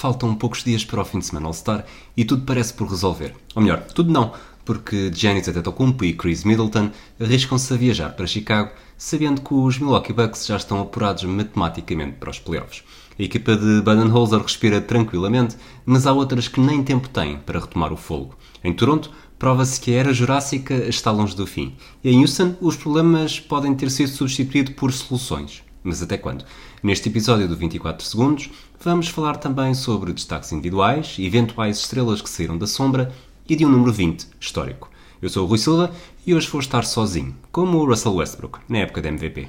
faltam 0.00 0.34
poucos 0.34 0.64
dias 0.64 0.82
para 0.82 1.02
o 1.02 1.04
fim 1.04 1.18
de 1.18 1.26
semana 1.26 1.46
All-Star 1.46 1.84
e 2.16 2.24
tudo 2.24 2.46
parece 2.46 2.72
por 2.72 2.88
resolver. 2.88 3.34
Ou 3.54 3.60
melhor, 3.60 3.82
tudo 3.94 4.10
não, 4.10 4.32
porque 4.64 5.12
Giannis 5.12 5.46
Antetokounmpo 5.46 6.06
e 6.06 6.14
Chris 6.14 6.42
Middleton 6.42 6.90
arriscam-se 7.20 7.74
a 7.74 7.76
viajar 7.76 8.08
para 8.16 8.26
Chicago, 8.26 8.70
sabendo 8.96 9.42
que 9.42 9.52
os 9.52 9.78
Milwaukee 9.78 10.14
Bucks 10.14 10.46
já 10.46 10.56
estão 10.56 10.80
apurados 10.80 11.24
matematicamente 11.24 12.12
para 12.12 12.30
os 12.30 12.38
playoffs. 12.38 12.82
A 13.18 13.22
equipa 13.22 13.54
de 13.54 13.82
Budenholzer 13.82 14.40
respira 14.40 14.80
tranquilamente, 14.80 15.56
mas 15.84 16.06
há 16.06 16.12
outras 16.14 16.48
que 16.48 16.60
nem 16.60 16.82
tempo 16.82 17.06
têm 17.10 17.36
para 17.36 17.60
retomar 17.60 17.92
o 17.92 17.96
fogo. 17.96 18.34
Em 18.64 18.72
Toronto, 18.72 19.10
prova-se 19.38 19.78
que 19.78 19.94
a 19.94 19.98
era 19.98 20.14
jurássica 20.14 20.74
está 20.88 21.10
longe 21.10 21.36
do 21.36 21.46
fim. 21.46 21.74
E 22.02 22.08
em 22.08 22.22
Houston, 22.22 22.54
os 22.58 22.74
problemas 22.74 23.38
podem 23.38 23.74
ter 23.74 23.90
sido 23.90 24.08
substituídos 24.08 24.72
por 24.72 24.90
soluções. 24.92 25.62
Mas 25.82 26.02
até 26.02 26.18
quando? 26.18 26.44
Neste 26.82 27.08
episódio 27.08 27.48
do 27.48 27.56
24 27.56 28.04
Segundos, 28.04 28.50
vamos 28.78 29.08
falar 29.08 29.36
também 29.36 29.72
sobre 29.72 30.12
destaques 30.12 30.52
individuais, 30.52 31.16
eventuais 31.18 31.78
estrelas 31.78 32.20
que 32.20 32.28
saíram 32.28 32.58
da 32.58 32.66
sombra 32.66 33.12
e 33.48 33.56
de 33.56 33.64
um 33.64 33.70
número 33.70 33.92
20 33.92 34.26
histórico. 34.38 34.90
Eu 35.22 35.28
sou 35.28 35.44
o 35.44 35.46
Rui 35.46 35.58
Silva 35.58 35.90
e 36.26 36.34
hoje 36.34 36.48
vou 36.48 36.60
estar 36.60 36.84
sozinho, 36.84 37.34
como 37.50 37.78
o 37.78 37.86
Russell 37.86 38.14
Westbrook, 38.14 38.58
na 38.68 38.78
época 38.78 39.02
da 39.02 39.08
MVP. 39.08 39.48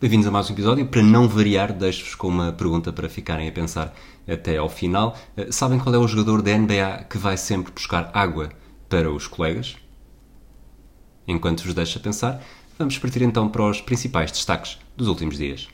Bem-vindos 0.00 0.26
a 0.26 0.30
mais 0.30 0.48
um 0.48 0.54
episódio. 0.54 0.86
Para 0.86 1.02
não 1.02 1.28
variar, 1.28 1.74
deixo-vos 1.74 2.14
com 2.14 2.26
uma 2.26 2.50
pergunta 2.52 2.90
para 2.90 3.06
ficarem 3.06 3.46
a 3.46 3.52
pensar 3.52 3.94
até 4.26 4.56
ao 4.56 4.66
final. 4.66 5.14
Eh, 5.36 5.52
Sabem 5.52 5.78
qual 5.78 5.94
é 5.94 5.98
o 5.98 6.08
jogador 6.08 6.40
da 6.40 6.56
NBA 6.56 7.04
que 7.04 7.18
vai 7.18 7.36
sempre 7.36 7.70
buscar 7.70 8.10
água 8.14 8.48
para 8.88 9.12
os 9.12 9.26
colegas? 9.26 9.76
Enquanto 11.28 11.62
vos 11.64 11.74
deixo 11.74 11.98
a 11.98 12.00
pensar, 12.00 12.42
vamos 12.78 12.96
partir 12.96 13.20
então 13.20 13.46
para 13.50 13.62
os 13.62 13.82
principais 13.82 14.32
destaques 14.32 14.78
dos 14.96 15.06
últimos 15.06 15.36
dias. 15.36 15.68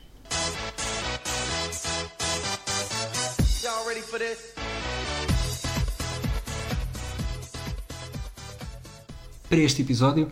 Para 9.49 9.59
este 9.59 9.81
episódio, 9.81 10.29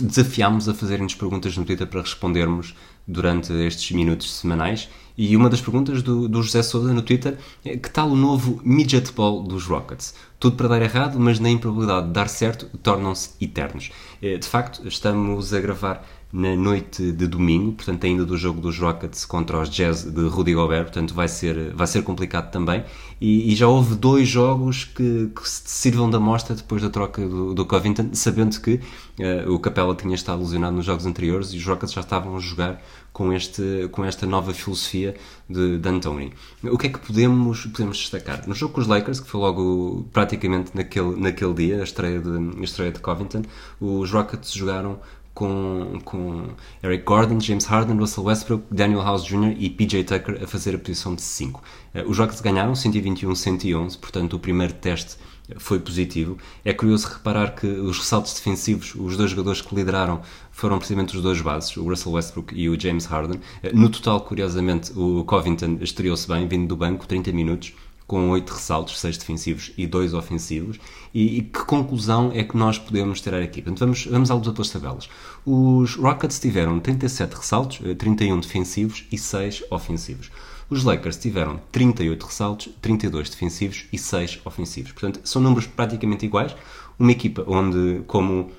desafiámos 0.00 0.68
a 0.68 0.74
fazerem-nos 0.74 1.14
perguntas 1.14 1.56
no 1.56 1.64
Twitter 1.64 1.86
para 1.86 2.00
respondermos 2.00 2.74
durante 3.06 3.52
estes 3.52 3.90
minutos 3.92 4.32
semanais. 4.34 4.88
E 5.16 5.36
uma 5.36 5.50
das 5.50 5.60
perguntas 5.60 6.02
do, 6.02 6.26
do 6.26 6.42
José 6.42 6.62
Souza 6.62 6.92
no 6.94 7.02
Twitter 7.02 7.36
é 7.64 7.76
que 7.76 7.90
tal 7.90 8.10
o 8.10 8.16
novo 8.16 8.60
midget 8.64 9.12
ball 9.12 9.42
dos 9.42 9.66
Rockets? 9.66 10.14
Tudo 10.40 10.56
para 10.56 10.68
dar 10.68 10.80
errado, 10.82 11.20
mas 11.20 11.38
na 11.38 11.50
improbabilidade 11.50 12.06
de 12.06 12.12
dar 12.14 12.28
certo, 12.28 12.66
tornam-se 12.82 13.30
eternos. 13.40 13.90
Eh, 14.22 14.38
De 14.38 14.46
facto, 14.46 14.86
estamos 14.88 15.52
a 15.52 15.60
gravar 15.60 16.06
na 16.32 16.56
noite 16.56 17.12
de 17.12 17.26
domingo, 17.26 17.72
portanto 17.72 18.04
ainda 18.04 18.24
do 18.24 18.38
jogo 18.38 18.58
dos 18.58 18.78
Rockets 18.78 19.26
contra 19.26 19.60
os 19.60 19.68
Jazz 19.68 20.04
de 20.04 20.28
Rudy 20.28 20.54
Gobert, 20.54 20.84
portanto 20.84 21.12
vai 21.12 21.28
ser, 21.28 21.74
vai 21.74 21.86
ser 21.86 22.02
complicado 22.02 22.50
também. 22.50 22.82
E, 23.20 23.52
e 23.52 23.54
já 23.54 23.68
houve 23.68 23.94
dois 23.94 24.28
jogos 24.28 24.84
que, 24.84 25.30
que 25.36 25.48
se 25.48 25.62
sirvam 25.66 26.08
da 26.08 26.18
mostra 26.18 26.56
depois 26.56 26.80
da 26.80 26.88
troca 26.88 27.20
do, 27.28 27.52
do 27.52 27.66
Covington, 27.66 28.10
sabendo 28.14 28.58
que 28.60 28.80
eh, 29.20 29.44
o 29.46 29.58
Capela 29.58 29.94
tinha 29.94 30.14
estado 30.14 30.40
lesionado 30.40 30.74
nos 30.74 30.86
jogos 30.86 31.04
anteriores 31.04 31.52
e 31.52 31.58
os 31.58 31.66
Rockets 31.66 31.92
já 31.92 32.00
estavam 32.00 32.34
a 32.34 32.40
jogar 32.40 32.82
com, 33.12 33.30
este, 33.32 33.88
com 33.92 34.02
esta 34.02 34.26
nova 34.26 34.54
filosofia 34.54 35.14
de, 35.48 35.78
de 35.78 35.88
Anthony. 35.88 36.32
O 36.64 36.78
que 36.78 36.86
é 36.86 36.90
que 36.90 36.98
podemos, 36.98 37.66
podemos 37.66 37.98
destacar? 37.98 38.48
No 38.48 38.54
jogo 38.54 38.74
com 38.74 38.80
os 38.80 38.86
Lakers, 38.86 39.20
que 39.20 39.28
foi 39.28 39.40
logo 39.40 40.08
praticamente 40.12 40.70
naquele, 40.74 41.14
naquele 41.20 41.52
dia, 41.52 41.80
a 41.80 41.84
estreia, 41.84 42.20
de, 42.20 42.58
a 42.58 42.64
estreia 42.64 42.90
de 42.90 43.00
Covington, 43.00 43.42
os 43.78 44.10
Rockets 44.10 44.52
jogaram 44.52 44.98
com, 45.34 45.98
com 46.04 46.48
Eric 46.82 47.04
Gordon, 47.04 47.40
James 47.40 47.64
Harden, 47.64 47.96
Russell 47.98 48.24
Westbrook, 48.24 48.64
Daniel 48.70 49.02
House 49.02 49.24
Jr. 49.24 49.54
e 49.58 49.70
PJ 49.70 50.04
Tucker 50.04 50.42
a 50.42 50.46
fazer 50.46 50.74
a 50.74 50.78
posição 50.78 51.14
de 51.14 51.22
5. 51.22 51.62
Os 52.06 52.18
Rockets 52.18 52.40
ganharam 52.40 52.72
121-111, 52.72 53.98
portanto 53.98 54.34
o 54.34 54.38
primeiro 54.38 54.72
teste 54.74 55.16
foi 55.58 55.78
positivo. 55.78 56.38
É 56.64 56.72
curioso 56.72 57.08
reparar 57.08 57.54
que 57.54 57.66
os 57.66 57.98
ressaltos 57.98 58.34
defensivos, 58.34 58.94
os 58.94 59.16
dois 59.16 59.30
jogadores 59.30 59.60
que 59.60 59.74
lideraram 59.74 60.20
foram 60.50 60.78
precisamente 60.78 61.16
os 61.16 61.22
dois 61.22 61.40
bases, 61.40 61.76
o 61.76 61.84
Russell 61.88 62.12
Westbrook 62.12 62.54
e 62.54 62.68
o 62.68 62.78
James 62.78 63.06
Harden. 63.06 63.40
No 63.72 63.88
total, 63.88 64.20
curiosamente, 64.20 64.92
o 64.96 65.24
Covington 65.24 65.78
estreou-se 65.80 66.28
bem, 66.28 66.46
vindo 66.46 66.68
do 66.68 66.76
banco, 66.76 67.06
30 67.06 67.32
minutos, 67.32 67.74
com 68.06 68.30
8 68.30 68.50
ressaltos, 68.50 69.00
6 69.00 69.18
defensivos 69.18 69.72
e 69.76 69.86
2 69.86 70.14
ofensivos. 70.14 70.78
E, 71.14 71.38
e, 71.38 71.42
que 71.42 71.64
conclusão 71.64 72.30
é 72.34 72.42
que 72.42 72.56
nós 72.56 72.78
podemos 72.78 73.20
tirar 73.20 73.42
aqui? 73.42 73.62
Portanto, 73.62 73.80
vamos, 73.80 74.06
vamos 74.06 74.30
à 74.30 74.34
luta 74.34 74.52
pelas 74.52 74.70
tabelas. 74.70 75.08
Os 75.44 75.94
Rockets 75.96 76.38
tiveram 76.38 76.80
37 76.80 77.34
ressaltos, 77.34 77.80
31 77.98 78.40
defensivos 78.40 79.04
e 79.10 79.18
6 79.18 79.64
ofensivos. 79.70 80.30
Os 80.72 80.84
Lakers 80.84 81.18
tiveram 81.18 81.60
38 81.70 82.24
ressaltos, 82.24 82.68
32 82.80 83.28
defensivos 83.28 83.84
e 83.92 83.98
6 83.98 84.40
ofensivos. 84.42 84.92
Portanto, 84.92 85.20
são 85.22 85.42
números 85.42 85.66
praticamente 85.66 86.24
iguais. 86.24 86.56
Uma 86.98 87.12
equipa 87.12 87.44
onde, 87.46 88.02
como 88.06 88.50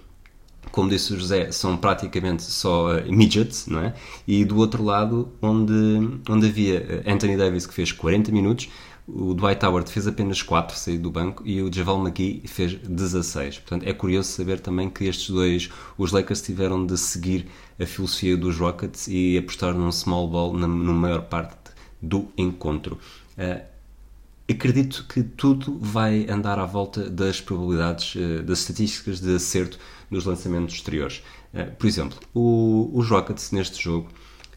como 0.71 0.89
disse 0.89 1.13
o 1.13 1.19
José, 1.19 1.51
são 1.51 1.77
praticamente 1.77 2.41
só 2.43 2.95
uh, 2.97 3.11
midgets, 3.11 3.67
não 3.67 3.79
é? 3.79 3.93
E 4.27 4.43
do 4.45 4.57
outro 4.57 4.83
lado, 4.83 5.31
onde, 5.41 5.73
onde 6.27 6.47
havia 6.47 7.03
Anthony 7.05 7.37
Davis 7.37 7.67
que 7.67 7.73
fez 7.73 7.91
40 7.91 8.31
minutos, 8.31 8.69
o 9.07 9.33
Dwight 9.33 9.65
Howard 9.65 9.91
fez 9.91 10.07
apenas 10.07 10.41
4, 10.41 10.77
saiu 10.77 10.99
do 10.99 11.11
banco, 11.11 11.45
e 11.45 11.61
o 11.61 11.71
Javal 11.71 11.99
McGee 11.99 12.41
fez 12.47 12.75
16. 12.75 13.59
Portanto, 13.59 13.83
é 13.87 13.93
curioso 13.93 14.29
saber 14.29 14.59
também 14.59 14.89
que 14.89 15.05
estes 15.05 15.29
dois, 15.29 15.69
os 15.97 16.11
Lakers, 16.11 16.41
tiveram 16.41 16.85
de 16.85 16.97
seguir 16.97 17.47
a 17.79 17.85
filosofia 17.85 18.37
dos 18.37 18.57
Rockets 18.57 19.07
e 19.07 19.37
apostar 19.37 19.73
num 19.73 19.91
small 19.91 20.27
ball 20.29 20.53
na, 20.53 20.67
na 20.67 20.93
maior 20.93 21.23
parte 21.23 21.71
do 22.01 22.27
encontro. 22.37 22.97
Uh, 23.37 23.61
acredito 24.49 25.05
que 25.07 25.21
tudo 25.21 25.77
vai 25.79 26.25
andar 26.29 26.57
à 26.57 26.65
volta 26.65 27.09
das 27.09 27.41
probabilidades, 27.41 28.15
uh, 28.15 28.43
das 28.43 28.59
estatísticas 28.59 29.19
de 29.19 29.35
acerto 29.35 29.77
nos 30.09 30.23
lançamentos 30.25 30.75
exteriores. 30.75 31.21
Uh, 31.53 31.75
por 31.75 31.87
exemplo, 31.87 32.17
o, 32.33 32.89
os 32.93 33.09
Rockets 33.09 33.51
neste 33.51 33.83
jogo 33.83 34.09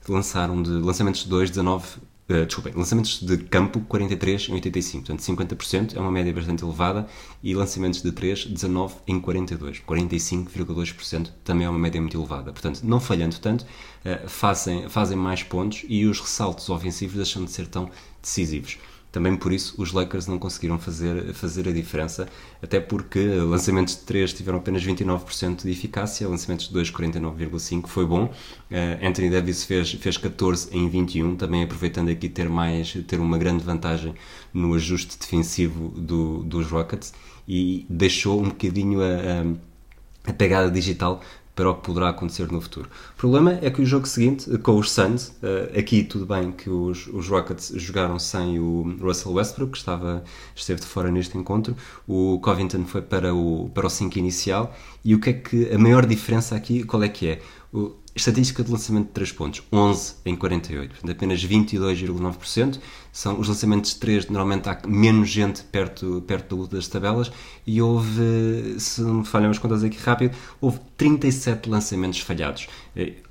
lançaram 0.09 0.63
de 0.63 0.71
lançamentos 0.71 1.25
de 1.25 1.29
2, 1.31 1.51
19 1.51 1.99
Uh, 2.29 2.45
desculpem, 2.45 2.73
lançamentos 2.75 3.21
de 3.21 3.37
campo 3.37 3.79
43 3.83 4.49
em 4.49 4.55
85, 4.55 5.07
portanto 5.07 5.21
50% 5.21 5.97
é 5.97 6.01
uma 6.01 6.11
média 6.11 6.33
bastante 6.33 6.65
elevada 6.65 7.07
e 7.41 7.55
lançamentos 7.55 8.03
de 8.03 8.11
3, 8.11 8.47
19 8.47 8.97
em 9.07 9.21
42, 9.21 9.81
45,2% 9.87 11.31
também 11.45 11.67
é 11.67 11.71
uma 11.71 11.79
média 11.79 12.01
muito 12.01 12.19
elevada. 12.19 12.53
Portanto, 12.53 12.81
não 12.83 12.99
falhando 12.99 13.39
tanto, 13.39 13.63
uh, 13.63 14.29
fazem, 14.29 14.89
fazem 14.89 15.17
mais 15.17 15.45
pontos 15.45 15.85
e 15.89 16.05
os 16.05 16.19
ressaltos 16.19 16.69
ofensivos 16.69 17.15
deixam 17.15 17.45
de 17.45 17.53
ser 17.53 17.69
tão 17.69 17.89
decisivos. 18.21 18.77
Também 19.11 19.35
por 19.35 19.53
isso 19.53 19.75
os 19.79 19.93
Lakers 19.93 20.27
não 20.27 20.39
conseguiram 20.39 20.79
fazer, 20.79 21.33
fazer 21.33 21.69
a 21.69 21.73
diferença, 21.73 22.29
até 22.63 22.79
porque 22.79 23.19
lançamentos 23.19 23.97
de 23.97 24.03
3 24.03 24.33
tiveram 24.33 24.59
apenas 24.59 24.85
29% 24.85 25.63
de 25.63 25.71
eficácia, 25.71 26.29
lançamentos 26.29 26.69
de 26.69 26.75
2, 26.75 26.91
49,5% 26.91 27.87
foi 27.87 28.05
bom. 28.05 28.25
Uh, 28.25 29.07
Anthony 29.07 29.31
Davis 29.31 29.65
fez, 29.65 29.93
fez 29.93 30.19
14 30.19 30.69
em 30.71 30.89
21, 30.89 31.37
também 31.37 31.63
aproveitando 31.63 32.11
aqui 32.11 32.29
ter, 32.29 32.49
mais, 32.49 32.93
ter 33.07 33.19
uma 33.19 33.39
grande 33.39 33.65
vantagem 33.65 34.15
no 34.53 34.75
ajuste 34.75 35.19
defensivo 35.19 35.89
do, 35.89 36.43
dos 36.43 36.67
Rockets 36.67 37.15
e 37.49 37.87
deixou 37.89 38.41
um 38.41 38.49
bocadinho 38.49 39.01
a, 39.01 39.07
a, 39.07 40.31
a 40.31 40.33
pegada 40.33 40.71
digital 40.71 41.23
para 41.57 41.71
o 41.71 41.75
que 41.75 41.83
poderá 41.83 42.11
acontecer 42.11 42.53
no 42.53 42.61
futuro. 42.61 42.89
O 43.15 43.17
problema 43.17 43.59
é 43.63 43.71
que 43.71 43.81
o 43.81 43.87
jogo 43.87 44.07
seguinte, 44.07 44.47
com 44.59 44.79
os 44.79 44.93
Suns, 44.93 45.33
aqui 45.77 46.05
tudo 46.05 46.27
bem 46.27 46.53
que 46.53 46.69
os, 46.69 47.07
os 47.09 47.29
Rockets 47.29 47.73
jogaram 47.77 48.19
sem 48.19 48.61
o 48.61 48.95
Russell 49.01 49.33
Westbrook, 49.33 49.73
que 49.73 49.79
estava, 49.79 50.23
esteve 50.55 50.81
de 50.81 50.87
fora 50.87 51.11
neste 51.11 51.37
encontro, 51.39 51.75
o 52.07 52.39
Covington 52.41 52.85
foi 52.85 53.01
para 53.01 53.35
o, 53.35 53.71
para 53.75 53.87
o 53.87 53.91
5 53.91 54.19
inicial, 54.19 54.77
e 55.03 55.15
o 55.15 55.19
que 55.19 55.31
é 55.31 55.33
que 55.33 55.73
a 55.73 55.79
maior 55.79 56.05
diferença 56.05 56.55
aqui, 56.55 56.85
qual 56.85 57.03
é 57.03 57.09
que 57.09 57.27
é? 57.27 57.41
O, 57.73 57.93
estatística 58.17 58.65
de 58.65 58.71
lançamento 58.73 59.09
de 59.09 59.13
3 59.13 59.33
pontos, 59.33 59.63
11 59.71 60.15
em 60.25 60.35
48, 60.35 60.91
portanto 60.91 61.11
apenas 61.11 61.45
22,9%, 61.45 62.81
são 63.13 63.39
os 63.39 63.47
lançamentos 63.47 63.93
de 63.93 64.01
3, 64.01 64.29
normalmente 64.29 64.69
há 64.69 64.81
menos 64.87 65.29
gente 65.29 65.63
perto, 65.65 66.25
perto 66.27 66.67
das 66.67 66.89
tabelas. 66.89 67.31
E 67.67 67.81
houve, 67.81 68.77
se 68.79 69.03
não 69.03 69.17
me 69.17 69.25
falham 69.25 69.51
as 69.51 69.59
contas 69.59 69.85
aqui 69.85 69.99
rápido, 69.99 70.35
houve 70.61 70.81
37 70.97 71.69
lançamentos 71.69 72.21
falhados. 72.21 72.67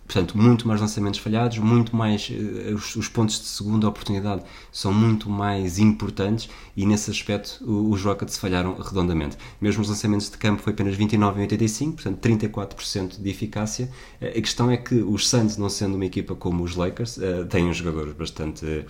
Portanto, 0.06 0.38
muito 0.38 0.68
mais 0.68 0.80
lançamentos 0.80 1.20
falhados, 1.20 1.58
muito 1.58 1.96
mais. 1.96 2.30
eh, 2.32 2.74
Os, 2.74 2.96
os 2.96 3.08
pontos 3.08 3.40
de 3.40 3.46
segunda 3.48 3.88
oportunidade 3.90 4.44
são 4.72 4.94
muito 4.94 5.30
mais 5.30 5.80
importantes 5.80 6.48
e 6.78 6.86
nesse 6.86 7.10
aspecto 7.10 7.60
os 7.66 8.04
Rockets 8.04 8.38
falharam 8.38 8.76
redondamente. 8.76 9.36
Mesmo 9.60 9.82
os 9.82 9.90
lançamentos 9.90 10.30
de 10.30 10.38
campo 10.38 10.62
foi 10.62 10.74
apenas 10.74 10.96
29 10.96 11.40
em 11.40 11.42
85, 11.44 11.94
portanto 11.96 12.20
34% 12.20 13.20
de 13.20 13.30
eficácia. 13.30 13.90
Eh, 14.22 14.30
A 14.38 14.42
questão 14.42 14.70
é 14.70 14.78
que 14.78 14.96
os 14.96 15.28
Suns, 15.28 15.58
não 15.58 15.70
sendo 15.70 15.96
uma 15.96 16.06
equipa 16.06 16.36
como 16.36 16.64
os 16.64 16.76
Lakers, 16.76 17.18
eh, 17.18 17.44
têm 17.46 17.74
jogadores 17.74 18.14
bastante, 18.14 18.86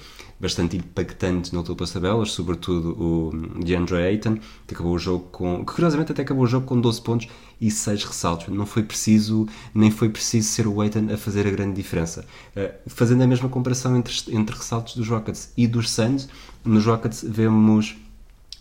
bastante 0.45 0.77
impactantes 0.77 1.51
no 1.51 1.63
topo 1.63 1.81
das 1.81 1.92
tabelas, 1.92 2.31
sobretudo 2.31 2.92
o 2.92 3.31
DeAndre 3.63 3.95
Ayton, 3.95 4.38
que 4.68 4.75
acabou 4.75 4.94
o 4.94 5.00
jogo 5.00 5.25
com. 5.31 5.65
que 5.65 5.74
curiosamente 5.74 6.12
até 6.12 6.21
acabou 6.21 6.44
o 6.44 6.47
jogo 6.47 6.68
com 6.68 6.80
12 6.80 7.01
pontos 7.01 7.27
e 7.59 7.71
6 7.71 8.03
ressaltos. 8.03 8.47
Não 8.50 8.65
foi 8.65 8.83
preciso, 8.83 9.47
nem 9.74 9.89
foi 9.89 10.09
preciso 10.09 10.47
ser 10.47 10.68
o 10.68 10.80
Ayton 10.81 11.07
a 11.12 11.18
fazer 11.18 11.47
a 11.47 11.50
grande 11.50 11.75
diferença. 11.75 12.25
Eh, 12.56 12.75
fazendo 12.86 13.24
a 13.24 13.27
mesma 13.27 13.50
comparação 13.50 13.97
entre, 13.97 14.13
entre 14.30 14.56
ressaltos 14.56 14.95
dos 14.95 15.07
Rockets 15.07 15.51
e 15.57 15.65
dos 15.65 15.89
Suns, 15.89 16.30
nos 16.63 16.86
Rockets 16.86 17.25
vemos 17.27 17.95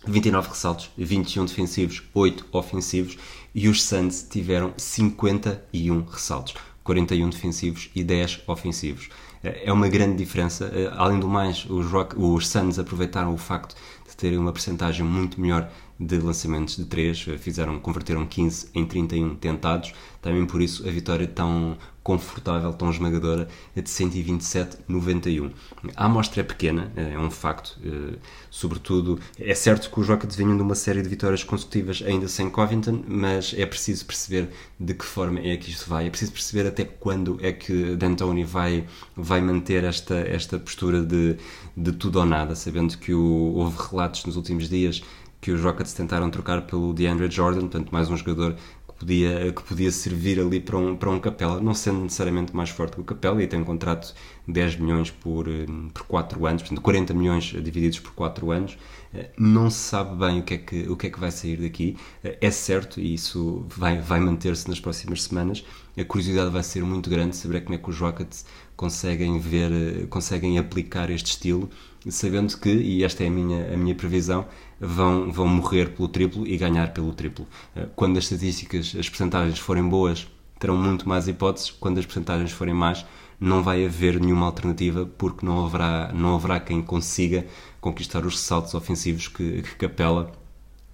29 0.07 0.49
ressaltos, 0.49 0.89
21 0.97 1.45
defensivos, 1.45 2.03
8 2.13 2.45
ofensivos 2.51 3.17
e 3.53 3.67
os 3.67 3.83
Suns 3.83 4.25
tiveram 4.29 4.73
51 4.75 6.03
ressaltos, 6.03 6.55
41 6.85 7.29
defensivos 7.31 7.89
e 7.93 8.03
10 8.03 8.43
ofensivos. 8.47 9.09
É 9.43 9.73
uma 9.73 9.89
grande 9.89 10.15
diferença. 10.17 10.71
Eh, 10.73 10.89
Além 10.95 11.19
do 11.19 11.27
mais, 11.27 11.65
os, 11.69 11.87
Rock, 11.87 12.15
os 12.17 12.47
Suns 12.47 12.79
aproveitaram 12.79 13.33
o 13.33 13.37
facto 13.37 13.75
de 14.07 14.15
terem 14.15 14.37
uma 14.37 14.53
percentagem 14.53 15.05
muito 15.05 15.41
melhor 15.41 15.69
de 15.99 16.17
lançamentos 16.19 16.75
de 16.75 16.85
3, 16.85 17.17
fizeram, 17.39 17.79
converteram 17.79 18.25
15 18.25 18.67
em 18.73 18.85
31 18.85 19.35
tentados, 19.35 19.93
também 20.21 20.45
por 20.45 20.61
isso 20.61 20.87
a 20.87 20.91
vitória 20.91 21.27
tão 21.27 21.77
confortável, 22.03 22.71
tão 22.73 22.91
esmagadora, 22.91 23.47
é 23.75 23.81
de 23.81 23.89
127-91. 23.89 25.51
A 25.95 26.05
amostra 26.05 26.41
é 26.41 26.43
pequena, 26.43 26.91
é 26.95 27.17
um 27.17 27.31
facto, 27.31 27.79
eh, 27.83 28.17
sobretudo, 28.51 29.19
é 29.39 29.55
certo 29.55 29.89
que 29.89 29.99
os 29.99 30.07
Rockets 30.07 30.35
vinham 30.35 30.55
de 30.55 30.61
uma 30.61 30.75
série 30.75 31.01
de 31.01 31.09
vitórias 31.09 31.43
consecutivas 31.43 32.03
ainda 32.05 32.27
sem 32.27 32.49
Covington, 32.49 33.03
mas 33.07 33.55
é 33.57 33.65
preciso 33.65 34.05
perceber 34.05 34.49
de 34.79 34.93
que 34.93 35.03
forma 35.05 35.39
é 35.39 35.57
que 35.57 35.71
isto 35.71 35.89
vai, 35.89 36.05
é 36.05 36.09
preciso 36.09 36.31
perceber 36.31 36.67
até 36.67 36.83
quando 36.83 37.39
é 37.41 37.51
que 37.51 37.95
D'Antoni 37.95 38.43
vai, 38.43 38.85
vai 39.15 39.41
manter 39.41 39.83
esta, 39.83 40.15
esta 40.15 40.59
postura 40.59 41.01
de, 41.03 41.37
de 41.75 41.91
tudo 41.93 42.19
ou 42.19 42.25
nada, 42.25 42.53
sabendo 42.55 42.97
que 42.97 43.13
o- 43.13 43.53
houve 43.55 43.77
relatos 43.89 44.25
nos 44.25 44.35
últimos 44.35 44.69
dias 44.69 45.01
que 45.45 45.51
os 45.51 45.61
Rockets 45.61 45.93
tentaram 45.93 46.27
trocar 46.31 46.63
pelo 46.63 46.91
DeAndre 46.91 47.29
Jordan, 47.29 47.59
portanto 47.59 47.91
mais 47.91 48.09
um 48.09 48.17
jogador 48.17 48.55
que 48.55 48.95
podia, 48.97 49.53
que 49.53 49.61
podia 49.61 49.91
servir 49.91 50.39
ali 50.39 50.59
para 50.59 50.75
um, 50.75 50.95
para 50.95 51.07
um 51.11 51.19
Capela, 51.19 51.61
não 51.61 51.75
sendo 51.75 51.99
necessariamente 51.99 52.55
mais 52.55 52.71
forte 52.71 52.95
que 52.95 53.01
o 53.01 53.03
Capela 53.03 53.43
e 53.43 53.45
tem 53.45 53.59
um 53.59 53.63
contrato 53.63 54.15
de 54.47 54.51
10 54.51 54.77
milhões 54.77 55.11
por, 55.11 55.47
eh, 55.47 55.67
por 55.93 56.01
4 56.07 56.43
anos, 56.47 56.63
portanto 56.63 56.81
40 56.81 57.13
milhões 57.13 57.43
divididos 57.43 57.99
por 57.99 58.11
4 58.13 58.49
anos, 58.49 58.75
Eh, 59.13 59.29
não 59.37 59.69
se 59.69 59.77
sabe 59.77 60.17
bem 60.17 60.39
o 60.39 60.43
que 60.43 60.55
é 60.55 60.57
que, 60.57 60.89
o 60.89 60.97
que, 60.97 61.07
é 61.07 61.09
que 61.09 61.19
vai 61.19 61.31
sair 61.31 61.57
daqui, 61.57 61.95
Eh, 62.23 62.37
é 62.41 62.51
certo 62.51 62.99
e 62.99 63.13
isso 63.13 63.63
vai, 63.69 63.99
vai 64.01 64.19
manter-se 64.19 64.67
nas 64.67 64.79
próximas 64.79 65.23
semanas, 65.23 65.63
a 65.97 66.03
curiosidade 66.03 66.49
vai 66.49 66.63
ser 66.63 66.83
muito 66.83 67.07
grande 67.09 67.35
saber 67.35 67.61
como 67.63 67.75
é 67.75 67.77
que 67.77 67.89
os 67.89 67.97
Rockets 67.99 68.45
conseguem 68.75 69.39
ver, 69.39 70.07
conseguem 70.09 70.57
aplicar 70.57 71.09
este 71.11 71.27
estilo, 71.27 71.69
sabendo 72.09 72.57
que, 72.57 72.69
e 72.69 73.03
esta 73.03 73.23
é 73.23 73.27
a 73.27 73.29
minha, 73.29 73.73
a 73.73 73.77
minha 73.77 73.95
previsão, 73.95 74.45
vão, 74.79 75.31
vão 75.31 75.47
morrer 75.47 75.89
pelo 75.89 76.07
triplo 76.07 76.47
e 76.47 76.57
ganhar 76.57 76.93
pelo 76.93 77.13
triplo. 77.13 77.47
Eh, 77.75 77.87
Quando 77.95 78.17
as 78.17 78.25
estatísticas, 78.25 78.95
as 78.99 79.09
percentagens 79.09 79.59
forem 79.59 79.87
boas, 79.87 80.27
terão 80.59 80.77
muito 80.77 81.07
mais 81.07 81.27
hipóteses, 81.27 81.71
quando 81.71 81.97
as 81.99 82.05
percentagens 82.05 82.51
forem 82.51 82.73
más, 82.73 83.05
não 83.39 83.61
vai 83.63 83.85
haver 83.85 84.19
nenhuma 84.19 84.45
alternativa 84.45 85.05
porque 85.17 85.45
não 85.45 85.65
haverá, 85.65 86.11
não 86.13 86.35
haverá 86.35 86.59
quem 86.59 86.81
consiga 86.81 87.45
conquistar 87.81 88.25
os 88.25 88.35
ressaltos 88.35 88.73
ofensivos 88.73 89.27
que, 89.27 89.61
que 89.61 89.75
Capela 89.75 90.31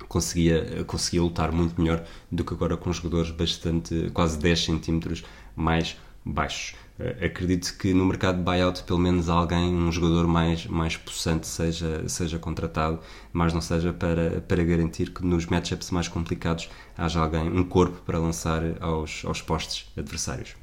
conseguia, 0.07 0.83
conseguia 0.85 1.21
lutar 1.21 1.51
muito 1.51 1.79
melhor 1.81 2.03
do 2.31 2.43
que 2.43 2.53
agora 2.53 2.75
com 2.77 2.91
jogadores 2.91 3.31
bastante, 3.31 4.09
quase 4.13 4.37
10 4.37 4.63
centímetros 4.65 5.23
mais 5.55 5.97
baixos. 6.25 6.75
Eh, 7.01 7.25
Acredito 7.25 7.75
que 7.77 7.93
no 7.93 8.05
mercado 8.05 8.37
de 8.37 8.43
buyout 8.43 8.83
pelo 8.83 8.99
menos 8.99 9.29
alguém, 9.29 9.73
um 9.73 9.91
jogador 9.91 10.27
mais, 10.27 10.65
mais 10.67 10.95
possante 10.97 11.47
seja, 11.47 12.07
seja 12.07 12.37
contratado, 12.37 12.99
mas 13.33 13.53
não 13.53 13.61
seja 13.61 13.91
para, 13.91 14.41
para 14.41 14.63
garantir 14.63 15.11
que 15.11 15.25
nos 15.25 15.45
matchups 15.45 15.91
mais 15.91 16.07
complicados 16.07 16.69
haja 16.97 17.19
alguém, 17.19 17.49
um 17.49 17.63
corpo 17.63 18.01
para 18.05 18.19
lançar 18.19 18.61
aos, 18.79 19.23
aos 19.25 19.41
postes 19.41 19.87
adversários. 19.97 20.55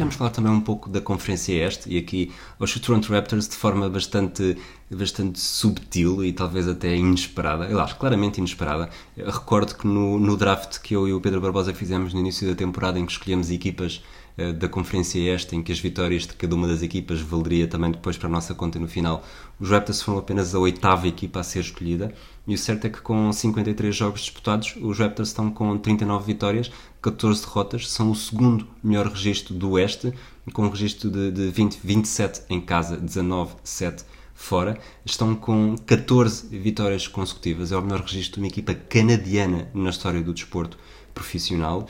Vamos 0.00 0.14
falar 0.14 0.30
também 0.30 0.50
um 0.50 0.62
pouco 0.62 0.88
da 0.88 0.98
Conferência 0.98 1.52
Este 1.52 1.92
e 1.92 1.98
aqui 1.98 2.32
aos 2.58 2.72
Toronto 2.80 3.12
Raptors 3.12 3.46
de 3.46 3.54
forma 3.54 3.86
bastante, 3.90 4.56
bastante 4.90 5.38
subtil 5.38 6.24
e 6.24 6.32
talvez 6.32 6.66
até 6.66 6.96
inesperada, 6.96 7.66
aliás, 7.66 7.92
claramente 7.92 8.38
inesperada. 8.38 8.88
Eu 9.14 9.30
recordo 9.30 9.74
que 9.74 9.86
no, 9.86 10.18
no 10.18 10.38
draft 10.38 10.80
que 10.80 10.96
eu 10.96 11.06
e 11.06 11.12
o 11.12 11.20
Pedro 11.20 11.42
Barbosa 11.42 11.74
fizemos 11.74 12.14
no 12.14 12.20
início 12.20 12.48
da 12.48 12.54
temporada 12.54 12.98
em 12.98 13.04
que 13.04 13.12
escolhemos 13.12 13.50
equipas 13.50 14.02
eh, 14.38 14.54
da 14.54 14.70
Conferência 14.70 15.18
Este, 15.34 15.54
em 15.54 15.62
que 15.62 15.70
as 15.70 15.78
vitórias 15.78 16.26
de 16.26 16.32
cada 16.32 16.54
uma 16.54 16.66
das 16.66 16.80
equipas 16.80 17.20
valeria 17.20 17.68
também 17.68 17.90
depois 17.90 18.16
para 18.16 18.28
a 18.28 18.32
nossa 18.32 18.54
conta 18.54 18.78
no 18.78 18.88
final, 18.88 19.22
os 19.60 19.68
Raptors 19.68 20.00
foram 20.00 20.18
apenas 20.18 20.54
a 20.54 20.58
oitava 20.58 21.06
equipa 21.08 21.40
a 21.40 21.42
ser 21.42 21.60
escolhida 21.60 22.14
e 22.50 22.54
o 22.54 22.58
certo 22.58 22.84
é 22.86 22.90
que 22.90 23.00
com 23.00 23.32
53 23.32 23.94
jogos 23.94 24.22
disputados, 24.22 24.74
os 24.82 24.98
Raptors 24.98 25.28
estão 25.28 25.52
com 25.52 25.78
39 25.78 26.24
vitórias, 26.26 26.68
14 27.00 27.42
derrotas, 27.42 27.88
são 27.88 28.10
o 28.10 28.14
segundo 28.16 28.66
melhor 28.82 29.06
registro 29.06 29.54
do 29.54 29.70
Oeste, 29.70 30.12
com 30.52 30.64
um 30.64 30.68
registro 30.68 31.08
de, 31.10 31.30
de 31.30 31.48
20, 31.48 31.78
27 31.84 32.42
em 32.50 32.60
casa, 32.60 32.96
19, 32.96 33.54
7 33.62 34.02
fora. 34.34 34.76
Estão 35.04 35.36
com 35.36 35.76
14 35.86 36.48
vitórias 36.58 37.06
consecutivas, 37.06 37.70
é 37.70 37.76
o 37.76 37.82
melhor 37.82 38.00
registro 38.00 38.34
de 38.34 38.40
uma 38.40 38.48
equipa 38.48 38.74
canadiana 38.74 39.68
na 39.72 39.90
história 39.90 40.20
do 40.20 40.34
desporto 40.34 40.76
profissional. 41.14 41.86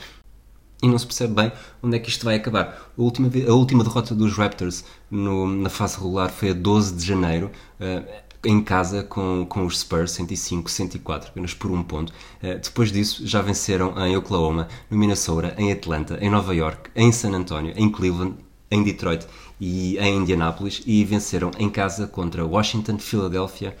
E 0.83 0.87
não 0.87 0.97
se 0.99 1.07
percebe 1.07 1.33
bem 1.33 1.51
onde 1.81 1.95
é 1.97 1.99
que 1.99 2.09
isto 2.09 2.23
vai 2.23 2.35
acabar. 2.35 2.91
A 2.95 3.01
última, 3.01 3.31
a 3.47 3.53
última 3.53 3.83
derrota 3.83 4.13
dos 4.13 4.37
Raptors 4.37 4.85
no- 5.09 5.47
na 5.47 5.69
fase 5.69 5.97
regular 5.97 6.29
foi 6.29 6.51
a 6.51 6.53
12 6.53 6.95
de 6.95 7.03
janeiro, 7.05 7.49
eh, 7.79 8.23
em 8.45 8.61
casa 8.61 9.03
com, 9.03 9.45
com 9.47 9.65
os 9.65 9.79
Spurs, 9.79 10.11
105-104, 10.17 11.27
apenas 11.27 11.53
por 11.53 11.71
um 11.71 11.83
ponto. 11.83 12.11
Eh, 12.41 12.55
depois 12.55 12.91
disso, 12.91 13.25
já 13.25 13.41
venceram 13.41 13.93
em 14.05 14.15
Oklahoma, 14.17 14.67
no 14.89 14.97
Minnesota, 14.97 15.53
em 15.57 15.71
Atlanta, 15.71 16.17
em 16.21 16.29
Nova 16.29 16.53
York, 16.55 16.89
em 16.95 17.11
San 17.11 17.31
Antonio, 17.33 17.73
em 17.75 17.89
Cleveland, 17.91 18.35
em 18.69 18.83
Detroit 18.83 19.27
e 19.59 19.97
em 19.97 20.17
Indianapolis 20.17 20.81
e 20.85 21.03
venceram 21.03 21.51
em 21.59 21.69
casa 21.69 22.07
contra 22.07 22.45
Washington, 22.45 22.97
Philadelphia, 22.97 23.75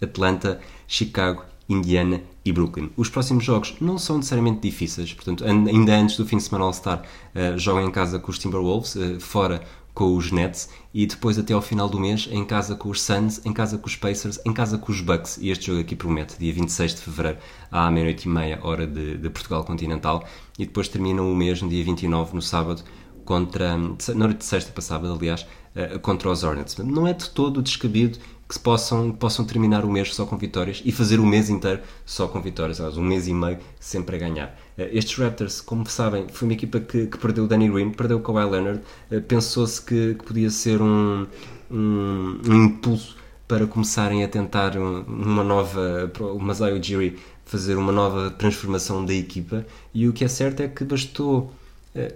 Atlanta, 0.00 0.60
Chicago, 0.86 1.42
Indiana 1.68 2.20
e 2.44 2.52
Brooklyn. 2.52 2.90
Os 2.96 3.08
próximos 3.08 3.42
jogos 3.44 3.74
não 3.80 3.98
são 3.98 4.18
necessariamente 4.18 4.60
difíceis, 4.60 5.12
portanto, 5.12 5.44
an- 5.44 5.66
ainda 5.68 5.96
antes 5.96 6.16
do 6.16 6.24
fim 6.24 6.36
de 6.36 6.44
semana 6.44 6.64
All-Star, 6.64 7.02
eh, 7.34 7.54
jogam 7.58 7.82
em 7.84 7.90
casa 7.90 8.18
com 8.20 8.30
os 8.30 8.38
Timberwolves, 8.38 8.94
eh, 8.94 9.18
fora 9.18 9.62
com 9.96 10.14
os 10.14 10.30
Nets 10.30 10.68
e 10.92 11.06
depois 11.06 11.38
até 11.38 11.54
ao 11.54 11.62
final 11.62 11.88
do 11.88 11.98
mês 11.98 12.28
em 12.30 12.44
casa 12.44 12.76
com 12.76 12.90
os 12.90 13.00
Suns, 13.00 13.40
em 13.46 13.52
casa 13.52 13.78
com 13.78 13.86
os 13.86 13.96
Pacers, 13.96 14.38
em 14.44 14.52
casa 14.52 14.76
com 14.76 14.92
os 14.92 15.00
Bucks 15.00 15.38
e 15.38 15.48
este 15.48 15.68
jogo 15.68 15.80
aqui 15.80 15.96
promete, 15.96 16.38
dia 16.38 16.52
26 16.52 16.96
de 16.96 17.00
Fevereiro 17.00 17.38
à 17.72 17.90
meia-noite 17.90 18.28
e 18.28 18.30
meia, 18.30 18.60
hora 18.62 18.86
de, 18.86 19.16
de 19.16 19.30
Portugal 19.30 19.64
continental 19.64 20.22
e 20.58 20.66
depois 20.66 20.86
terminam 20.86 21.32
o 21.32 21.34
mês 21.34 21.62
no 21.62 21.70
dia 21.70 21.82
29, 21.82 22.34
no 22.34 22.42
sábado, 22.42 22.84
contra, 23.24 23.74
na 23.74 24.26
noite 24.26 24.38
de 24.38 24.44
sexta 24.44 24.70
para 24.70 24.82
sábado, 24.82 25.14
aliás, 25.14 25.46
eh, 25.74 25.96
contra 25.98 26.30
os 26.30 26.44
Hornets. 26.44 26.76
Não 26.76 27.06
é 27.06 27.14
de 27.14 27.30
todo 27.30 27.62
descabido 27.62 28.18
que 28.48 28.54
se 28.54 28.60
possam, 28.60 29.10
possam 29.12 29.44
terminar 29.44 29.84
o 29.84 29.90
mês 29.90 30.14
só 30.14 30.24
com 30.24 30.36
vitórias 30.38 30.80
e 30.84 30.92
fazer 30.92 31.18
o 31.18 31.26
mês 31.26 31.50
inteiro 31.50 31.80
só 32.04 32.28
com 32.28 32.40
vitórias, 32.40 32.78
um 32.96 33.02
mês 33.02 33.26
e 33.26 33.34
meio 33.34 33.58
sempre 33.80 34.16
a 34.16 34.18
ganhar. 34.18 34.58
Eh, 34.78 34.90
Estes 34.92 35.16
Raptors, 35.18 35.60
como 35.60 35.88
sabem, 35.88 36.26
foi 36.28 36.46
uma 36.48 36.54
equipa 36.54 36.78
que, 36.80 37.06
que 37.06 37.18
perdeu 37.18 37.44
o 37.44 37.48
Danny 37.48 37.68
Green, 37.68 37.90
perdeu 37.90 38.18
o 38.18 38.20
Kawhi 38.20 38.48
Leonard, 38.50 38.80
eh, 39.10 39.20
pensou-se 39.20 39.82
que, 39.82 40.14
que 40.14 40.24
podia 40.24 40.50
ser 40.50 40.80
um, 40.80 41.26
um, 41.70 42.40
um 42.48 42.64
impulso 42.64 43.16
para 43.48 43.66
começarem 43.66 44.24
a 44.24 44.28
tentar 44.28 44.76
um- 44.76 45.02
uma 45.02 45.44
nova, 45.44 46.10
o 46.20 46.38
Masai 46.38 46.72
Ujiri 46.78 47.18
fazer 47.44 47.76
uma 47.76 47.92
nova 47.92 48.30
transformação 48.30 49.04
da 49.04 49.14
equipa 49.14 49.64
e 49.94 50.08
o 50.08 50.12
que 50.12 50.24
é 50.24 50.28
certo 50.28 50.60
é 50.62 50.68
que 50.68 50.84
bastou 50.84 51.52
eh, 51.94 52.14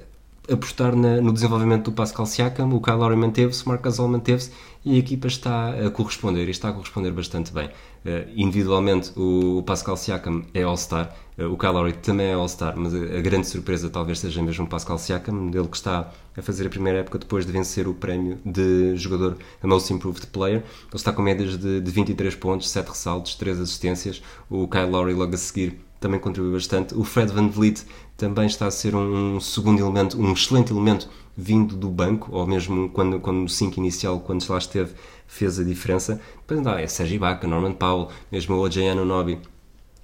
apostar 0.50 0.94
na- 0.96 1.20
no 1.20 1.32
desenvolvimento 1.32 1.84
do 1.86 1.92
Pascal 1.92 2.26
Siakam, 2.26 2.68
o 2.74 2.80
Kyle 2.80 2.96
Lowry 2.96 3.16
manteve-se, 3.16 3.64
o 3.64 3.68
Marc 3.68 3.82
Gasol 3.82 4.08
manteve-se 4.08 4.50
e 4.84 4.94
a 4.96 4.98
equipa 4.98 5.26
está 5.28 5.70
a 5.70 5.90
corresponder 5.90 6.46
e 6.48 6.50
está 6.50 6.68
a 6.70 6.72
corresponder 6.72 7.12
bastante 7.12 7.52
bem. 7.52 7.70
Eh, 8.04 8.28
individualmente, 8.34 9.12
o, 9.16 9.58
o 9.58 9.62
Pascal 9.62 9.96
Siakam 9.96 10.42
é 10.54 10.62
All-Star, 10.62 11.14
eh, 11.36 11.44
o 11.44 11.56
Kyle 11.56 11.72
Lowry 11.72 11.92
também 11.92 12.28
é 12.28 12.32
All-Star, 12.34 12.74
mas 12.76 12.94
a, 12.94 12.98
a 12.98 13.20
grande 13.20 13.46
surpresa 13.46 13.90
talvez 13.90 14.18
seja 14.20 14.42
mesmo 14.42 14.64
o 14.64 14.68
Pascal 14.68 14.98
Siakam, 14.98 15.50
ele 15.52 15.68
que 15.68 15.76
está 15.76 16.10
a 16.36 16.42
fazer 16.42 16.66
a 16.66 16.70
primeira 16.70 17.00
época 17.00 17.18
depois 17.18 17.44
de 17.44 17.52
vencer 17.52 17.86
o 17.86 17.94
prémio 17.94 18.38
de 18.44 18.96
jogador 18.96 19.36
Most 19.62 19.92
Improved 19.92 20.26
Player. 20.28 20.58
Ele 20.58 20.64
está 20.94 21.12
com 21.12 21.22
médias 21.22 21.58
de, 21.58 21.80
de 21.80 21.90
23 21.90 22.34
pontos, 22.36 22.70
7 22.70 22.88
ressaltos, 22.88 23.34
3 23.34 23.60
assistências. 23.60 24.22
O 24.48 24.66
Kyle 24.68 24.86
Lowry 24.90 25.12
logo 25.14 25.34
a 25.34 25.38
seguir 25.38 25.80
também 26.00 26.18
contribui 26.18 26.52
bastante. 26.52 26.94
O 26.94 27.04
Fred 27.04 27.30
Van 27.32 27.48
Vliet 27.48 27.82
também 28.20 28.44
está 28.44 28.66
a 28.66 28.70
ser 28.70 28.94
um, 28.94 29.40
segundo 29.40 29.80
elemento, 29.80 30.20
um 30.20 30.34
excelente 30.34 30.70
elemento 30.70 31.08
vindo 31.34 31.74
do 31.74 31.88
banco, 31.88 32.28
ou 32.30 32.46
mesmo 32.46 32.90
quando, 32.90 33.18
quando 33.18 33.38
no 33.38 33.48
5 33.48 33.80
inicial, 33.80 34.20
quando 34.20 34.46
lá 34.46 34.58
esteve, 34.58 34.92
fez 35.26 35.58
a 35.58 35.64
diferença. 35.64 36.20
Depois 36.36 36.60
não, 36.60 36.74
é 36.74 36.86
Sérgio 36.86 37.16
Ibaka, 37.16 37.48
Norman 37.48 37.72
Powell, 37.72 38.10
mesmo 38.30 38.56
o 38.56 38.60
OJ 38.60 38.90
Anunoby 38.90 39.38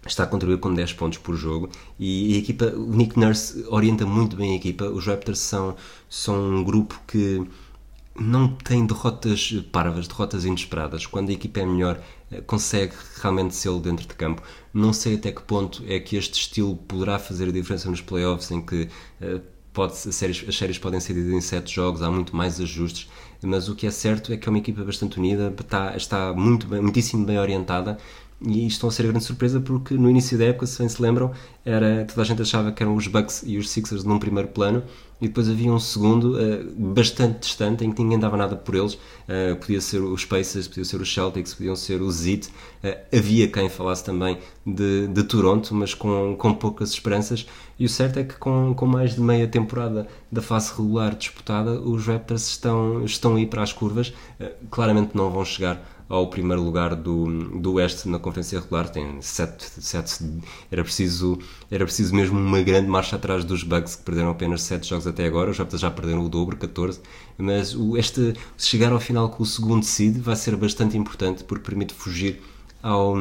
está 0.06 0.22
a 0.22 0.26
contribuir 0.26 0.58
com 0.58 0.72
10 0.72 0.94
pontos 0.94 1.18
por 1.18 1.34
jogo 1.34 1.68
e 1.98 2.36
a 2.36 2.38
equipa, 2.38 2.66
o 2.66 2.94
Nick 2.94 3.18
Nurse 3.18 3.66
orienta 3.68 4.06
muito 4.06 4.36
bem 4.36 4.52
a 4.52 4.56
equipa. 4.56 4.84
Os 4.84 5.04
Raptors 5.04 5.40
são, 5.40 5.76
são 6.08 6.40
um 6.40 6.64
grupo 6.64 6.98
que 7.06 7.44
não 8.18 8.48
tem 8.48 8.86
derrotas 8.86 9.52
parvas, 9.72 10.08
derrotas 10.08 10.44
inesperadas. 10.44 11.06
Quando 11.06 11.30
a 11.30 11.32
equipa 11.32 11.60
é 11.60 11.66
melhor, 11.66 12.00
eh, 12.30 12.40
consegue 12.40 12.94
realmente 13.20 13.54
ser 13.54 13.72
dentro 13.80 14.06
de 14.06 14.14
campo. 14.14 14.42
Não 14.72 14.92
sei 14.92 15.14
até 15.16 15.32
que 15.32 15.42
ponto 15.42 15.82
é 15.86 16.00
que 16.00 16.16
este 16.16 16.40
estilo 16.40 16.76
poderá 16.76 17.18
fazer 17.18 17.48
a 17.48 17.52
diferença 17.52 17.90
nos 17.90 18.00
playoffs, 18.00 18.50
em 18.50 18.60
que 18.60 18.88
eh, 19.20 19.40
pode, 19.72 19.92
as, 19.92 20.14
séries, 20.14 20.44
as 20.48 20.56
séries 20.56 20.78
podem 20.78 20.98
ser 21.00 21.12
divididas 21.14 21.44
em 21.44 21.46
7 21.46 21.74
jogos, 21.74 22.02
há 22.02 22.10
muito 22.10 22.34
mais 22.34 22.60
ajustes, 22.60 23.08
mas 23.42 23.68
o 23.68 23.74
que 23.74 23.86
é 23.86 23.90
certo 23.90 24.32
é 24.32 24.36
que 24.36 24.48
é 24.48 24.50
uma 24.50 24.58
equipa 24.58 24.82
bastante 24.82 25.18
unida, 25.18 25.54
está, 25.60 25.96
está 25.96 26.32
muito 26.32 26.66
bem, 26.66 26.80
muitíssimo 26.80 27.26
bem 27.26 27.38
orientada 27.38 27.98
e 28.40 28.66
estão 28.66 28.88
a 28.88 28.92
ser 28.92 29.04
grande 29.04 29.24
surpresa 29.24 29.60
porque 29.60 29.94
no 29.94 30.10
início 30.10 30.36
da 30.36 30.44
época, 30.44 30.66
se 30.66 30.78
bem 30.78 30.88
se 30.88 31.00
lembram, 31.00 31.32
era, 31.64 32.04
toda 32.04 32.22
a 32.22 32.24
gente 32.24 32.42
achava 32.42 32.70
que 32.70 32.82
eram 32.82 32.94
os 32.94 33.06
Bucks 33.06 33.42
e 33.46 33.56
os 33.56 33.70
Sixers 33.70 34.04
num 34.04 34.18
primeiro 34.18 34.48
plano 34.48 34.82
e 35.20 35.28
depois 35.28 35.48
havia 35.48 35.72
um 35.72 35.78
segundo 35.78 36.36
uh, 36.36 36.72
bastante 36.76 37.40
distante 37.40 37.84
em 37.84 37.90
que 37.90 38.02
ninguém 38.02 38.18
dava 38.18 38.36
nada 38.36 38.54
por 38.54 38.74
eles. 38.74 38.94
Uh, 38.94 39.56
podia 39.58 39.80
ser 39.80 40.00
os 40.00 40.26
Pacers, 40.26 40.68
podia 40.68 40.84
ser 40.84 41.00
os 41.00 41.12
Celtics, 41.12 41.54
podiam 41.54 41.74
ser 41.74 42.02
os 42.02 42.26
Heat. 42.26 42.48
Uh, 42.84 43.16
havia 43.16 43.48
quem 43.48 43.70
falasse 43.70 44.04
também 44.04 44.36
de, 44.66 45.08
de 45.08 45.24
Toronto, 45.24 45.74
mas 45.74 45.94
com, 45.94 46.36
com 46.36 46.52
poucas 46.52 46.90
esperanças. 46.90 47.46
E 47.78 47.86
o 47.86 47.88
certo 47.88 48.18
é 48.18 48.24
que 48.24 48.34
com, 48.34 48.74
com 48.74 48.86
mais 48.86 49.14
de 49.14 49.20
meia 49.22 49.48
temporada 49.48 50.06
da 50.30 50.42
fase 50.42 50.72
regular 50.76 51.14
disputada, 51.14 51.80
os 51.80 52.06
Raptors 52.06 52.46
estão, 52.48 53.02
estão 53.02 53.36
aí 53.36 53.46
para 53.46 53.62
as 53.62 53.72
curvas. 53.72 54.12
claramente 54.70 55.12
não 55.14 55.30
vão 55.30 55.44
chegar 55.44 55.95
ao 56.08 56.28
primeiro 56.28 56.62
lugar 56.62 56.94
do, 56.94 57.26
do 57.60 57.74
Oeste 57.74 58.08
na 58.08 58.18
conferência 58.18 58.60
regular, 58.60 58.88
tem 58.88 59.20
7, 59.20 59.64
7 59.80 60.24
era, 60.70 60.82
preciso, 60.84 61.38
era 61.70 61.84
preciso 61.84 62.14
mesmo 62.14 62.38
uma 62.38 62.62
grande 62.62 62.88
marcha 62.88 63.16
atrás 63.16 63.44
dos 63.44 63.62
Bucks 63.62 63.96
que 63.96 64.02
perderam 64.02 64.30
apenas 64.30 64.62
7 64.62 64.88
jogos 64.88 65.06
até 65.06 65.26
agora, 65.26 65.50
os 65.50 65.58
Raptors 65.58 65.80
já 65.80 65.90
perderam 65.90 66.24
o 66.24 66.28
dobro, 66.28 66.56
14, 66.56 67.00
mas 67.36 67.74
o, 67.74 67.96
este, 67.96 68.34
chegar 68.56 68.92
ao 68.92 69.00
final 69.00 69.28
com 69.30 69.42
o 69.42 69.46
segundo 69.46 69.84
seed 69.84 70.18
vai 70.18 70.36
ser 70.36 70.56
bastante 70.56 70.96
importante 70.96 71.44
porque 71.44 71.64
permite 71.64 71.92
fugir 71.92 72.40
ao 72.82 73.16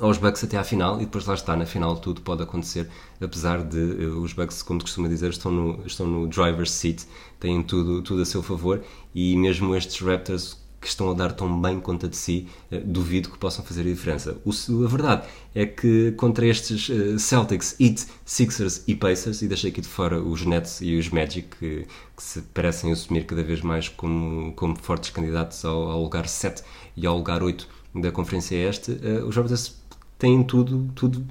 aos 0.00 0.18
Bucks 0.18 0.42
até 0.44 0.56
à 0.56 0.64
final. 0.64 1.00
E 1.00 1.04
depois 1.04 1.26
lá 1.26 1.34
está, 1.34 1.56
na 1.56 1.66
final 1.66 1.96
tudo 1.96 2.20
pode 2.20 2.42
acontecer, 2.42 2.88
apesar 3.20 3.62
de 3.62 3.78
uh, 3.78 4.20
os 4.20 4.32
Bucks, 4.32 4.62
como 4.62 4.80
costuma 4.80 5.08
dizer, 5.08 5.30
estão 5.30 5.52
no, 5.52 5.86
estão 5.86 6.06
no 6.06 6.26
driver's 6.26 6.70
seat, 6.70 7.06
têm 7.38 7.62
tudo, 7.62 8.02
tudo 8.02 8.22
a 8.22 8.24
seu 8.24 8.42
favor. 8.42 8.82
E 9.14 9.36
mesmo 9.36 9.74
estes 9.76 10.00
Raptors 10.00 10.61
que 10.82 10.88
estão 10.88 11.12
a 11.12 11.14
dar 11.14 11.32
tão 11.32 11.62
bem 11.62 11.80
conta 11.80 12.08
de 12.08 12.16
si, 12.16 12.48
uh, 12.72 12.80
duvido 12.84 13.30
que 13.30 13.38
possam 13.38 13.64
fazer 13.64 13.82
a 13.82 13.84
diferença. 13.84 14.36
O, 14.44 14.50
a 14.84 14.88
verdade 14.88 15.22
é 15.54 15.64
que 15.64 16.10
contra 16.12 16.44
estes 16.44 16.88
uh, 16.88 17.18
Celtics, 17.20 17.76
Heat, 17.80 18.04
Sixers 18.26 18.82
e 18.88 18.96
Pacers, 18.96 19.40
e 19.42 19.48
deixei 19.48 19.70
aqui 19.70 19.80
de 19.80 19.86
fora 19.86 20.20
os 20.20 20.44
Nets 20.44 20.80
e 20.80 20.98
os 20.98 21.08
Magic, 21.08 21.48
que, 21.56 21.86
que 22.16 22.22
se 22.22 22.42
parecem 22.52 22.90
assumir 22.90 23.24
cada 23.24 23.44
vez 23.44 23.60
mais 23.60 23.88
como, 23.88 24.52
como 24.54 24.76
fortes 24.76 25.10
candidatos 25.10 25.64
ao, 25.64 25.88
ao 25.88 26.02
lugar 26.02 26.28
7 26.28 26.62
e 26.96 27.06
ao 27.06 27.16
lugar 27.16 27.42
8 27.42 27.68
da 27.94 28.10
Conferência 28.10 28.56
Este, 28.56 28.90
uh, 28.90 29.24
os 29.24 29.36
Raptors 29.36 29.80
têm 30.18 30.42
tudo, 30.42 30.90
tudo 30.96 31.24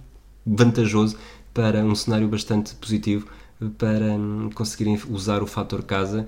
vantajoso 0.45 1.17
para 1.53 1.83
um 1.83 1.93
cenário 1.93 2.27
bastante 2.27 2.73
positivo 2.75 3.27
para 3.77 4.05
hum, 4.05 4.49
conseguirem 4.53 4.99
usar 5.09 5.43
o 5.43 5.47
fator 5.47 5.83
casa 5.83 6.25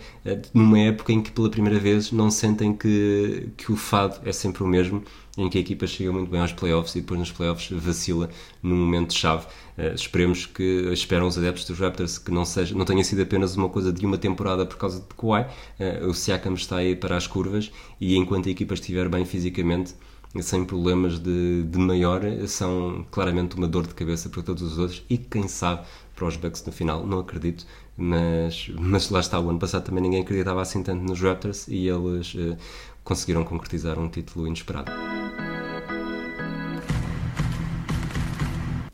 numa 0.54 0.80
época 0.80 1.12
em 1.12 1.22
que 1.22 1.32
pela 1.32 1.50
primeira 1.50 1.80
vez 1.80 2.12
não 2.12 2.30
sentem 2.30 2.74
que, 2.75 3.50
que 3.58 3.72
o 3.72 3.75
fado 3.75 4.20
é 4.24 4.32
sempre 4.32 4.63
o 4.63 4.68
mesmo, 4.68 5.04
em 5.38 5.50
que 5.50 5.58
a 5.58 5.62
equipa 5.62 5.88
chega 5.88 6.12
muito 6.12 6.30
bem 6.30 6.40
aos 6.40 6.54
playoffs 6.54 6.96
e 6.96 7.02
depois 7.02 7.20
nos 7.20 7.32
playoffs 7.32 7.70
vacila 7.72 8.30
num 8.62 8.75
momento 8.75 9.13
chave. 9.13 9.46
Uh, 9.78 9.96
esperemos 9.96 10.46
que 10.46 10.63
esperam 10.94 11.25
os 11.25 11.38
adeptos 11.38 11.66
dos 11.66 11.80
Raptors 11.80 12.20
que 12.20 12.32
não, 12.32 12.46
seja, 12.46 12.75
não 12.75 12.86
tenha 12.86 13.04
sido 13.04 13.24
apenas 13.24 13.56
uma 13.56 13.68
coisa 13.68 13.92
de 13.92 14.06
uma 14.06 14.18
temporada 14.18 14.66
por 14.66 14.78
causa 14.78 15.00
de 15.00 15.08
Kawhi. 15.16 15.46
Uh, 15.80 16.08
o 16.08 16.13
Siakam 16.13 16.54
está 16.54 16.78
aí 16.78 16.96
para 16.96 17.18
as 17.18 17.25
curvas 17.25 17.72
e 18.00 18.16
enquanto 18.16 18.48
a 18.48 18.52
equipa 18.52 18.75
estiver 18.75 19.10
bem 19.10 19.25
fisicamente 19.25 19.96
sem 20.42 20.66
problemas 20.66 21.20
de, 21.20 21.63
de 21.63 21.78
maior, 21.78 22.22
são 22.48 23.06
claramente 23.12 23.56
uma 23.56 23.68
dor 23.68 23.86
de 23.86 23.94
cabeça 23.94 24.30
para 24.30 24.42
todos 24.42 24.63
os 24.63 24.80
outros 24.80 25.04
e 25.08 25.16
quem 25.16 25.48
sabe 25.48 25.86
para 26.15 26.27
os 26.27 26.36
Bucks 26.36 26.63
no 26.65 26.72
final, 26.72 27.05
não 27.05 27.20
acredito, 27.20 27.65
mas, 27.98 28.70
mas 28.79 29.10
lá 29.10 29.20
está, 29.20 29.39
o 29.39 29.50
ano 29.50 29.60
passado 29.60 29.84
também 29.84 30.01
ninguém 30.01 30.22
acreditava 30.22 30.62
assim 30.62 30.84
tanto 30.84 31.03
nos 31.03 31.20
Raptors 31.22 31.67
e 31.67 31.88
eles 31.88 32.34
uh, 32.36 32.58
conseguiram 33.03 33.43
concretizar 33.43 34.00
um 34.00 34.10
título 34.10 34.48
inesperado. 34.48 34.91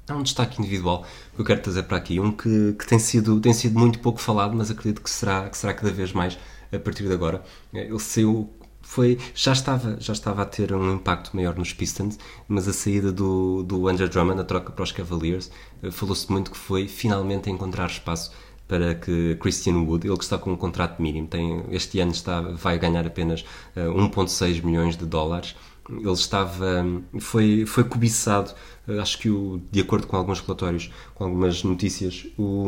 Há 0.08 0.16
um 0.16 0.24
destaque 0.24 0.60
individual 0.60 1.06
que 1.36 1.42
eu 1.42 1.46
quero 1.46 1.62
trazer 1.62 1.84
para 1.84 1.98
aqui, 1.98 2.20
um 2.20 2.32
que, 2.32 2.74
que 2.74 2.88
tem, 2.88 2.98
sido, 2.98 3.40
tem 3.40 3.54
sido 3.54 3.78
muito 3.78 4.00
pouco 4.00 4.20
falado, 4.20 4.56
mas 4.56 4.72
acredito 4.72 5.02
que 5.02 5.10
será, 5.10 5.48
que 5.50 5.58
será 5.58 5.74
cada 5.74 5.92
vez 5.92 6.12
mais 6.12 6.38
a 6.74 6.80
partir 6.80 7.04
de 7.04 7.14
agora. 7.14 7.44
Ele 7.74 8.00
saiu 8.00 8.50
foi, 8.90 9.20
já, 9.36 9.54
estava, 9.54 9.98
já 10.00 10.14
estava 10.14 10.42
a 10.42 10.46
ter 10.46 10.74
um 10.74 10.96
impacto 10.96 11.36
maior 11.36 11.56
nos 11.56 11.72
Pistons, 11.72 12.18
mas 12.48 12.68
a 12.68 12.74
saída 12.74 13.12
do, 13.12 13.62
do 13.62 13.88
Andrew 13.88 14.10
Drummond, 14.10 14.42
a 14.42 14.44
troca 14.44 14.72
para 14.72 14.82
os 14.82 14.92
Cavaliers, 14.92 15.52
falou-se 15.92 16.32
muito 16.32 16.50
que 16.50 16.58
foi 16.58 16.88
finalmente 16.88 17.52
encontrar 17.52 17.86
espaço 17.86 18.32
para 18.68 18.96
que 18.96 19.36
Christian 19.36 19.76
Wood, 19.84 20.08
ele 20.08 20.18
que 20.18 20.24
está 20.24 20.40
com 20.40 20.52
um 20.52 20.56
contrato 20.56 21.00
mínimo, 21.00 21.28
tem, 21.28 21.66
este 21.70 22.00
ano 22.00 22.12
está, 22.12 22.42
vai 22.42 22.80
ganhar 22.80 23.06
apenas 23.06 23.42
uh, 23.76 23.94
1,6 24.10 24.64
milhões 24.64 24.98
de 24.98 25.06
dólares, 25.06 25.56
ele 25.90 26.12
estava 26.12 26.86
foi 27.20 27.66
foi 27.66 27.84
cobiçado 27.84 28.54
acho 29.02 29.18
que 29.20 29.30
o, 29.30 29.62
de 29.72 29.82
acordo 29.82 30.08
com 30.08 30.16
alguns 30.16 30.40
relatórios 30.40 30.92
com 31.16 31.24
algumas 31.26 31.64
notícias 31.64 32.28
o, 32.38 32.68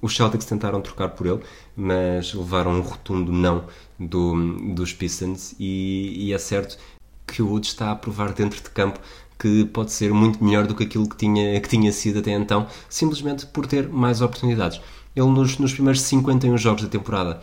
os 0.00 0.14
Celtics 0.16 0.46
tentaram 0.46 0.80
trocar 0.80 1.10
por 1.10 1.26
ele 1.26 1.40
mas 1.76 2.32
levaram 2.34 2.72
um 2.72 2.80
rotundo 2.80 3.32
não 3.32 3.64
do, 3.98 4.34
dos 4.74 4.92
Pistons 4.92 5.54
e, 5.58 6.26
e 6.26 6.32
é 6.32 6.38
certo 6.38 6.78
que 7.26 7.42
o 7.42 7.48
Wood 7.48 7.66
está 7.66 7.90
a 7.90 7.96
provar 7.96 8.32
dentro 8.32 8.62
de 8.62 8.70
campo 8.70 9.00
que 9.38 9.64
pode 9.66 9.92
ser 9.92 10.12
muito 10.12 10.42
melhor 10.42 10.66
do 10.66 10.74
que 10.74 10.84
aquilo 10.84 11.08
que 11.08 11.16
tinha, 11.16 11.60
que 11.60 11.68
tinha 11.68 11.92
sido 11.92 12.20
até 12.20 12.32
então, 12.32 12.66
simplesmente 12.88 13.46
por 13.46 13.66
ter 13.66 13.88
mais 13.88 14.22
oportunidades. 14.22 14.80
Ele 15.14 15.26
nos, 15.26 15.58
nos 15.58 15.72
primeiros 15.72 16.00
51 16.02 16.56
jogos 16.56 16.82
da 16.82 16.88
temporada 16.88 17.42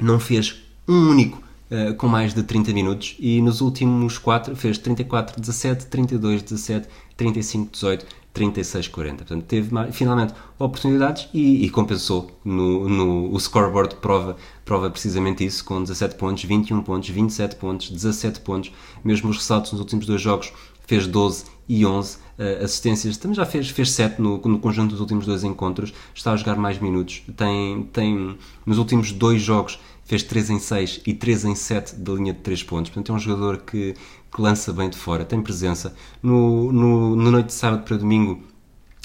não 0.00 0.18
fez 0.20 0.62
um 0.88 1.10
único 1.10 1.42
uh, 1.70 1.94
com 1.94 2.08
mais 2.08 2.34
de 2.34 2.42
30 2.42 2.72
minutos 2.72 3.16
e 3.18 3.40
nos 3.40 3.60
últimos 3.60 4.18
4 4.18 4.54
fez 4.56 4.78
34, 4.78 5.40
17, 5.40 5.86
32, 5.86 6.42
17, 6.42 6.88
35, 7.16 7.72
18, 7.72 8.06
36, 8.32 8.88
40. 8.88 9.16
Portanto, 9.24 9.44
teve 9.44 9.70
finalmente 9.92 10.34
oportunidades 10.58 11.28
e, 11.34 11.64
e 11.64 11.70
compensou. 11.70 12.30
No, 12.44 12.88
no, 12.88 13.34
o 13.34 13.40
scoreboard 13.40 13.96
prova, 13.96 14.36
prova 14.64 14.90
precisamente 14.90 15.44
isso, 15.44 15.64
com 15.64 15.82
17 15.82 16.14
pontos, 16.14 16.44
21 16.44 16.82
pontos, 16.82 17.08
27 17.08 17.56
pontos, 17.56 17.90
17 17.90 18.40
pontos. 18.40 18.72
Mesmo 19.04 19.30
os 19.30 19.36
ressaltos 19.36 19.72
nos 19.72 19.80
últimos 19.80 20.06
dois 20.06 20.20
jogos 20.20 20.52
fez 20.86 21.06
12 21.06 21.44
e 21.68 21.84
11 21.84 22.16
uh, 22.16 22.64
assistências. 22.64 23.16
Também 23.16 23.34
já 23.34 23.46
fez, 23.46 23.68
fez 23.70 23.90
7 23.92 24.20
no, 24.20 24.38
no 24.38 24.58
conjunto 24.58 24.90
dos 24.90 25.00
últimos 25.00 25.26
dois 25.26 25.44
encontros. 25.44 25.92
Está 26.14 26.32
a 26.32 26.36
jogar 26.36 26.56
mais 26.56 26.78
minutos. 26.78 27.22
Tem, 27.36 27.82
tem 27.92 28.36
nos 28.64 28.78
últimos 28.78 29.12
dois 29.12 29.42
jogos 29.42 29.78
fez 30.10 30.24
3 30.24 30.50
em 30.50 30.58
6 30.58 31.02
e 31.06 31.14
3 31.14 31.44
em 31.44 31.54
7 31.54 31.94
da 31.94 32.12
linha 32.14 32.32
de 32.32 32.40
3 32.40 32.64
pontos. 32.64 32.90
Portanto, 32.90 33.12
é 33.12 33.14
um 33.14 33.18
jogador 33.20 33.58
que, 33.58 33.94
que 34.34 34.42
lança 34.42 34.72
bem 34.72 34.90
de 34.90 34.96
fora, 34.96 35.24
tem 35.24 35.40
presença. 35.40 35.94
No, 36.20 36.72
no, 36.72 37.14
no 37.14 37.30
noite 37.30 37.46
de 37.46 37.52
sábado 37.52 37.84
para 37.84 37.96
domingo, 37.96 38.42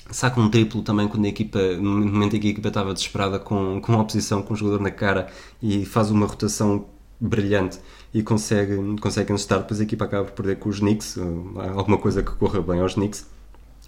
saca 0.09 0.41
um 0.41 0.49
triplo 0.49 0.81
também 0.81 1.07
quando 1.07 1.25
a 1.25 1.27
equipa, 1.27 1.59
no 1.77 1.99
momento 1.99 2.35
em 2.35 2.39
que 2.39 2.47
a 2.47 2.49
equipa 2.49 2.69
estava 2.69 2.91
desesperada 2.91 3.37
com, 3.37 3.79
com 3.81 3.93
a 3.93 4.01
oposição, 4.01 4.41
com 4.41 4.55
o 4.55 4.57
jogador 4.57 4.81
na 4.81 4.89
cara 4.89 5.27
e 5.61 5.85
faz 5.85 6.09
uma 6.09 6.25
rotação 6.25 6.87
brilhante 7.21 7.79
e 8.11 8.23
consegue, 8.23 8.75
consegue 8.99 9.31
encestar, 9.31 9.59
depois 9.59 9.79
a 9.79 9.83
equipa 9.83 10.05
acaba 10.05 10.25
por 10.25 10.33
perder 10.33 10.57
com 10.57 10.69
os 10.69 10.79
Knicks, 10.79 11.19
alguma 11.75 11.99
coisa 11.99 12.23
que 12.23 12.31
corra 12.31 12.61
bem 12.63 12.79
aos 12.79 12.95
Knicks. 12.95 13.27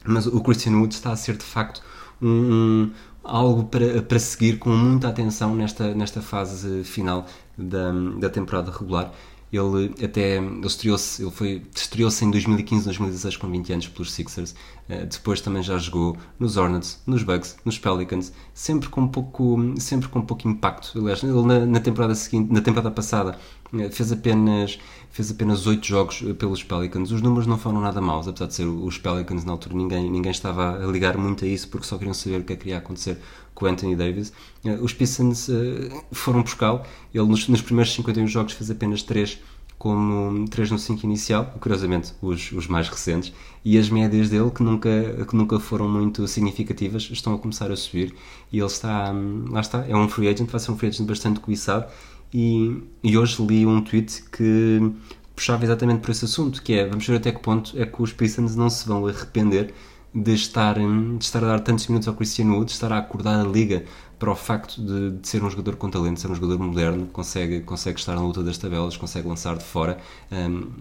mas 0.06 0.28
o 0.28 0.40
Christian 0.42 0.78
Wood 0.78 0.94
está 0.94 1.12
a 1.12 1.16
ser 1.16 1.36
de 1.36 1.44
facto 1.44 1.82
um- 2.22 2.92
algo 3.28 3.66
para, 3.66 4.02
para 4.02 4.20
seguir 4.20 4.58
com 4.58 4.70
muita 4.70 5.10
atenção 5.10 5.54
nesta, 5.54 5.94
nesta 5.94 6.22
fase 6.22 6.84
final 6.84 7.26
da, 7.58 7.92
da 7.92 8.30
temporada 8.30 8.72
regular. 8.72 9.12
Ele 9.52 9.94
até 10.04 10.42
estreou-se, 10.66 11.22
ele 11.22 11.32
foi, 11.32 11.62
estreou-se 11.74 12.24
em 12.26 12.30
2015, 12.30 12.84
2016 12.84 13.38
com 13.38 13.50
20 13.50 13.74
anos 13.74 13.88
pelos 13.88 14.12
Sixers. 14.12 14.54
Eh, 14.90 15.06
depois 15.06 15.40
também 15.40 15.64
já 15.64 15.78
jogou 15.78 16.18
nos 16.38 16.58
Hornets, 16.58 17.02
nos 17.08 17.24
Bucks, 17.24 17.56
nos 17.64 17.80
Pelicans, 17.80 18.34
sempre 18.54 18.90
com 18.90 19.08
pouco, 19.08 19.58
sempre 19.78 20.10
com 20.10 20.22
pouco 20.22 20.50
impacto. 20.50 21.00
Aliás, 21.00 21.24
ele 21.24 21.42
na, 21.44 21.66
na 21.66 21.80
temporada 21.80 22.14
seguinte, 22.14 22.52
na 22.52 22.60
temporada 22.60 22.92
passada, 22.92 23.40
eh, 23.74 23.90
fez 23.90 24.12
apenas 24.12 24.80
fez 25.12 25.32
apenas 25.32 25.66
8 25.66 25.86
jogos 25.86 26.24
eh, 26.26 26.34
pelos 26.34 26.64
Pelicans. 26.64 27.12
Os 27.12 27.22
números 27.22 27.48
não 27.48 27.58
foram 27.58 27.82
nada 27.82 28.00
maus, 28.02 28.28
apesar 28.28 28.48
de 28.48 28.54
ser 28.54 28.66
os 28.66 28.98
Pelicans 28.98 29.44
na 29.46 29.52
altura 29.54 29.76
ninguém 29.76 30.10
ninguém 30.10 30.32
estava 30.32 30.84
a 30.84 30.88
ligar 30.88 31.18
muito 31.18 31.46
a 31.46 31.48
isso 31.48 31.68
porque 31.70 31.88
só 31.88 31.98
queriam 31.98 32.14
saber 32.14 32.42
o 32.42 32.44
que 32.44 32.54
é 32.54 32.56
que 32.56 32.64
iria 32.66 32.78
acontecer 32.78 33.18
com 33.54 33.66
Anthony 33.66 33.96
Davis. 33.96 34.32
Eh, 34.64 34.78
Os 34.82 34.94
Pistons 34.94 35.50
eh, 35.50 35.90
foram 36.12 36.42
buscá-lo. 36.44 36.82
Ele 37.14 37.26
nos, 37.28 37.48
nos 37.48 37.62
primeiros 37.62 37.94
51 37.94 38.28
jogos 38.28 38.54
fez 38.54 38.70
apenas 38.70 39.02
3 39.04 39.40
como 39.78 40.48
3 40.50 40.72
no 40.72 40.80
5 40.80 41.06
inicial, 41.06 41.46
curiosamente 41.60 42.14
os, 42.22 42.52
os 42.52 42.68
mais 42.68 42.90
recentes, 42.90 43.32
e 43.64 43.78
as 43.78 43.90
médias 43.90 44.30
dele, 44.30 44.50
que 44.50 44.64
nunca, 44.64 44.90
que 45.28 45.36
nunca 45.36 45.60
foram 45.60 45.88
muito 45.88 46.28
significativas, 46.28 47.08
estão 47.12 47.36
a 47.36 47.38
começar 47.38 47.72
a 47.72 47.76
subir, 47.76 48.14
e 48.52 48.58
ele 48.58 48.66
está, 48.66 49.12
hum, 49.12 49.46
lá 49.52 49.62
está, 49.62 49.86
é 49.88 49.96
um 49.96 50.10
free 50.10 50.28
agent, 50.30 50.50
vai 50.50 50.60
ser 50.60 50.72
um 50.72 50.78
free 50.78 50.90
agent 50.90 51.06
bastante 51.06 51.40
cobiçado, 51.40 51.86
e, 52.34 52.84
e 53.04 53.18
hoje 53.18 53.42
li 53.46 53.66
um 53.66 53.82
tweet 53.82 54.24
que 54.32 54.92
puxava 55.36 55.64
exatamente 55.64 56.02
por 56.02 56.12
esse 56.12 56.26
assunto, 56.26 56.62
que 56.62 56.74
é, 56.74 56.88
vamos 56.88 57.06
ver 57.08 57.18
até 57.18 57.32
que 57.32 57.40
ponto 57.40 57.80
é 57.80 57.86
que 57.86 58.02
os 58.02 58.12
Pistons 58.12 58.56
não 58.56 58.70
se 58.70 58.88
vão 58.88 59.06
arrepender 59.06 59.74
de 60.14 60.34
estar, 60.34 60.76
de 60.76 61.24
estar 61.24 61.44
a 61.44 61.48
dar 61.48 61.60
tantos 61.60 61.88
minutos 61.88 62.08
ao 62.08 62.16
Christian 62.16 62.48
Wood, 62.48 62.66
de 62.66 62.72
estar 62.72 62.92
a 62.92 62.98
acordar 62.98 63.40
a 63.40 63.44
liga 63.44 63.86
para 64.18 64.32
o 64.32 64.36
facto 64.36 64.82
de, 64.82 65.12
de 65.12 65.28
ser 65.28 65.44
um 65.44 65.50
jogador 65.50 65.76
com 65.76 65.90
talento, 65.90 66.20
ser 66.20 66.32
um 66.32 66.36
jogador 66.36 66.58
moderno, 66.58 67.06
consegue, 67.08 67.62
consegue 67.62 68.00
estar 68.00 68.16
na 68.16 68.22
luta 68.22 68.44
das 68.44 68.58
tabelas, 68.58 68.98
consegue 68.98 69.28
lançar 69.28 69.58
de 69.58 69.64
fora 69.64 70.00
hum, 70.32 70.72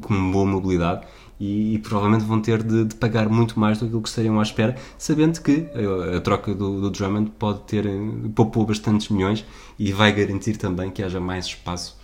com 0.00 0.30
boa 0.30 0.46
mobilidade 0.46 1.06
e, 1.40 1.74
e 1.74 1.78
provavelmente 1.78 2.24
vão 2.24 2.40
ter 2.40 2.62
de, 2.62 2.84
de 2.84 2.94
pagar 2.94 3.28
muito 3.28 3.58
mais 3.58 3.78
do 3.78 4.00
que 4.00 4.08
estariam 4.08 4.38
à 4.38 4.42
espera, 4.42 4.76
sabendo 4.96 5.40
que 5.40 5.66
a, 5.74 6.16
a 6.16 6.20
troca 6.20 6.54
do, 6.54 6.80
do 6.80 6.90
Drummond 6.90 7.30
pode 7.38 7.60
ter 7.60 7.86
eh, 7.86 7.98
poupou 8.34 8.66
bastantes 8.66 9.08
milhões 9.08 9.44
e 9.78 9.92
vai 9.92 10.12
garantir 10.12 10.56
também 10.56 10.90
que 10.90 11.02
haja 11.02 11.20
mais 11.20 11.46
espaço 11.46 11.96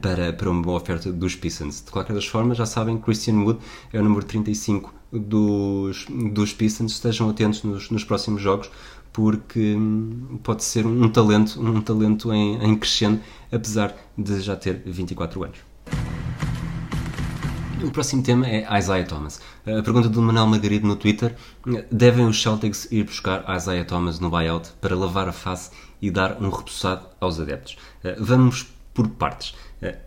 para, 0.00 0.32
para 0.32 0.50
uma 0.50 0.62
boa 0.62 0.78
oferta 0.78 1.12
dos 1.12 1.36
Pistons. 1.36 1.82
De 1.84 1.90
qualquer 1.90 2.14
das 2.14 2.26
formas, 2.26 2.56
já 2.56 2.66
sabem, 2.66 2.98
Christian 2.98 3.40
Wood 3.40 3.60
é 3.92 4.00
o 4.00 4.02
número 4.02 4.24
35 4.24 4.92
dos, 5.12 6.06
dos 6.08 6.52
Pistons. 6.52 6.92
Estejam 6.92 7.28
atentos 7.28 7.62
nos, 7.62 7.90
nos 7.90 8.04
próximos 8.04 8.40
jogos, 8.40 8.70
porque 9.12 9.74
hum, 9.76 10.38
pode 10.42 10.64
ser 10.64 10.86
um 10.86 11.08
talento, 11.08 11.60
um 11.60 11.80
talento 11.80 12.32
em, 12.32 12.62
em 12.64 12.76
crescendo, 12.76 13.20
apesar 13.52 13.94
de 14.16 14.40
já 14.40 14.56
ter 14.56 14.82
24 14.84 15.44
anos. 15.44 15.73
O 17.86 17.90
próximo 17.90 18.22
tema 18.22 18.46
é 18.48 18.66
Isaiah 18.78 19.06
Thomas. 19.06 19.40
A 19.66 19.82
pergunta 19.82 20.08
do 20.08 20.20
Manuel 20.22 20.46
Margarido 20.46 20.86
no 20.86 20.96
Twitter: 20.96 21.34
devem 21.90 22.26
os 22.26 22.40
Celtics 22.40 22.88
ir 22.90 23.04
buscar 23.04 23.44
Isaiah 23.54 23.84
Thomas 23.84 24.18
no 24.20 24.30
buyout 24.30 24.70
para 24.80 24.96
lavar 24.96 25.28
a 25.28 25.32
face 25.32 25.70
e 26.00 26.10
dar 26.10 26.40
um 26.42 26.48
repousado 26.50 27.06
aos 27.20 27.38
adeptos? 27.40 27.76
Eh, 28.02 28.16
Vamos 28.18 28.66
por 28.92 29.08
partes. 29.08 29.54
Eh, 29.82 29.98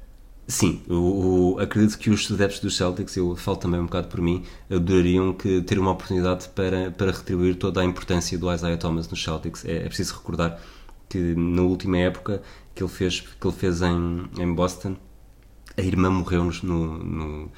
Sim, 0.50 0.82
o, 0.90 1.56
o- 1.56 1.60
acredito 1.60 1.98
que 2.00 2.10
os 2.10 2.32
adeptos 2.32 2.62
dos 2.62 2.78
Celtics, 2.78 3.18
eu 3.18 3.36
falo 3.36 3.58
também 3.58 3.82
um 3.82 3.86
bocado 3.86 4.08
por 4.08 4.22
mim, 4.22 4.44
adorariam 4.72 5.34
que 5.34 5.62
ter 5.62 5.78
uma 5.78 5.92
oportunidade 5.92 6.48
para, 6.56 6.90
para 6.92 7.12
retribuir 7.12 7.56
toda 7.58 7.82
a 7.82 7.86
importância 7.86 8.38
do 8.38 8.52
Isaiah 8.54 8.78
Thomas 8.78 9.10
nos 9.10 9.22
Celtics. 9.22 9.66
É, 9.66 9.78
é 9.80 9.88
preciso 9.88 10.16
recordar 10.16 10.58
que 11.10 11.18
na 11.36 11.62
última 11.64 11.98
época 11.98 12.42
que 12.74 12.82
ele 12.82 12.90
fez, 12.90 13.20
que 13.20 13.46
ele 13.48 13.56
fez 13.56 13.82
em, 13.82 14.24
em 14.40 14.54
Boston, 14.54 14.96
a 15.78 15.82
irmã 15.82 16.10
morreu-nos 16.10 16.62
no, 16.64 16.98
no, 16.98 17.52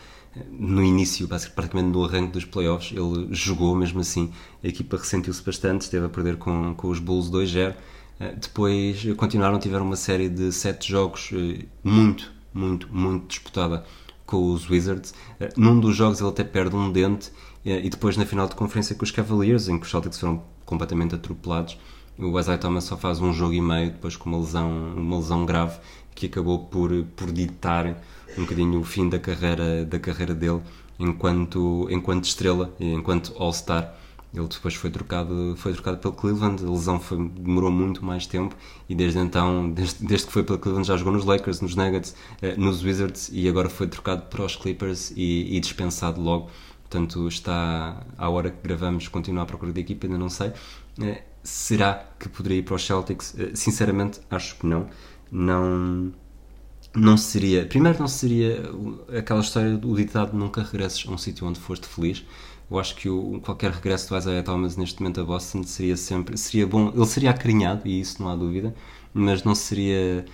no 0.52 0.84
início, 0.84 1.28
praticamente 1.28 1.90
no 1.90 2.04
arranque 2.04 2.34
dos 2.34 2.46
playoffs. 2.46 2.92
Ele 2.92 3.28
jogou 3.34 3.76
mesmo 3.76 4.00
assim, 4.02 4.32
a 4.64 4.68
equipa 4.68 4.98
ressentiu-se 4.98 5.42
bastante, 5.44 5.82
esteve 5.82 6.06
a 6.06 6.10
perder 6.10 6.38
com, 6.38 6.74
com 6.76 6.90
os 6.90 7.00
Bulls 7.00 7.30
2-0. 7.30 7.76
Eh, 8.20 8.36
Depois 8.40 9.04
continuaram, 9.16 9.60
tiveram 9.60 9.86
uma 9.86 9.96
série 9.96 10.30
de 10.30 10.52
sete 10.52 10.90
jogos 10.92 11.30
eh, 11.34 11.66
muito, 11.84 12.32
muito, 12.54 12.88
muito 12.94 13.28
disputada 13.28 13.84
com 14.26 14.52
os 14.54 14.70
Wizards. 14.70 15.14
Eh, 15.40 15.50
Num 15.58 15.80
dos 15.80 15.96
jogos 15.96 16.20
ele 16.20 16.30
até 16.30 16.44
perde 16.44 16.76
um 16.76 16.92
dente 16.92 17.32
e 17.66 17.90
depois 17.90 18.16
na 18.16 18.26
final 18.26 18.48
de 18.48 18.56
conferência 18.56 18.96
com 18.96 19.04
os 19.04 19.12
Cavaliers, 19.12 19.68
em 19.68 19.78
que 19.78 19.86
os 19.86 19.92
Celtics 19.92 20.18
foram 20.20 20.42
completamente 20.66 21.14
atropelados, 21.14 21.78
o 22.18 22.38
Isaiah 22.40 22.58
Thomas 22.58 22.86
só 22.86 22.98
faz 22.98 23.20
um 23.22 23.34
jogo 23.34 23.54
e 23.54 23.62
meio 23.62 23.92
depois 23.92 24.16
com 24.16 24.30
uma 24.30 24.40
lesão, 24.40 24.94
uma 24.96 25.18
lesão 25.18 25.46
grave 25.46 25.78
que 26.16 26.26
acabou 26.26 26.60
por, 26.66 26.92
por 27.16 27.32
ditar 27.32 28.02
um 28.38 28.42
bocadinho 28.42 28.80
o 28.80 28.84
fim 28.84 29.10
da 29.10 29.20
carreira, 29.20 29.86
da 29.86 30.00
carreira 30.00 30.34
dele 30.34 30.62
enquanto, 31.00 31.88
enquanto 31.90 32.26
estrela, 32.26 32.74
enquanto 32.80 33.34
All-Star. 33.38 33.96
Ele 34.32 34.48
depois 34.48 34.76
foi 34.76 34.92
trocado, 34.92 35.56
foi 35.58 35.74
trocado 35.74 35.98
pelo 35.98 36.14
Cleveland, 36.14 36.64
a 36.64 36.70
lesão 36.70 37.00
foi, 37.00 37.18
demorou 37.30 37.72
muito 37.72 38.06
mais 38.06 38.28
tempo 38.28 38.56
e 38.88 38.94
desde 38.94 39.18
então, 39.18 39.72
desde, 39.72 40.06
desde 40.06 40.28
que 40.28 40.34
foi 40.34 40.44
pelo 40.44 40.60
Cleveland 40.60 40.88
já 40.88 40.96
jogou 40.98 41.12
nos 41.12 41.26
Lakers, 41.26 41.62
nos 41.62 41.76
Nuggets, 41.76 42.14
eh, 42.40 42.56
nos 42.56 42.84
Wizards 42.84 43.32
e 43.34 43.50
agora 43.50 43.70
foi 43.70 43.88
trocado 43.88 44.24
para 44.28 44.44
os 44.46 44.56
Clippers 44.56 45.12
e, 45.16 45.56
e 45.56 45.60
dispensado 45.60 46.22
logo. 46.22 46.50
Portanto, 46.82 47.28
está 47.28 48.06
à 48.18 48.30
hora 48.30 48.52
que 48.52 48.62
gravamos, 48.62 49.08
continua 49.08 49.44
à 49.44 49.46
procura 49.48 49.72
de 49.72 49.82
equipa, 49.82 50.06
ainda 50.06 50.18
não 50.20 50.30
sei. 50.30 50.52
Eh, 51.02 51.24
será 51.44 52.06
que 52.20 52.30
poderia 52.30 52.60
ir 52.60 52.64
para 52.64 52.76
os 52.76 52.86
Celtics? 52.86 53.36
Eh, 53.38 53.52
sinceramente, 53.56 54.20
acho 54.30 54.56
que 54.58 54.68
não. 54.68 54.88
Não 55.32 56.12
não 56.96 57.18
seria. 57.18 57.66
Primeiro, 57.66 58.00
não 58.00 58.08
seria 58.08 58.64
aquela 59.18 59.42
história 59.42 59.78
do 59.78 59.96
ditado 59.96 60.36
nunca 60.36 60.64
regresses 60.64 61.06
a 61.08 61.12
um 61.12 61.18
sítio 61.18 61.48
onde 61.48 61.60
foste 61.60 61.88
feliz. 61.88 62.26
Eu 62.70 62.80
acho 62.80 62.96
que 62.96 63.10
o, 63.10 63.40
qualquer 63.42 63.72
regresso 63.72 64.10
do 64.10 64.18
Isaiah 64.18 64.44
Thomas 64.44 64.78
neste 64.78 65.02
momento 65.02 65.22
a 65.22 65.24
Boston 65.26 65.64
seria 65.64 65.98
sempre. 65.98 66.38
Seria 66.38 66.68
bom. 66.68 66.90
Ele 66.96 67.06
seria 67.06 67.32
acarinhado, 67.32 67.88
e 67.88 68.00
isso 68.00 68.22
não 68.22 68.30
há 68.30 68.36
dúvida, 68.36 68.76
mas 69.14 69.44
não 69.44 69.56
seria. 69.56 70.26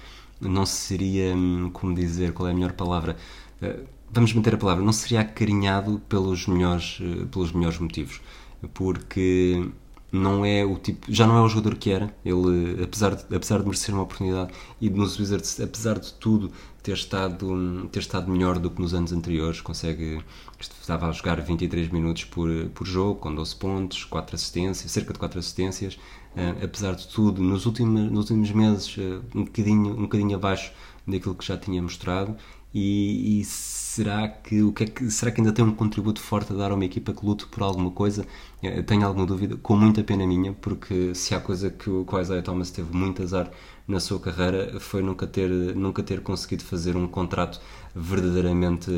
Não 0.42 0.66
seria. 0.66 1.36
hum, 1.36 1.70
Como 1.74 1.94
dizer? 1.96 2.34
Qual 2.34 2.48
é 2.48 2.52
a 2.52 2.56
melhor 2.56 2.74
palavra? 2.74 3.16
Eh, 3.62 3.80
Vamos 4.12 4.34
manter 4.34 4.54
a 4.56 4.58
palavra. 4.58 4.84
Não 4.84 4.94
seria 4.94 5.22
acarinhado 5.22 6.00
pelos 6.08 6.48
melhores, 6.48 7.00
eh, 7.02 7.26
pelos 7.32 7.52
melhores 7.52 7.80
motivos. 7.80 8.22
Porque 8.74 9.70
não 10.12 10.46
é 10.46 10.64
o 10.64 10.78
tipo, 10.78 11.12
já 11.12 11.28
não 11.28 11.38
é 11.38 11.42
o 11.42 11.48
jogador 11.48 11.76
que 11.76 11.92
era. 11.92 12.16
Ele, 12.24 12.84
apesar 12.84 13.16
de, 13.16 13.36
apesar 13.36 13.60
de 13.60 13.66
merecer 13.66 13.94
uma 13.94 14.04
oportunidade 14.04 14.52
e 14.80 14.90
nos 14.90 15.20
Wizards, 15.20 15.60
apesar 15.60 16.00
de 16.00 16.14
tudo, 16.14 16.52
ter 16.82 16.94
estado, 16.94 17.90
ter 17.92 18.00
estado 18.00 18.32
melhor 18.32 18.60
do 18.60 18.70
que 18.70 18.82
nos 18.82 18.94
anos 18.94 19.12
anteriores, 19.12 19.62
consegue 19.62 20.24
estava 20.60 21.08
a 21.08 21.12
jogar 21.12 21.42
23 21.42 21.90
minutos 21.90 22.26
por, 22.26 22.50
por 22.74 22.86
jogo, 22.86 23.20
com 23.20 23.34
12 23.34 23.56
pontos, 23.56 24.04
4 24.06 24.36
assistências, 24.36 24.92
cerca 24.92 25.14
de 25.14 25.20
4 25.20 25.40
assistências. 25.40 25.98
Eh, 26.36 26.56
apesar 26.64 26.96
de 26.96 27.08
tudo, 27.08 27.42
nos 27.42 27.66
últimos, 27.66 28.12
nos 28.12 28.30
últimos 28.30 28.52
meses, 28.52 28.96
eh, 28.98 29.20
um 29.34 29.46
bocadinho, 29.46 29.92
um 29.98 30.02
bocadinho 30.04 30.36
abaixo 30.36 30.72
daquilo 31.08 31.36
que 31.36 31.46
já 31.46 31.58
tinha 31.58 31.82
mostrado. 31.82 32.36
E, 32.74 33.40
e 33.40 33.46
será 33.96 34.28
que 34.28 34.62
o 34.64 34.72
que 34.74 34.84
é 34.84 34.88
que 34.88 35.10
será 35.12 35.32
que 35.32 35.40
ainda 35.42 35.54
tem 35.54 35.64
um 35.66 35.74
contributo 35.76 36.20
forte 36.22 36.52
a 36.54 36.56
dar 36.56 36.72
a 36.72 36.76
uma 36.76 36.86
equipa 36.86 37.14
que 37.14 37.26
lute 37.26 37.46
por 37.48 37.64
alguma 37.64 37.92
coisa? 37.92 38.26
Tenho 38.88 39.06
alguma 39.06 39.26
dúvida, 39.26 39.56
com 39.58 39.76
muita 39.76 40.04
pena 40.04 40.26
minha, 40.28 40.54
porque 40.54 41.14
se 41.16 41.34
há 41.36 41.40
coisa 41.40 41.70
que 41.70 41.90
o, 41.90 42.06
Isaiah 42.22 42.42
Thomas 42.44 42.72
teve 42.72 42.96
muito 42.96 43.22
azar 43.24 43.52
na 43.88 44.00
sua 44.00 44.20
carreira 44.20 44.80
foi 44.80 45.02
nunca 45.04 45.28
ter 45.28 45.50
nunca 45.76 46.02
ter 46.04 46.22
conseguido 46.22 46.64
fazer 46.64 46.96
um 46.98 47.08
contrato 47.08 47.60
verdadeiramente 47.96 48.90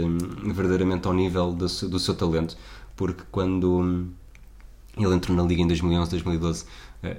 verdadeiramente 0.54 1.08
ao 1.08 1.14
nível 1.14 1.54
do, 1.54 1.68
seu- 1.70 1.90
do 1.90 2.00
seu 2.00 2.16
talento, 2.16 2.58
porque 2.96 3.24
quando 3.32 4.08
ele 4.98 5.14
entrou 5.14 5.36
na 5.38 5.44
liga 5.44 5.62
em 5.62 5.68
2011, 5.68 6.10
2012, 6.12 6.66
eh, 6.66 6.70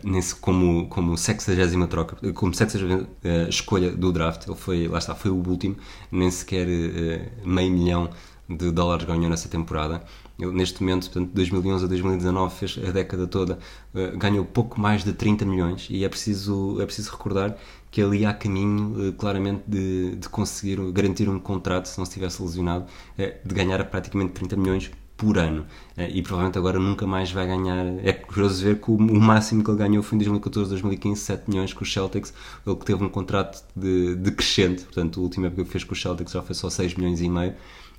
nesse, 0.04 0.34
como, 0.34 0.88
como 0.88 1.16
60 1.16 1.86
troca, 1.88 2.32
como 2.32 2.54
60 2.54 3.08
eh, 3.24 3.46
escolha 3.48 3.90
do 3.90 4.12
draft. 4.12 4.46
Ele 4.46 4.56
foi, 4.56 4.88
lá 4.88 4.98
está, 4.98 5.14
foi 5.14 5.30
o 5.30 5.36
último, 5.36 5.76
nem 6.10 6.30
sequer 6.30 6.66
eh, 6.68 7.32
meio 7.44 7.70
milhão 7.70 8.10
de 8.48 8.70
dólares 8.70 9.04
ganhou 9.04 9.28
nessa 9.28 9.48
temporada. 9.48 10.02
Ele, 10.38 10.52
neste 10.52 10.80
momento, 10.80 11.04
portanto, 11.10 11.28
de 11.28 11.34
2011 11.34 11.84
a 11.84 11.88
2019, 11.88 12.54
fez 12.54 12.78
a 12.88 12.90
década 12.92 13.26
toda, 13.26 13.58
eh, 13.94 14.12
ganhou 14.16 14.44
pouco 14.44 14.80
mais 14.80 15.04
de 15.04 15.12
30 15.12 15.44
milhões 15.44 15.88
e 15.90 16.04
é 16.04 16.08
preciso, 16.08 16.80
é 16.80 16.86
preciso 16.86 17.10
recordar 17.10 17.56
que 17.90 18.00
ele 18.00 18.18
ia 18.18 18.30
a 18.30 18.34
caminho, 18.34 19.08
eh, 19.08 19.12
claramente, 19.18 19.64
de, 19.66 20.16
de 20.16 20.28
conseguir 20.28 20.78
garantir 20.92 21.28
um 21.28 21.38
contrato, 21.38 21.86
se 21.86 21.98
não 21.98 22.06
se 22.06 22.12
tivesse 22.12 22.40
lesionado, 22.40 22.86
eh, 23.18 23.38
de 23.44 23.54
ganhar 23.54 23.82
praticamente 23.90 24.32
30 24.32 24.56
milhões 24.56 24.90
por 25.18 25.36
ano 25.36 25.66
Eh, 25.98 26.10
e 26.14 26.22
provavelmente 26.22 26.56
agora 26.56 26.78
nunca 26.78 27.06
mais 27.06 27.32
vai 27.32 27.46
ganhar. 27.46 27.84
É 28.04 28.12
curioso 28.12 28.62
ver 28.64 28.80
que 28.80 28.90
o, 28.90 28.94
o 28.94 29.20
máximo 29.20 29.64
que 29.64 29.70
ele 29.70 29.78
ganhou 29.78 30.02
foi 30.02 30.14
em 30.16 30.18
2014, 30.20 30.70
2015, 30.70 31.20
7 31.20 31.50
milhões 31.50 31.72
com 31.72 31.82
os 31.82 31.92
Celtics. 31.92 32.32
Ele 32.64 32.76
que 32.76 32.84
teve 32.84 33.02
um 33.04 33.08
contrato 33.08 33.64
de, 33.74 34.14
de 34.14 34.30
crescente, 34.30 34.84
portanto, 34.84 35.18
a 35.18 35.22
última 35.24 35.48
época 35.48 35.64
que 35.64 35.70
fez 35.70 35.82
com 35.82 35.92
os 35.92 36.00
Celtics 36.00 36.32
já 36.32 36.40
foi 36.42 36.54
só 36.54 36.70
6 36.70 36.94
milhões 36.94 37.20
e 37.20 37.28
meio, 37.28 37.54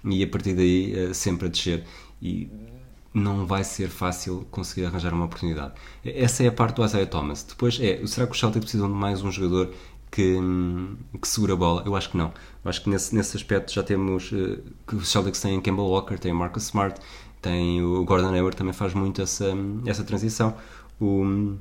e 0.05 0.23
a 0.23 0.27
partir 0.27 0.53
daí 0.55 0.93
eh, 0.95 1.13
sempre 1.13 1.47
a 1.47 1.49
descer. 1.49 1.83
E 2.21 2.49
não 3.13 3.45
vai 3.45 3.63
ser 3.63 3.89
fácil 3.89 4.47
conseguir 4.51 4.85
arranjar 4.85 5.13
uma 5.13 5.25
oportunidade. 5.25 5.73
Essa 6.05 6.43
é 6.43 6.47
a 6.47 6.51
parte 6.51 6.75
do 6.77 6.85
Isaiah 6.85 7.07
Thomas. 7.07 7.43
Depois 7.43 7.77
é, 7.81 8.05
será 8.05 8.27
que 8.27 8.33
os 8.33 8.39
Celtics 8.39 8.63
precisam 8.63 8.87
de 8.87 8.93
mais 8.95 9.21
um 9.21 9.31
jogador 9.31 9.73
que, 10.11 10.37
que 11.21 11.27
segura 11.27 11.53
a 11.53 11.55
bola? 11.55 11.83
Eu 11.85 11.95
acho 11.95 12.09
que 12.09 12.17
não. 12.17 12.33
Eu 12.63 12.69
acho 12.69 12.83
que 12.83 12.89
nesse, 12.89 13.15
nesse 13.15 13.37
aspecto 13.37 13.71
já 13.73 13.83
temos 13.83 14.31
eh, 14.33 14.59
que 14.87 14.95
os 14.95 15.09
Celtics 15.09 15.39
têm 15.41 15.61
Campbell 15.61 15.85
Walker, 15.85 16.17
têm 16.17 16.33
Marcus 16.33 16.63
Smart, 16.63 16.99
tem 17.41 17.81
o 17.81 18.03
Gordon 18.03 18.33
Hayward 18.33 18.57
também 18.57 18.73
faz 18.73 18.93
muito 18.93 19.21
essa, 19.21 19.53
essa 19.85 20.03
transição. 20.03 20.55
O, 20.99 21.55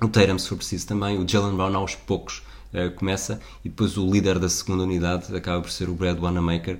o 0.00 0.08
Tatum, 0.08 0.38
se 0.38 0.48
for 0.48 0.56
preciso, 0.56 0.86
também. 0.86 1.18
O 1.18 1.28
Jalen 1.28 1.56
Brown, 1.56 1.74
aos 1.76 1.94
poucos, 1.94 2.42
eh, 2.72 2.88
começa. 2.90 3.40
E 3.64 3.68
depois 3.68 3.96
o 3.96 4.08
líder 4.08 4.38
da 4.38 4.48
segunda 4.48 4.84
unidade 4.84 5.34
acaba 5.34 5.60
por 5.60 5.70
ser 5.70 5.88
o 5.88 5.94
Brad 5.94 6.18
Wanamaker. 6.18 6.78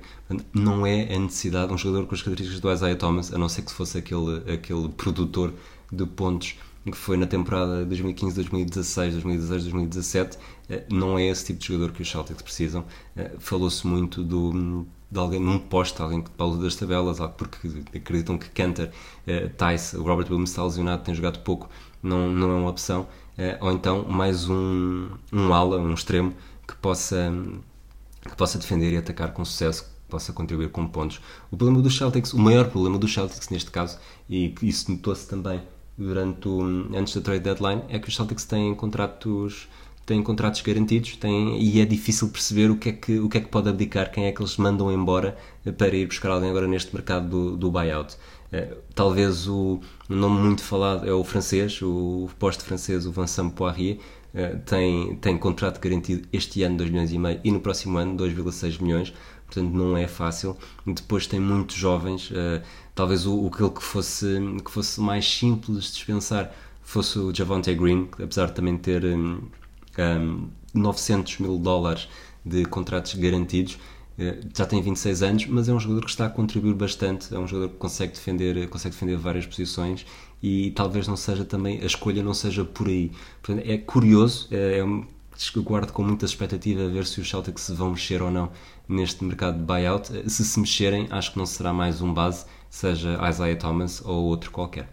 Não 0.54 0.86
é 0.86 1.12
a 1.14 1.18
necessidade 1.18 1.68
de 1.68 1.74
um 1.74 1.78
jogador 1.78 2.06
com 2.06 2.14
as 2.14 2.22
características 2.22 2.60
do 2.60 2.72
Isaiah 2.72 2.96
Thomas, 2.96 3.32
a 3.32 3.38
não 3.38 3.48
ser 3.48 3.62
que 3.62 3.72
fosse 3.72 3.98
aquele, 3.98 4.52
aquele 4.52 4.88
produtor 4.90 5.52
de 5.90 6.06
pontos 6.06 6.56
que 6.84 6.96
foi 6.96 7.16
na 7.16 7.26
temporada 7.26 7.84
2015, 7.84 8.34
2016, 8.34 9.12
2016, 9.14 9.62
2017. 9.64 10.38
eh, 10.68 10.84
Não 10.90 11.18
é 11.18 11.26
esse 11.26 11.46
tipo 11.46 11.60
de 11.60 11.66
jogador 11.68 11.92
que 11.92 12.02
os 12.02 12.10
Celtics 12.10 12.42
precisam. 12.42 12.84
Eh, 13.16 13.32
Falou-se 13.38 13.86
muito 13.86 14.22
do, 14.24 14.86
de 15.10 15.18
alguém 15.18 15.40
num 15.40 15.58
poste, 15.58 16.00
alguém 16.00 16.22
que 16.22 16.30
Paulo 16.30 16.62
das 16.62 16.74
tabelas, 16.76 17.18
porque 17.36 17.68
acreditam 17.94 18.38
que 18.38 18.48
Cantor, 18.50 18.90
eh, 19.26 19.48
Tice, 19.48 19.96
o 19.96 20.02
Robert 20.02 20.26
Williams 20.30 20.50
está 20.50 20.64
lesionado, 20.64 21.02
tem 21.04 21.14
jogado 21.14 21.40
pouco, 21.40 21.68
não, 22.02 22.28
não 22.30 22.50
é 22.50 22.54
uma 22.54 22.70
opção. 22.70 23.06
Eh, 23.36 23.58
ou 23.60 23.72
então 23.72 24.04
mais 24.08 24.48
um, 24.48 25.08
um 25.32 25.52
ala, 25.52 25.78
um 25.78 25.94
extremo 25.94 26.34
que 26.66 26.74
possa, 26.76 27.32
que 28.22 28.36
possa 28.36 28.58
defender 28.58 28.92
e 28.92 28.96
atacar 28.96 29.32
com 29.32 29.44
sucesso, 29.44 29.84
possa 30.08 30.32
contribuir 30.32 30.70
com 30.70 30.86
pontos. 30.86 31.20
O 31.50 31.56
problema 31.56 31.82
dos 31.82 31.96
Celtics, 31.96 32.32
o 32.32 32.38
maior 32.38 32.68
problema 32.68 32.98
dos 32.98 33.12
Celtics 33.12 33.48
neste 33.48 33.70
caso, 33.70 33.98
e 34.28 34.54
isso 34.62 34.90
notou-se 34.90 35.26
também 35.28 35.60
durante 36.00 36.48
o, 36.48 36.62
antes 36.96 37.14
da 37.14 37.20
trade 37.20 37.40
deadline, 37.40 37.82
é 37.88 37.98
que 37.98 38.08
os 38.08 38.16
Celtics 38.16 38.44
têm 38.44 38.74
contratos 38.74 39.68
têm 40.06 40.22
contratos 40.22 40.60
garantidos 40.62 41.16
têm, 41.16 41.62
e 41.62 41.80
é 41.80 41.84
difícil 41.84 42.28
perceber 42.30 42.68
o 42.68 42.76
que, 42.76 42.88
é 42.88 42.92
que, 42.92 43.18
o 43.20 43.28
que 43.28 43.38
é 43.38 43.40
que 43.40 43.48
pode 43.48 43.68
abdicar, 43.68 44.10
quem 44.10 44.24
é 44.24 44.32
que 44.32 44.40
eles 44.42 44.56
mandam 44.56 44.90
embora 44.90 45.36
eh, 45.64 45.70
para 45.70 45.94
ir 45.94 46.06
buscar 46.06 46.30
alguém 46.30 46.50
agora 46.50 46.66
neste 46.66 46.92
mercado 46.92 47.28
do, 47.28 47.56
do 47.56 47.70
buyout. 47.70 48.16
Eh, 48.50 48.76
Talvez 48.92 49.46
o, 49.46 49.78
nome 50.08 50.40
muito 50.40 50.64
falado 50.64 51.08
é 51.08 51.12
o 51.12 51.22
francês, 51.22 51.80
o 51.80 52.28
poste 52.40 52.64
francês, 52.64 53.06
o 53.06 53.12
Vincent 53.12 53.52
Poirier, 53.52 53.98
eh, 54.34 54.56
tem, 54.66 55.14
tem 55.16 55.38
contrato 55.38 55.80
garantido 55.80 56.26
este 56.32 56.62
ano 56.64 56.78
2 56.78 56.90
milhões 56.90 57.12
e 57.12 57.18
meio 57.18 57.40
e 57.44 57.52
no 57.52 57.60
próximo 57.60 57.96
ano 57.98 58.16
2,6 58.16 58.82
milhões, 58.82 59.12
portanto 59.50 59.72
não 59.72 59.96
é 59.96 60.06
fácil. 60.06 60.56
Depois 60.86 61.26
tem 61.26 61.40
muitos 61.40 61.76
jovens, 61.76 62.30
eh, 62.32 62.62
talvez 62.94 63.26
o, 63.26 63.46
aquele 63.48 63.70
que 63.70 63.82
fosse, 63.82 64.26
que 64.64 64.70
fosse 64.70 65.00
mais 65.00 65.28
simples 65.30 65.84
de 65.86 65.92
dispensar 65.92 66.52
fosse 66.82 67.18
o 67.18 67.34
Javante 67.34 67.72
Green, 67.74 68.06
que 68.06 68.22
apesar 68.22 68.46
de 68.46 68.52
também 68.54 68.76
ter 68.76 69.04
hum, 69.04 69.42
hum, 69.98 70.48
900 70.74 71.38
mil 71.38 71.58
dólares 71.58 72.08
de 72.44 72.64
contratos 72.64 73.14
garantidos, 73.14 73.78
eh, 74.18 74.40
já 74.56 74.66
tem 74.66 74.80
26 74.82 75.22
anos, 75.22 75.46
mas 75.46 75.68
é 75.68 75.72
um 75.72 75.80
jogador 75.80 76.04
que 76.04 76.10
está 76.10 76.26
a 76.26 76.30
contribuir 76.30 76.74
bastante, 76.74 77.34
é 77.34 77.38
um 77.38 77.46
jogador 77.46 77.70
que 77.70 77.76
consegue 77.78 78.12
defender, 78.12 78.68
consegue 78.68 78.94
defender 78.94 79.16
várias 79.16 79.46
posições 79.46 80.06
e 80.42 80.70
talvez 80.72 81.06
não 81.06 81.16
seja 81.16 81.44
também, 81.44 81.80
a 81.82 81.86
escolha 81.86 82.22
não 82.22 82.34
seja 82.34 82.64
por 82.64 82.88
aí. 82.88 83.10
Portanto, 83.42 83.64
é 83.68 83.78
curioso, 83.78 84.48
é, 84.50 84.78
é 84.78 84.84
um- 84.84 85.06
guardo 85.62 85.92
com 85.92 86.02
muita 86.02 86.24
expectativa 86.24 86.84
a 86.84 86.88
ver 86.88 87.06
se 87.06 87.20
os 87.20 87.28
Celtics 87.28 87.62
se 87.64 87.72
vão 87.72 87.90
mexer 87.90 88.22
ou 88.22 88.30
não 88.30 88.50
neste 88.88 89.24
mercado 89.24 89.58
de 89.58 89.64
buyout. 89.64 90.16
Eh, 90.16 90.28
Se 90.28 90.44
se 90.44 90.58
mexerem, 90.60 91.06
acho 91.10 91.32
que 91.32 91.38
não 91.38 91.46
será 91.46 91.72
mais 91.72 92.00
um 92.00 92.12
base, 92.12 92.44
seja 92.68 93.18
Isaiah 93.28 93.58
Thomas 93.58 94.02
ou 94.04 94.24
outro 94.24 94.50
qualquer. 94.50 94.88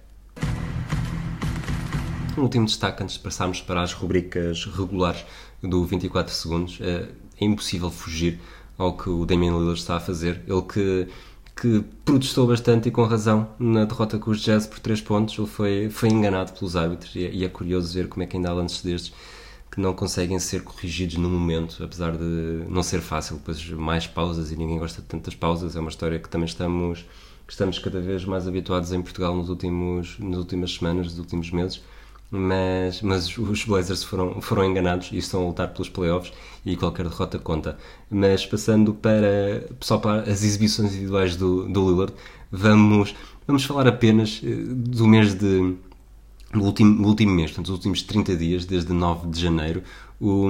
Um 2.37 2.41
último 2.43 2.65
destaque 2.65 3.01
antes 3.03 3.15
de 3.15 3.21
passarmos 3.21 3.61
para 3.61 3.81
as 3.81 3.93
rubricas 3.93 4.65
regulares 4.65 5.25
do 5.61 5.83
24 5.85 6.33
segundos. 6.33 6.79
É 6.81 7.07
é 7.39 7.45
impossível 7.45 7.91
fugir 7.91 8.39
ao 8.77 8.93
que 8.97 9.09
o 9.09 9.25
Damian 9.25 9.51
Lillard 9.51 9.79
está 9.79 9.97
a 9.97 9.99
fazer. 9.99 10.41
Ele 10.47 10.61
que, 10.61 11.07
que 11.55 11.83
protestou 12.03 12.47
bastante 12.47 12.89
e 12.89 12.91
com 12.91 13.03
razão 13.03 13.49
na 13.59 13.85
derrota 13.85 14.17
com 14.19 14.31
os 14.31 14.41
Jazz 14.41 14.67
por 14.67 14.79
3 14.79 15.01
pontos. 15.01 15.37
Ele 15.37 15.47
foi, 15.47 15.89
foi 15.89 16.09
enganado 16.09 16.53
pelos 16.53 16.75
árbitros 16.75 17.15
e 17.15 17.25
é, 17.25 17.31
e 17.31 17.45
é 17.45 17.49
curioso 17.49 17.93
ver 17.93 18.07
como 18.07 18.23
é 18.23 18.25
que 18.27 18.37
ainda 18.37 18.49
há 18.49 18.53
lances 18.53 18.81
destes 18.81 19.13
que 19.77 19.81
não 19.81 19.93
conseguem 19.93 20.39
ser 20.39 20.63
corrigidos 20.63 21.17
no 21.17 21.29
momento, 21.29 21.83
apesar 21.83 22.17
de 22.17 22.63
não 22.67 22.81
ser 22.81 22.99
fácil. 22.99 23.35
Depois 23.35 23.63
mais 23.69 24.07
pausas 24.07 24.51
e 24.51 24.55
ninguém 24.55 24.79
gosta 24.79 25.03
de 25.03 25.07
tantas 25.07 25.35
pausas. 25.35 25.75
É 25.75 25.79
uma 25.79 25.91
história 25.91 26.17
que 26.17 26.27
também 26.27 26.47
estamos, 26.47 27.05
que 27.45 27.53
estamos 27.53 27.77
cada 27.77 28.01
vez 28.01 28.25
mais 28.25 28.47
habituados 28.47 28.91
em 28.91 28.99
Portugal 29.03 29.35
nos 29.35 29.49
últimos, 29.49 30.17
nas 30.17 30.39
últimas 30.39 30.73
semanas, 30.73 31.05
nos 31.05 31.19
últimos 31.19 31.51
meses. 31.51 31.83
Mas, 32.31 33.03
mas 33.03 33.37
os 33.37 33.65
Blazers 33.65 34.03
foram, 34.03 34.41
foram 34.41 34.65
enganados 34.65 35.11
e 35.11 35.17
estão 35.19 35.43
a 35.43 35.47
lutar 35.47 35.67
pelos 35.71 35.89
playoffs 35.89 36.33
e 36.65 36.75
qualquer 36.75 37.07
derrota 37.07 37.37
conta. 37.37 37.77
Mas 38.09 38.47
passando 38.47 38.95
para, 38.95 39.63
só 39.79 39.99
para 39.99 40.21
as 40.23 40.43
exibições 40.43 40.89
individuais 40.89 41.35
do, 41.35 41.69
do 41.69 41.87
Lillard, 41.87 42.15
vamos, 42.51 43.13
vamos 43.45 43.63
falar 43.63 43.87
apenas 43.87 44.41
eh, 44.43 44.47
do 44.49 45.05
mês 45.07 45.35
de, 45.35 45.77
no 46.53 46.63
último, 46.63 47.01
no 47.01 47.07
último 47.09 47.31
mês, 47.33 47.51
portanto, 47.51 47.65
os 47.67 47.73
últimos 47.73 48.01
30 48.01 48.35
dias, 48.35 48.65
desde 48.65 48.93
9 48.93 49.27
de 49.29 49.39
janeiro, 49.41 49.83
o- 50.19 50.49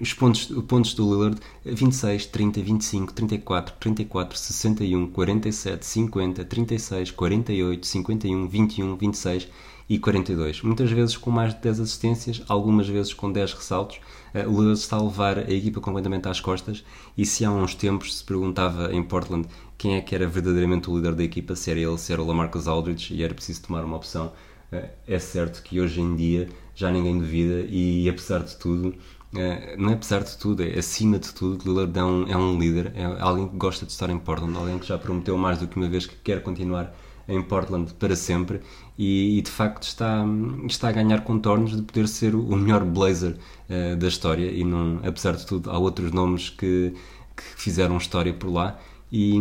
os 0.00 0.12
pontos, 0.14 0.50
os 0.50 0.64
pontos 0.64 0.94
do 0.94 1.04
Lillard 1.12 1.38
26, 1.64 2.26
30, 2.26 2.60
25, 2.62 3.12
34, 3.12 3.74
34, 3.78 4.36
61, 4.38 5.06
47, 5.08 5.84
50, 5.86 6.44
36, 6.44 7.10
48, 7.10 7.86
51, 7.86 8.48
21, 8.48 8.96
26 8.96 9.48
e 9.88 9.98
42. 9.98 10.62
Muitas 10.62 10.90
vezes 10.90 11.16
com 11.16 11.30
mais 11.30 11.54
de 11.54 11.60
10 11.60 11.80
assistências, 11.80 12.42
algumas 12.48 12.88
vezes 12.88 13.12
com 13.14 13.30
10 13.30 13.52
ressaltos. 13.52 14.00
Eh, 14.34 14.46
O 14.46 14.50
Lillard 14.52 14.78
está 14.80 14.96
a 14.96 15.02
levar 15.02 15.38
a 15.38 15.50
equipa 15.52 15.80
completamente 15.80 16.28
às 16.28 16.40
costas 16.40 16.82
e 17.16 17.24
se 17.24 17.44
há 17.44 17.52
uns 17.52 17.74
tempos 17.74 18.16
se 18.18 18.24
perguntava 18.24 18.92
em 18.92 19.02
Portland 19.02 19.46
quem 19.78 19.94
é 19.94 20.00
que 20.00 20.14
era 20.14 20.26
verdadeiramente 20.26 20.90
o 20.90 20.96
líder 20.96 21.14
da 21.14 21.22
equipa, 21.22 21.54
se 21.54 21.70
era 21.70 21.78
ele, 21.80 21.98
se 21.98 22.12
era 22.12 22.20
o 22.22 22.26
Lamarcus 22.26 22.66
Aldridge 22.66 23.14
e 23.14 23.22
era 23.22 23.34
preciso 23.34 23.62
tomar 23.62 23.84
uma 23.84 23.96
opção. 23.96 24.32
Eh, 24.72 24.90
É 25.06 25.18
certo 25.18 25.62
que 25.62 25.80
hoje 25.80 26.00
em 26.00 26.16
dia 26.16 26.48
já 26.74 26.90
ninguém 26.90 27.18
duvida 27.18 27.60
e 27.68 28.08
apesar 28.08 28.42
de 28.42 28.56
tudo, 28.56 28.94
eh, 29.36 29.76
não 29.78 29.90
é 29.90 29.94
apesar 29.94 30.22
de 30.24 30.36
tudo, 30.36 30.62
é 30.62 30.78
acima 30.78 31.18
de 31.18 31.32
tudo, 31.32 31.64
Lillard 31.64 31.98
é 31.98 32.04
um, 32.04 32.28
é 32.28 32.36
um 32.36 32.58
líder, 32.58 32.92
é 32.94 33.04
alguém 33.20 33.48
que 33.48 33.56
gosta 33.56 33.86
de 33.86 33.92
estar 33.92 34.10
em 34.10 34.18
Portland, 34.18 34.56
alguém 34.56 34.78
que 34.78 34.86
já 34.86 34.98
prometeu 34.98 35.36
mais 35.38 35.58
do 35.58 35.68
que 35.68 35.76
uma 35.76 35.88
vez 35.88 36.06
que 36.06 36.16
quer 36.16 36.42
continuar 36.42 36.94
em 37.28 37.42
Portland 37.42 37.92
para 37.94 38.14
sempre 38.14 38.60
e, 38.96 39.38
e, 39.38 39.42
de 39.42 39.50
facto 39.50 39.82
está, 39.84 40.24
está 40.66 40.88
a 40.88 40.92
ganhar 40.92 41.22
contornos 41.24 41.74
de 41.76 41.82
poder 41.82 42.06
ser 42.08 42.34
o 42.36 42.56
melhor 42.56 42.84
Blazer 42.84 43.36
eh, 43.68 43.96
da 43.96 44.06
história 44.08 44.50
e 44.50 44.64
não, 44.64 45.00
apesar 45.04 45.32
de 45.36 45.44
tudo 45.46 45.70
há 45.70 45.78
outros 45.78 46.12
nomes 46.12 46.50
que, 46.50 46.94
que 47.36 47.42
fizeram 47.56 47.96
história 47.96 48.32
por 48.32 48.48
lá 48.50 48.78
e, 49.10 49.36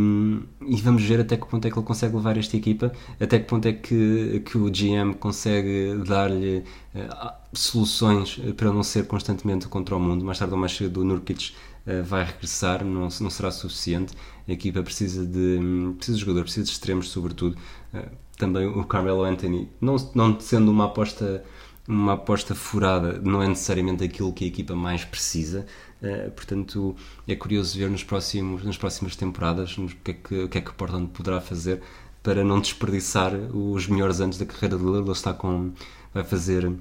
e 0.68 0.76
vamos 0.82 1.04
ver 1.04 1.20
até 1.22 1.36
que 1.38 1.48
ponto 1.48 1.68
é 1.68 1.72
que 1.72 1.78
ele 1.78 1.86
consegue 1.86 2.16
levar 2.16 2.38
esta 2.38 2.56
equipa, 2.56 2.92
até 3.20 3.40
que 3.40 3.46
ponto 3.46 3.68
é 3.68 3.74
que, 3.74 4.42
que 4.46 4.58
o 4.58 4.70
GM 4.70 5.14
consegue 5.20 5.96
dar-lhe 6.08 6.64
eh, 6.94 7.34
soluções 7.54 8.40
para 8.56 8.72
não 8.72 8.84
ser 8.84 9.08
constantemente 9.08 9.68
contra 9.68 9.96
o 9.96 10.00
mundo. 10.00 10.24
Mais 10.24 10.38
tarde 10.38 10.54
ou 10.54 10.60
mais 10.60 10.76
cedo 10.76 11.02
o 11.02 11.04
Nurkic 11.04 11.54
eh, 11.86 12.02
vai 12.02 12.24
regressar, 12.24 12.84
não, 12.86 13.08
não 13.20 13.30
será 13.30 13.52
suficiente. 13.52 14.14
A 14.48 14.52
equipa 14.52 14.84
precisa 14.84 15.26
de, 15.26 15.60
precisa 15.98 16.18
de 16.18 16.22
jogador, 16.22 16.44
precisa 16.44 16.66
de 16.66 16.72
extremos, 16.72 17.10
sobretudo. 17.10 17.58
Eh, 17.94 18.10
também 18.38 18.68
o 18.68 18.84
Carmelo 18.84 19.24
Anthony, 19.24 19.70
não, 19.82 19.96
não 20.14 20.40
sendo 20.40 20.70
uma 20.72 20.86
aposta 20.86 21.44
uma 21.88 22.14
aposta 22.14 22.56
furada 22.56 23.20
não 23.22 23.42
é 23.42 23.48
necessariamente 23.48 24.04
aquilo 24.04 24.34
que 24.34 24.44
a 24.46 24.48
equipa 24.48 24.76
mais 24.76 25.06
precisa. 25.06 25.66
Uh, 26.02 26.30
portanto, 26.32 26.96
é 27.28 27.36
curioso 27.36 27.78
ver 27.78 27.90
nos 27.90 28.04
próximos, 28.04 28.64
nas 28.64 28.78
próximas 28.78 29.16
temporadas 29.16 29.78
o 29.78 29.88
que, 29.88 30.12
é 30.12 30.14
que, 30.14 30.44
o 30.44 30.50
que 30.50 30.58
é 30.58 30.62
que 30.62 30.74
Portland 30.74 31.08
poderá 31.08 31.40
fazer 31.40 31.82
para 32.22 32.44
não 32.44 32.60
desperdiçar 32.60 33.34
os 33.34 33.88
melhores 33.88 34.20
anos 34.20 34.38
da 34.38 34.46
carreira 34.46 34.78
de 34.78 34.84
Lillard. 34.84 35.06
Ele 35.06 35.12
está 35.12 35.34
com, 35.34 35.72
vai 36.14 36.24
fazer 36.24 36.72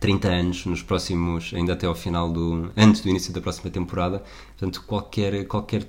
30 0.00 0.28
anos 0.28 0.66
nos 0.66 0.82
próximos, 0.82 1.52
ainda 1.54 1.74
até 1.74 1.86
ao 1.86 1.94
final 1.94 2.32
do, 2.32 2.70
antes 2.76 3.02
do 3.02 3.08
início 3.08 3.32
da 3.32 3.40
próxima 3.40 3.70
temporada. 3.70 4.22
Portanto, 4.56 4.82
qualquer, 4.86 5.46
qualquer 5.46 5.86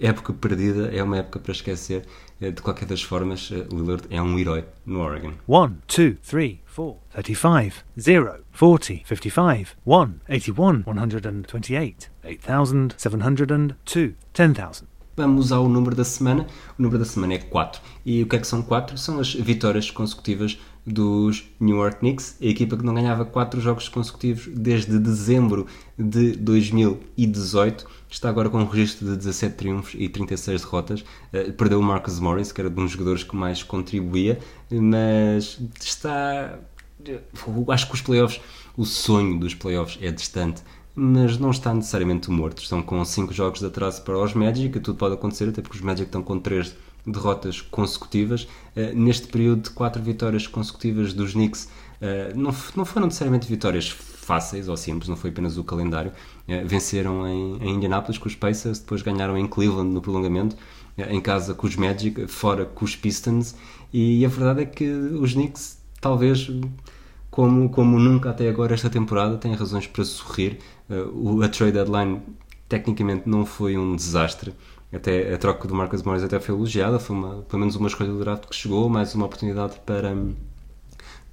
época 0.00 0.32
perdida 0.32 0.88
é 0.88 1.02
uma 1.02 1.18
época 1.18 1.38
para 1.38 1.52
esquecer. 1.52 2.04
Uh, 2.40 2.52
De 2.52 2.60
qualquer 2.60 2.86
das 2.86 3.02
formas, 3.02 3.50
uh, 3.50 3.66
Lillard 3.72 4.04
é 4.10 4.20
um 4.20 4.38
herói 4.38 4.64
no 4.84 5.00
Oregon. 5.00 5.32
1, 5.48 5.76
2, 5.96 6.16
3, 6.28 6.58
4, 6.74 6.96
35, 7.22 7.82
0, 7.98 8.44
40, 8.52 9.04
55, 9.06 9.70
1, 9.86 10.20
81, 10.28 10.82
128, 10.84 12.10
8,702, 12.22 14.14
10,000. 14.34 14.88
Vamos 15.16 15.50
ao 15.50 15.66
número 15.66 15.96
da 15.96 16.04
semana. 16.04 16.46
O 16.78 16.82
número 16.82 16.98
da 16.98 17.06
semana 17.06 17.32
é 17.32 17.38
4. 17.38 17.80
E 18.04 18.22
o 18.22 18.26
que 18.26 18.36
é 18.36 18.38
que 18.38 18.46
são 18.46 18.60
4? 18.60 18.98
São 18.98 19.18
as 19.18 19.32
vitórias 19.32 19.90
consecutivas 19.90 20.58
dos 20.86 21.48
New 21.58 21.78
York 21.78 22.00
Knicks, 22.00 22.36
a 22.40 22.44
equipa 22.44 22.76
que 22.76 22.84
não 22.84 22.94
ganhava 22.94 23.24
4 23.24 23.62
jogos 23.62 23.88
consecutivos 23.88 24.46
desde 24.54 24.98
dezembro 24.98 25.66
de 25.98 26.32
2018. 26.32 27.86
Está 28.10 28.28
agora 28.28 28.50
com 28.50 28.58
um 28.58 28.66
registro 28.66 29.06
de 29.08 29.16
17 29.16 29.56
triunfos 29.56 29.94
e 29.96 30.06
36 30.06 30.60
derrotas. 30.60 31.04
Eh, 31.32 31.50
Perdeu 31.50 31.80
o 31.80 31.82
Marcus 31.82 32.20
Morris, 32.20 32.52
que 32.52 32.60
era 32.60 32.68
um 32.68 32.74
dos 32.74 32.90
jogadores 32.90 33.24
que 33.24 33.34
mais 33.34 33.62
contribuía, 33.62 34.38
mas 34.70 35.58
está. 35.80 36.58
Acho 37.68 37.88
que 37.88 37.94
os 37.94 38.00
playoffs, 38.00 38.40
o 38.76 38.84
sonho 38.84 39.38
dos 39.38 39.54
playoffs 39.54 39.98
é 40.02 40.10
distante 40.10 40.62
mas 40.98 41.36
não 41.36 41.50
está 41.50 41.74
necessariamente 41.74 42.30
morto. 42.30 42.62
Estão 42.62 42.82
com 42.82 43.04
5 43.04 43.32
jogos 43.32 43.60
de 43.60 43.66
atraso 43.66 44.00
para 44.02 44.18
os 44.18 44.32
Magic, 44.32 44.78
e 44.78 44.80
tudo 44.80 44.96
pode 44.96 45.14
acontecer, 45.14 45.46
até 45.50 45.60
porque 45.60 45.76
os 45.76 45.82
Magic 45.82 46.06
estão 46.06 46.22
com 46.22 46.38
3 46.40 46.74
derrotas 47.06 47.60
consecutivas. 47.60 48.48
Eh, 48.74 48.94
neste 48.94 49.28
período 49.28 49.64
de 49.64 49.70
4 49.70 50.02
vitórias 50.02 50.46
consecutivas 50.46 51.12
dos 51.12 51.34
Knicks, 51.34 51.68
eh, 52.00 52.32
não, 52.34 52.52
não 52.74 52.86
foram 52.86 53.06
necessariamente 53.06 53.46
vitórias 53.46 53.90
fáceis 53.90 54.68
ou 54.68 54.76
simples, 54.76 55.08
não 55.08 55.16
foi 55.16 55.28
apenas 55.28 55.58
o 55.58 55.64
calendário. 55.64 56.12
Eh, 56.48 56.64
venceram 56.64 57.28
em, 57.28 57.58
em 57.62 57.74
Indianapolis 57.74 58.16
com 58.16 58.26
os 58.26 58.34
Pacers, 58.34 58.78
depois 58.78 59.02
ganharam 59.02 59.36
em 59.36 59.46
Cleveland 59.46 59.90
no 59.92 60.00
prolongamento, 60.00 60.56
em 60.96 61.20
casa 61.20 61.52
com 61.52 61.66
os 61.66 61.76
Magic, 61.76 62.26
fora 62.26 62.64
com 62.64 62.86
os 62.86 62.96
Pistons, 62.96 63.54
e 63.92 64.24
a 64.24 64.28
verdade 64.28 64.62
é 64.62 64.64
que 64.64 64.88
os 64.88 65.34
Knicks 65.34 65.75
talvez 66.00 66.48
como, 67.30 67.68
como 67.70 67.98
nunca 67.98 68.30
até 68.30 68.48
agora 68.48 68.74
esta 68.74 68.90
temporada, 68.90 69.36
tem 69.38 69.54
razões 69.54 69.86
para 69.86 70.04
sorrir. 70.04 70.58
Uh, 70.88 71.38
o- 71.38 71.42
a 71.42 71.48
trade 71.48 71.72
deadline 71.72 72.22
tecnicamente 72.68 73.28
não 73.28 73.44
foi 73.46 73.76
um 73.76 73.94
desastre. 73.96 74.54
Até 74.92 75.34
a 75.34 75.38
troca 75.38 75.66
do 75.68 75.74
Marcus 75.74 76.02
Morris 76.02 76.22
até 76.22 76.38
foi 76.40 76.54
elogiada, 76.54 76.98
foi 76.98 77.16
uma, 77.16 77.42
pelo 77.42 77.60
menos 77.60 77.76
uma 77.76 77.88
escolha 77.88 78.10
do 78.10 78.18
draft 78.20 78.46
que 78.46 78.54
chegou, 78.56 78.88
mais 78.88 79.14
uma 79.14 79.26
oportunidade 79.26 79.76
para, 79.84 80.14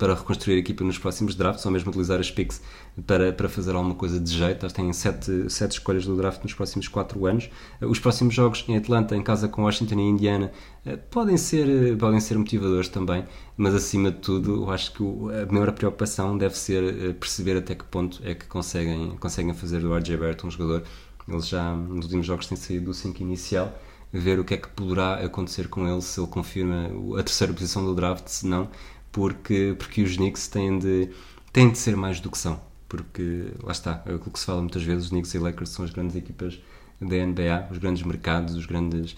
para 0.04 0.16
reconstruir 0.16 0.56
a 0.56 0.60
equipa 0.60 0.84
nos 0.84 0.98
próximos 0.98 1.34
drafts, 1.34 1.66
ou 1.66 1.72
mesmo 1.72 1.90
utilizar 1.90 2.20
as 2.20 2.30
picks 2.30 2.62
para, 3.08 3.32
para 3.32 3.48
fazer 3.48 3.74
alguma 3.74 3.96
coisa 3.96 4.20
de 4.20 4.30
jeito. 4.30 4.66
Eles 4.66 4.74
têm 4.74 4.92
sete, 4.92 5.50
sete 5.50 5.72
escolhas 5.72 6.06
do 6.06 6.14
draft 6.18 6.44
nos 6.44 6.54
próximos 6.54 6.90
quatro 6.90 7.26
anos. 7.26 7.50
Eh, 7.80 7.86
Os 7.86 8.00
próximos 8.00 8.34
jogos 8.34 8.66
em 8.68 8.76
Atlanta, 8.76 9.16
em 9.16 9.24
casa 9.24 9.48
com 9.48 9.64
Washington 9.64 9.96
e 10.00 10.02
Indiana, 10.02 10.52
eh, 10.86 10.98
podem 10.98 11.38
ser, 11.38 11.70
eh, 11.70 11.96
podem 11.96 12.20
ser 12.20 12.38
motivadores 12.38 12.90
também, 12.90 13.24
mas 13.56 13.74
acima 13.74 14.12
de 14.12 14.18
tudo, 14.18 14.64
eu 14.64 14.72
acho 14.72 14.92
que 14.92 15.04
a 15.04 15.50
maior 15.50 15.72
preocupação 15.72 16.38
deve 16.38 16.58
ser 16.58 17.14
perceber 17.16 17.56
até 17.56 17.74
que 17.74 17.86
ponto 17.86 18.20
é 18.26 18.36
que 18.36 18.46
conseguem, 18.48 19.16
conseguem 19.16 19.54
fazer 19.54 19.80
do 19.80 19.96
RJ 19.96 20.18
Barrett 20.18 20.46
um 20.46 20.52
jogador. 20.52 20.84
Eles 21.30 21.48
já 21.48 21.74
nos 21.74 22.04
últimos 22.08 22.26
jogos 22.26 22.46
têm 22.48 22.58
saído 22.58 22.88
do 22.88 22.94
5 22.94 23.22
inicial 23.24 23.74
ver 24.12 24.38
o 24.38 24.44
que 24.44 24.54
é 24.54 24.58
que 24.58 24.68
poderá 24.68 25.16
acontecer 25.16 25.68
com 25.70 25.88
ele 25.88 26.02
se 26.02 26.20
ele 26.20 26.28
confirma 26.28 26.90
a 27.18 27.24
terceira 27.24 27.52
posição 27.54 27.84
do 27.84 27.96
draft, 27.96 28.28
se 28.28 28.46
não, 28.46 28.70
porque, 29.14 29.76
porque 29.78 30.02
os 30.02 30.18
Knicks 30.18 30.48
têm 30.48 30.78
de, 30.78 31.10
têm 31.54 31.70
de 31.72 31.78
ser 31.78 31.96
mais 31.96 32.20
do 32.20 32.30
que 32.30 32.38
são. 32.38 32.60
Porque, 32.90 33.54
lá 33.64 33.72
está, 33.72 34.04
é 34.06 34.14
aquilo 34.14 34.32
que 34.32 34.40
se 34.40 34.46
fala 34.46 34.60
muitas 34.60 34.84
vezes, 34.84 35.06
os 35.06 35.10
Knicks 35.12 35.34
e 35.34 35.40
Lakers 35.40 35.70
são 35.70 35.86
as 35.86 35.92
grandes 35.92 36.16
equipas 36.16 36.60
da 37.00 37.26
NBA, 37.26 37.68
os 37.72 37.78
grandes 37.78 38.04
mercados, 38.04 38.56
os 38.56 38.66
grandes, 38.66 39.16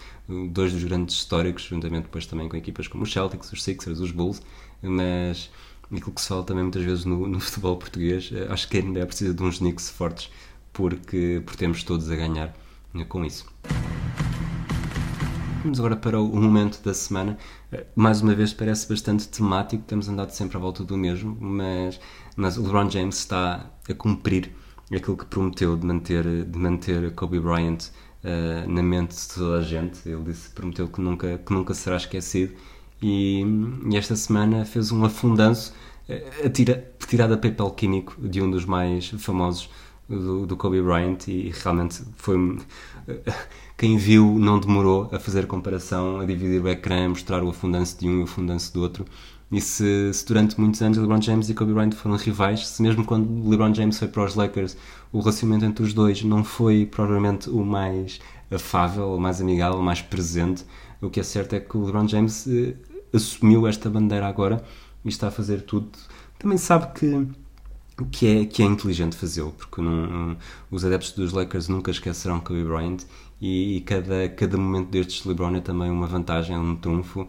dois 0.52 0.72
dos 0.72 0.84
grandes 0.84 1.16
históricos, 1.16 1.64
juntamente 1.64 2.04
depois 2.04 2.26
também 2.26 2.48
com 2.48 2.58
equipas 2.58 2.88
como 2.88 3.04
os 3.04 3.12
Celtics, 3.12 3.52
os 3.52 3.64
Sixers, 3.64 4.00
os 4.00 4.12
Bulls, 4.12 4.42
mas 4.82 5.50
aquilo 5.86 6.12
que 6.12 6.22
se 6.22 6.28
fala 6.28 6.44
também 6.44 6.64
muitas 6.64 6.84
vezes 6.84 7.06
no, 7.06 7.28
no 7.28 7.40
futebol 7.42 7.78
português, 7.78 8.32
eh, 8.34 8.48
acho 8.50 8.68
que 8.68 8.78
a 8.78 8.82
NBA 8.82 9.06
precisa 9.06 9.34
de 9.34 9.44
uns 9.44 9.60
Knicks 9.60 9.90
fortes, 9.90 10.32
porque, 10.74 11.42
porque 11.46 11.58
temos 11.58 11.84
todos 11.84 12.10
a 12.10 12.16
ganhar 12.16 12.56
eh, 12.96 13.04
com 13.06 13.24
isso. 13.24 13.46
Vamos 15.66 15.80
agora 15.80 15.96
para 15.96 16.22
o 16.22 16.40
momento 16.40 16.80
da 16.84 16.94
semana. 16.94 17.40
Mais 17.96 18.22
uma 18.22 18.34
vez 18.34 18.54
parece 18.54 18.88
bastante 18.88 19.28
temático, 19.28 19.84
temos 19.84 20.08
andado 20.08 20.32
sempre 20.32 20.58
à 20.58 20.60
volta 20.60 20.84
do 20.84 20.98
mesmo, 20.98 21.36
mas, 21.40 22.00
mas 22.36 22.58
o 22.58 22.62
LeBron 22.62 22.90
James 22.90 23.18
está 23.18 23.72
a 23.90 23.94
cumprir 23.94 24.52
aquilo 24.94 25.18
que 25.18 25.26
prometeu 25.26 25.76
de 25.76 25.86
manter, 25.86 26.46
de 26.46 26.60
manter 26.60 27.14
Kobe 27.14 27.40
Bryant 27.40 27.90
eh, 28.24 28.66
na 28.68 28.84
mente 28.84 29.16
de 29.16 29.28
toda 29.34 29.60
a 29.60 29.62
gente. 29.62 30.08
Ele 30.08 30.24
disse, 30.24 30.50
prometeu 30.50 30.88
que 30.88 31.02
nunca, 31.02 31.38
que 31.38 31.54
nunca 31.54 31.74
será 31.74 31.98
esquecido 31.98 32.54
e, 33.02 33.44
e 33.90 33.98
esta 33.98 34.16
semana 34.16 34.66
fez 34.66 34.92
um 34.92 35.04
afundanço 35.06 35.74
eh, 36.08 36.44
a 36.46 36.50
tira, 36.50 36.92
tirado 37.08 37.34
a 37.34 37.38
papel 37.38 37.70
químico 37.72 38.16
de 38.20 38.42
um 38.42 38.50
dos 38.50 38.66
mais 38.66 39.10
famosos 39.10 39.70
do, 40.08 40.46
do 40.46 40.56
Kobe 40.58 40.82
Bryant 40.82 41.28
e 41.28 41.52
realmente 41.64 42.02
foi 42.16 42.58
quem 43.78 43.98
viu 43.98 44.38
não 44.40 44.60
demorou 44.60 45.10
a 45.12 45.20
fazer 45.20 45.48
comparação, 45.48 46.20
a 46.20 46.26
dividir 46.26 46.62
o 46.62 46.70
ecrã, 46.70 47.10
mostrar 47.10 47.44
o 47.44 47.50
afundanço 47.50 48.00
de 48.00 48.08
um 48.08 48.20
e 48.20 48.22
o 48.22 48.24
afundanço 48.24 48.74
do 48.74 48.82
outro. 48.82 49.06
E 49.52 49.62
se, 49.62 50.12
se 50.14 50.26
durante 50.26 50.60
muitos 50.60 50.82
anos 50.82 50.98
LeBron 50.98 51.22
James 51.22 51.50
e 51.50 51.54
Kobe 51.54 51.74
Bryant 51.74 51.94
foram 51.94 52.16
rivais, 52.16 52.68
se 52.68 52.82
mesmo 52.82 53.06
quando 53.06 53.48
LeBron 53.48 53.74
James 53.74 53.98
foi 53.98 54.08
para 54.08 54.24
os 54.24 54.36
Lakers, 54.36 54.76
o 55.12 55.20
relacionamento 55.20 55.66
entre 55.66 55.84
os 55.84 55.94
dois 55.94 56.24
não 56.24 56.44
foi 56.44 56.86
provavelmente 56.86 57.50
o 57.50 57.64
mais 57.64 58.20
afável, 58.50 59.14
o 59.14 59.20
mais 59.20 59.42
amigável, 59.42 59.80
o 59.80 59.84
mais 59.84 60.02
presente, 60.02 60.66
o 61.02 61.10
que 61.10 61.20
é 61.20 61.24
certo 61.24 61.54
é 61.54 61.60
que 61.60 61.78
o 61.78 61.86
LeBron 61.86 62.08
James 62.08 62.48
eh, 62.48 62.76
assumiu 63.14 63.68
esta 63.68 63.90
bandeira 63.90 64.28
agora 64.28 64.64
e 65.04 65.10
está 65.10 65.28
a 65.28 65.32
fazer 65.32 65.62
tudo. 65.62 65.90
Também 66.40 66.58
sabe 66.58 66.92
que 67.00 67.28
que 68.04 68.28
é, 68.28 68.46
que 68.46 68.62
é 68.62 68.66
inteligente 68.66 69.16
fazê-lo, 69.16 69.52
porque 69.54 69.82
não, 69.82 70.36
os 70.70 70.84
adeptos 70.84 71.12
dos 71.14 71.32
Lakers 71.32 71.68
nunca 71.70 71.92
esquecerão 71.92 72.40
Kobe 72.40 72.64
Bryant 72.64 73.04
e, 73.40 73.78
e 73.78 73.82
cada, 73.82 74.28
cada 74.30 74.58
momento 74.58 74.90
destes 74.90 75.24
de 75.24 75.30
LeBron 75.30 75.56
é 75.56 75.62
também 75.62 75.90
uma 75.90 76.08
vantagem, 76.08 76.56
é 76.56 76.60
um 76.60 76.76
trunfo 76.76 77.28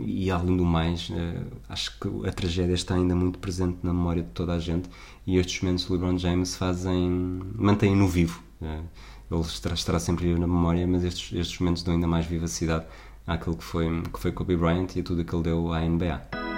e 0.00 0.30
além 0.30 0.56
do 0.56 0.64
mais, 0.64 1.10
eh, 1.12 1.42
acho 1.68 1.98
que 1.98 2.08
a 2.26 2.32
tragédia 2.32 2.74
está 2.74 2.94
ainda 2.94 3.14
muito 3.14 3.38
presente 3.38 3.78
na 3.82 3.92
memória 3.92 4.22
de 4.22 4.30
toda 4.30 4.54
a 4.54 4.58
gente 4.58 4.88
e 5.26 5.36
estes 5.36 5.60
momentos 5.60 5.84
de 5.84 5.92
LeBron 5.92 6.16
James 6.16 6.56
fazem, 6.56 7.10
mantêm-no 7.54 8.08
vivo. 8.08 8.42
eh, 8.62 8.80
ele 9.30 9.40
estará, 9.40 9.74
estará 9.74 9.98
sempre 9.98 10.26
vivo 10.26 10.38
na 10.40 10.46
memória, 10.46 10.86
mas 10.86 11.02
estes, 11.04 11.36
estes 11.36 11.58
momentos 11.58 11.82
dão 11.82 11.94
ainda 11.94 12.06
mais 12.06 12.24
vivacidade 12.26 12.86
àquilo 13.26 13.56
que 13.56 13.64
foi, 13.64 14.02
que 14.02 14.20
foi 14.20 14.32
Kobe 14.32 14.56
Bryant 14.56 14.88
e 14.96 15.00
a 15.00 15.02
tudo 15.02 15.24
que 15.24 15.34
ele 15.34 15.42
deu 15.42 15.72
à 15.72 15.80
NBA. 15.80 16.53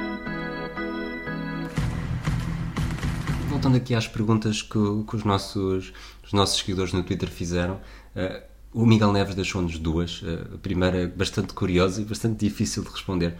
Voltando 3.66 3.76
aqui 3.76 3.94
às 3.94 4.07
perguntas 4.07 4.62
que, 4.62 4.79
que 5.09 5.16
os, 5.16 5.24
nossos, 5.24 5.92
os 6.24 6.33
nossos 6.33 6.59
seguidores 6.59 6.92
no 6.92 7.02
Twitter 7.02 7.29
fizeram, 7.29 7.81
eh, 8.14 8.44
o 8.72 8.87
Miguel 8.87 9.12
Neves 9.12 9.35
deixou-nos 9.35 9.79
duas. 9.79 10.22
Eh, 10.24 10.55
a 10.55 10.59
primeira 10.59 11.12
bastante 11.16 11.52
curiosa 11.52 12.00
e 12.00 12.05
bastante 12.05 12.38
difícil 12.38 12.85
de 12.85 12.90
responder. 12.90 13.35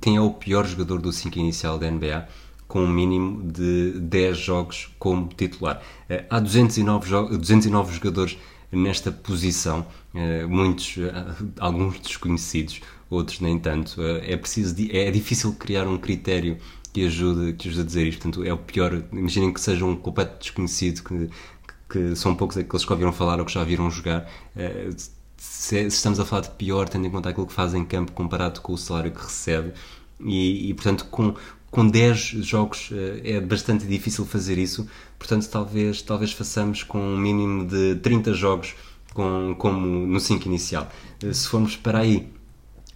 Quem 0.00 0.16
é 0.16 0.20
o 0.20 0.30
pior 0.30 0.66
jogador 0.66 1.00
do 1.00 1.12
5 1.12 1.38
inicial 1.38 1.78
da 1.78 1.88
NBA 1.88 2.28
com 2.66 2.80
um 2.82 2.88
mínimo 2.88 3.50
de 3.50 3.92
10 4.00 4.36
jogos 4.36 4.90
como 4.98 5.28
titular? 5.28 5.80
Eh, 6.08 6.24
há 6.28 6.40
209, 6.40 7.08
jo 7.08 7.38
209 7.38 7.94
jogadores 7.94 8.36
nesta 8.70 9.10
posição, 9.10 9.86
muitos, 10.46 10.96
alguns 11.58 11.98
desconhecidos, 12.00 12.82
outros 13.08 13.40
nem 13.40 13.58
tanto. 13.58 14.02
É 14.02 14.36
preciso, 14.36 14.74
é 14.90 15.10
difícil 15.10 15.54
criar 15.54 15.86
um 15.86 15.96
critério 15.96 16.58
que 16.98 17.06
ajude, 17.06 17.52
que 17.54 17.68
ajude 17.68 17.82
a 17.82 17.84
dizer 17.84 18.06
isto. 18.06 18.22
Portanto, 18.22 18.44
é 18.46 18.52
o 18.52 18.58
pior. 18.58 19.02
Imaginem 19.12 19.52
que 19.52 19.60
seja 19.60 19.84
um 19.84 19.96
completo 19.96 20.38
desconhecido, 20.40 21.02
que, 21.02 21.30
que 21.88 22.16
são 22.16 22.34
poucos 22.34 22.56
aqueles 22.56 22.84
que 22.84 22.92
ouviram 22.92 23.12
falar 23.12 23.38
ou 23.40 23.46
que 23.46 23.52
já 23.52 23.62
viram 23.64 23.90
jogar. 23.90 24.28
Eh, 24.56 24.90
se, 25.36 25.86
estamos 25.86 26.18
a 26.20 26.24
falar 26.24 26.42
de 26.42 26.50
pior, 26.50 26.88
tendo 26.88 27.06
em 27.06 27.10
conta 27.10 27.28
aquilo 27.30 27.46
que 27.46 27.52
faz 27.52 27.74
em 27.74 27.84
campo 27.84 28.12
comparado 28.12 28.60
com 28.60 28.72
o 28.72 28.78
salário 28.78 29.12
que 29.12 29.20
recebe, 29.22 29.72
e, 30.20 30.70
e, 30.70 30.74
portanto, 30.74 31.06
com, 31.10 31.34
com 31.70 31.86
10 31.86 32.18
jogos 32.44 32.90
eh, 32.92 33.36
é 33.36 33.40
bastante 33.40 33.86
difícil 33.86 34.24
fazer 34.26 34.58
isso. 34.58 34.88
Portanto, 35.18 35.48
talvez, 35.50 36.02
talvez 36.02 36.32
façamos 36.32 36.82
com 36.82 36.98
um 37.00 37.16
mínimo 37.16 37.66
de 37.66 37.96
30 37.96 38.32
jogos 38.34 38.74
com, 39.14 39.54
como 39.58 39.86
no 40.06 40.18
5 40.20 40.46
inicial. 40.48 40.90
Eh, 41.22 41.32
Se 41.32 41.48
formos 41.48 41.76
para 41.76 42.00
aí, 42.00 42.28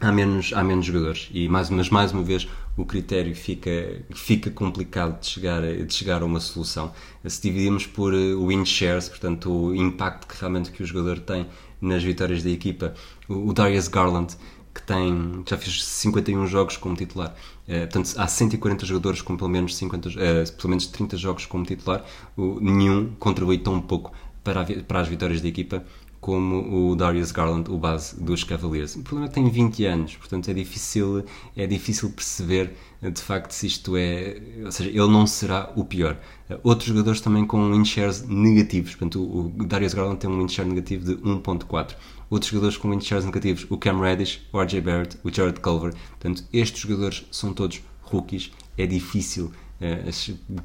há 0.02 0.12
menos, 0.12 0.52
há 0.52 0.62
menos 0.64 0.84
jogadores 0.86 1.28
e 1.32 1.48
mais, 1.48 1.70
mas 1.70 1.88
mais 1.90 2.12
uma 2.12 2.22
vez 2.22 2.48
o 2.76 2.84
critério 2.84 3.34
fica, 3.34 3.70
fica 4.14 4.50
complicado 4.50 5.20
de 5.20 5.26
chegar, 5.26 5.62
a- 5.62 5.72
de 5.84 5.92
chegar 5.94 6.22
a 6.22 6.24
uma 6.24 6.40
solução. 6.40 6.92
Se 7.26 7.40
dividimos 7.42 7.86
por 7.86 8.12
eh, 8.14 8.34
win 8.34 8.64
shares, 8.64 9.08
portanto 9.08 9.50
o 9.50 9.74
impacto 9.74 10.26
que 10.26 10.38
realmente 10.40 10.70
que 10.70 10.82
o 10.82 10.86
jogador 10.86 11.18
tem 11.20 11.46
nas 11.80 12.02
vitórias 12.02 12.42
da 12.42 12.50
equipa, 12.50 12.94
o, 13.28 13.48
o 13.50 13.52
Darius 13.52 13.88
Garland 13.88 14.34
que 14.74 14.82
tem, 14.82 15.42
já 15.46 15.58
fez 15.58 15.84
51 15.84 16.46
jogos 16.46 16.76
como 16.76 16.96
titular, 16.96 17.34
Eh, 17.68 17.80
portanto 17.86 18.14
há 18.16 18.26
140 18.26 18.84
jogadores 18.86 19.22
com 19.22 19.36
pelo 19.36 19.48
menos, 19.50 19.76
50, 19.76 20.08
eh, 20.18 20.44
pelo 20.56 20.68
menos 20.70 20.86
30 20.86 21.16
jogos 21.16 21.46
como 21.46 21.64
titular, 21.64 22.04
o, 22.36 22.58
nenhum 22.60 23.14
contribui 23.18 23.58
tão 23.58 23.80
pouco 23.80 24.12
para, 24.42 24.62
a 24.62 24.64
para 24.88 25.00
as 25.00 25.08
vitórias 25.08 25.40
da 25.40 25.48
equipa 25.48 25.84
como 26.22 26.92
o 26.92 26.94
Darius 26.94 27.32
Garland, 27.32 27.68
o 27.68 27.76
base 27.76 28.14
dos 28.14 28.44
Cavaliers. 28.44 28.94
O 28.94 29.02
problema 29.02 29.26
é 29.26 29.28
que 29.28 29.34
tem 29.34 29.50
20 29.50 29.84
anos, 29.86 30.14
portanto 30.14 30.48
é 30.48 30.54
difícil, 30.54 31.24
é 31.56 31.66
difícil 31.66 32.10
perceber 32.10 32.74
de 33.02 33.20
facto 33.20 33.50
se 33.50 33.66
isto 33.66 33.96
é. 33.96 34.40
Ou 34.64 34.70
seja, 34.70 34.88
ele 34.88 35.08
não 35.08 35.26
será 35.26 35.72
o 35.74 35.84
pior. 35.84 36.16
Outros 36.62 36.88
jogadores 36.88 37.20
também 37.20 37.44
com 37.44 37.72
win 37.72 37.84
shares 37.84 38.22
negativos, 38.22 38.92
portanto 38.92 39.20
o 39.20 39.64
Darius 39.64 39.94
Garland 39.94 40.20
tem 40.20 40.30
um 40.30 40.46
win 40.46 40.64
negativo 40.68 41.04
de 41.04 41.16
1.4. 41.16 41.96
Outros 42.30 42.52
jogadores 42.52 42.76
com 42.76 42.90
win 42.90 43.00
shares 43.00 43.24
negativos, 43.24 43.66
o 43.68 43.76
Cam 43.76 44.00
Reddish, 44.00 44.42
o 44.52 44.62
RJ 44.62 44.80
Barrett, 44.80 45.18
o 45.24 45.34
Jared 45.34 45.58
Culver. 45.58 45.92
Portanto, 46.10 46.44
estes 46.52 46.82
jogadores 46.82 47.26
são 47.32 47.52
todos 47.52 47.82
rookies. 48.00 48.52
É 48.78 48.86
difícil 48.86 49.50
eh, 49.82 50.08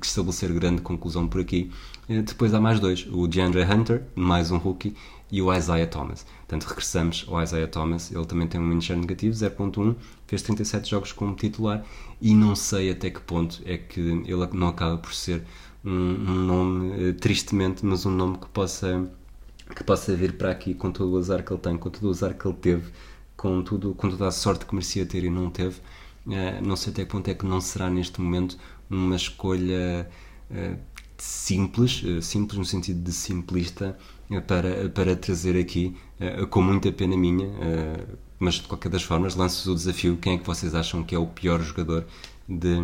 estabelecer 0.03 0.53
grande 0.53 0.83
conclusão 0.83 1.27
por 1.27 1.41
aqui. 1.41 1.71
Eh, 2.07 2.21
depois 2.21 2.53
há 2.53 2.61
mais 2.61 2.79
dois, 2.79 3.07
o 3.11 3.27
DeAndre 3.27 3.63
Hunter, 3.63 4.03
mais 4.15 4.51
um 4.51 4.57
rookie, 4.57 4.95
e 5.31 5.41
o 5.41 5.53
Isaiah 5.53 5.87
Thomas. 5.87 6.25
Portanto, 6.39 6.65
regressamos 6.65 7.25
ao 7.27 7.41
Isaiah 7.41 7.67
Thomas, 7.67 8.11
ele 8.11 8.25
também 8.25 8.47
tem 8.47 8.61
um 8.61 8.81
share 8.81 8.99
negativo, 8.99 9.35
0.1, 9.35 9.95
fez 10.25 10.41
37 10.41 10.89
jogos 10.89 11.11
como 11.11 11.35
titular 11.35 11.83
e 12.21 12.33
não 12.33 12.55
sei 12.55 12.91
até 12.91 13.09
que 13.09 13.19
ponto 13.21 13.61
é 13.65 13.77
que 13.77 13.99
ele 13.99 14.47
não 14.53 14.69
acaba 14.69 14.97
por 14.97 15.13
ser 15.13 15.43
um, 15.83 15.89
um 15.91 16.35
nome, 16.45 17.09
eh, 17.09 17.13
tristemente, 17.13 17.85
mas 17.85 18.05
um 18.05 18.11
nome 18.11 18.37
que 18.37 18.47
possa, 18.47 19.09
que 19.75 19.83
possa 19.83 20.15
vir 20.15 20.37
para 20.37 20.51
aqui 20.51 20.73
com 20.73 20.91
todo 20.91 21.13
o 21.13 21.17
azar 21.17 21.43
que 21.43 21.51
ele 21.51 21.59
tem, 21.59 21.77
com 21.77 21.89
todo 21.89 22.07
o 22.07 22.09
azar 22.09 22.33
que 22.33 22.47
ele 22.47 22.55
teve, 22.55 22.91
com, 23.35 23.61
tudo, 23.61 23.93
com 23.93 24.09
toda 24.09 24.27
a 24.27 24.31
sorte 24.31 24.65
que 24.65 24.73
merecia 24.73 25.05
ter 25.05 25.23
e 25.23 25.29
não 25.29 25.49
teve. 25.49 25.79
Uh, 26.25 26.65
não 26.65 26.75
sei 26.75 26.91
até 26.91 27.05
que 27.05 27.11
ponto 27.11 27.29
é 27.29 27.33
que 27.33 27.45
não 27.45 27.61
será 27.61 27.89
neste 27.89 28.19
momento 28.19 28.57
uma 28.89 29.15
escolha 29.15 30.09
uh, 30.51 30.77
simples, 31.17 32.03
uh, 32.03 32.21
simples 32.21 32.57
no 32.57 32.65
sentido 32.65 33.01
de 33.01 33.13
simplista, 33.13 33.97
para, 34.47 34.89
para 34.89 35.15
trazer 35.15 35.59
aqui, 35.59 35.95
com 36.49 36.61
muita 36.61 36.91
pena 36.91 37.15
minha, 37.15 37.47
mas 38.39 38.55
de 38.55 38.61
qualquer 38.63 38.89
das 38.89 39.03
formas, 39.03 39.35
lanço 39.35 39.71
o 39.71 39.75
desafio: 39.75 40.17
quem 40.17 40.33
é 40.33 40.37
que 40.37 40.45
vocês 40.45 40.75
acham 40.75 41.03
que 41.03 41.15
é 41.15 41.19
o 41.19 41.27
pior 41.27 41.61
jogador? 41.61 42.05
De, 42.49 42.75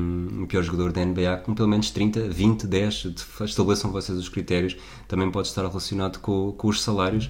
o 0.42 0.46
pior 0.46 0.62
jogador 0.62 0.92
da 0.92 1.06
NBA, 1.06 1.38
com 1.46 1.54
pelo 1.54 1.70
menos 1.70 1.90
30, 1.90 2.28
20, 2.28 2.68
10, 2.68 3.08
estabeleçam 3.42 3.92
vocês 3.92 4.18
os 4.18 4.28
critérios, 4.28 4.76
também 5.08 5.32
pode 5.32 5.48
estar 5.48 5.66
relacionado 5.66 6.20
com, 6.20 6.52
com 6.52 6.68
os 6.68 6.82
salários. 6.82 7.30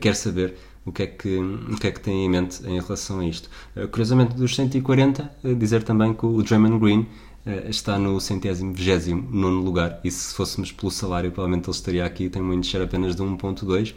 Quer 0.00 0.14
saber 0.14 0.54
o 0.86 0.92
que, 0.92 1.02
é 1.02 1.06
que, 1.06 1.36
o 1.36 1.76
que 1.76 1.88
é 1.88 1.90
que 1.90 2.00
tem 2.00 2.24
em 2.24 2.30
mente 2.30 2.64
em 2.64 2.80
relação 2.80 3.20
a 3.20 3.26
isto. 3.26 3.50
Curiosamente, 3.90 4.34
dos 4.36 4.54
140, 4.54 5.30
dizer 5.58 5.82
também 5.82 6.14
que 6.14 6.24
o 6.24 6.42
Draymond 6.42 6.78
Green 6.78 7.06
está 7.68 7.98
no 7.98 8.20
centésimo, 8.20 8.72
vigésimo, 8.72 9.28
nono 9.30 9.62
lugar. 9.62 10.00
E 10.02 10.10
se 10.10 10.34
fôssemos 10.34 10.72
pelo 10.72 10.90
salário, 10.90 11.30
provavelmente 11.30 11.68
ele 11.68 11.76
estaria 11.76 12.04
aqui. 12.04 12.28
Tem 12.28 12.42
um 12.42 12.62
share 12.62 12.84
apenas 12.84 13.14
de 13.14 13.22
1.2. 13.22 13.94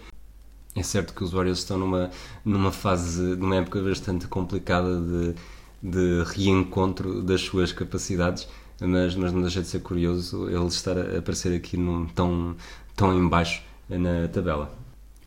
É 0.76 0.84
certo 0.84 1.14
que 1.14 1.24
os 1.24 1.32
Warriors 1.32 1.60
estão 1.60 1.78
numa, 1.78 2.12
numa 2.46 2.72
fase, 2.72 3.22
numa 3.22 3.56
época 3.56 3.82
bastante 3.82 4.28
complicada 4.28 5.02
de, 5.02 5.36
de 5.82 6.24
reencontro 6.26 7.24
das 7.24 7.42
suas 7.42 7.72
capacidades, 7.72 8.48
mas, 8.80 9.16
mas 9.16 9.34
não 9.34 9.42
deixa 9.42 9.62
de 9.62 9.68
ser 9.68 9.82
curioso 9.82 10.48
ele 10.48 10.68
estar 10.68 10.98
a 10.98 11.18
aparecer 11.18 11.56
aqui 11.56 11.76
num, 11.76 12.06
tão, 12.06 12.56
tão 12.96 13.18
em 13.18 13.28
baixo 13.28 13.64
na 13.90 14.28
tabela. 14.28 14.79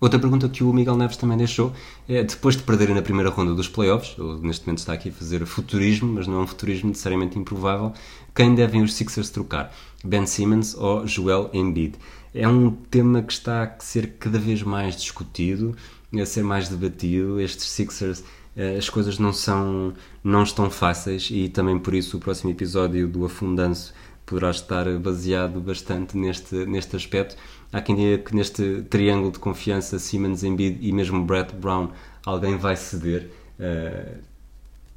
Outra 0.03 0.19
pergunta 0.19 0.49
que 0.49 0.65
o 0.65 0.73
Miguel 0.73 0.97
Neves 0.97 1.17
também 1.17 1.39
deixou 1.39 1.73
é: 2.09 2.25
depois 2.25 2.57
de 2.57 2.65
perderem 2.65 2.93
na 2.93 3.03
primeira 3.03 3.31
ronda 3.31 3.55
dos 3.55 3.69
playoffs, 3.69 4.17
neste 4.43 4.67
momento 4.67 4.81
está 4.81 4.95
aqui 4.95 5.11
a 5.11 5.13
fazer 5.13 5.47
futurismo, 5.47 6.15
mas 6.15 6.27
não 6.27 6.41
é 6.41 6.43
um 6.43 6.47
futurismo 6.47 6.89
necessariamente 6.89 7.39
improvável, 7.39 7.93
quem 8.35 8.53
devem 8.53 8.83
os 8.83 8.95
Sixers 8.95 9.31
trocar? 9.31 9.73
Ben 10.05 10.27
Simmons 10.27 10.75
ou 10.75 11.07
Joel 11.07 11.51
Embiid? 11.53 11.95
É 12.35 12.49
um 12.49 12.73
tema 12.73 13.23
que 13.23 13.33
está 13.33 13.63
a 13.63 13.79
ser 13.79 14.15
cada 14.19 14.41
vez 14.41 14.65
mais 14.65 14.97
discutido, 14.97 15.77
a 16.21 16.27
ser 16.27 16.43
mais 16.43 16.69
debatido. 16.69 17.41
Estes 17.41 17.71
Sixers, 17.71 18.25
eh, 18.57 18.77
as 18.77 18.91
coisas 18.91 19.21
não 19.21 19.33
são, 19.33 19.93
não 20.25 20.43
estão 20.43 20.69
fáceis 20.69 21.29
e 21.31 21.49
também 21.49 21.79
por 21.79 21.95
isso 21.95 22.17
o 22.17 22.21
próximo 22.21 22.51
episódio 22.51 23.07
do 23.07 23.25
Afundanço 23.25 23.95
poderá 24.27 24.51
estar 24.51 24.87
baseado 24.99 25.61
bastante 25.61 26.17
neste, 26.17 26.55
neste 26.67 26.97
aspecto. 26.97 27.37
Há 27.73 27.81
quem 27.81 27.97
diga 27.97 28.19
que 28.19 28.35
neste 28.35 28.83
triângulo 28.83 29.33
de 29.33 29.39
confiança, 29.39 29.99
Simmons, 29.99 30.45
Embiid 30.45 30.79
e 30.81 30.93
mesmo 30.93 31.25
Brett 31.25 31.55
Brown, 31.55 31.89
alguém 32.25 32.57
vai 32.57 32.77
ceder 32.77 33.31
uh, 33.59 34.19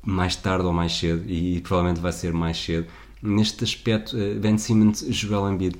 mais 0.03 0.35
tarde 0.35 0.65
ou 0.65 0.73
mais 0.73 0.95
cedo, 0.97 1.23
e, 1.25 1.61
provavelmente 1.61 2.01
vai 2.01 2.11
ser 2.11 2.33
mais 2.33 2.57
cedo. 2.57 2.87
Neste 3.21 3.63
aspecto, 3.63 4.17
uh, 4.17 4.39
Ben 4.39 4.57
Simmons, 4.57 5.05
Joel 5.09 5.53
Embiid, 5.53 5.77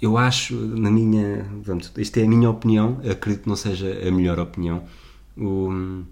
eu 0.00 0.16
acho, 0.16 0.54
na 0.54 0.90
minha. 0.90 1.46
Pronto, 1.62 1.92
isto 1.98 2.16
é 2.18 2.24
a 2.24 2.28
minha 2.28 2.48
opinião, 2.48 3.00
acredito 3.08 3.42
que 3.42 3.48
não 3.48 3.56
seja 3.56 4.08
a 4.08 4.10
melhor 4.10 4.38
opinião. 4.38 4.84
O, 5.36 6.02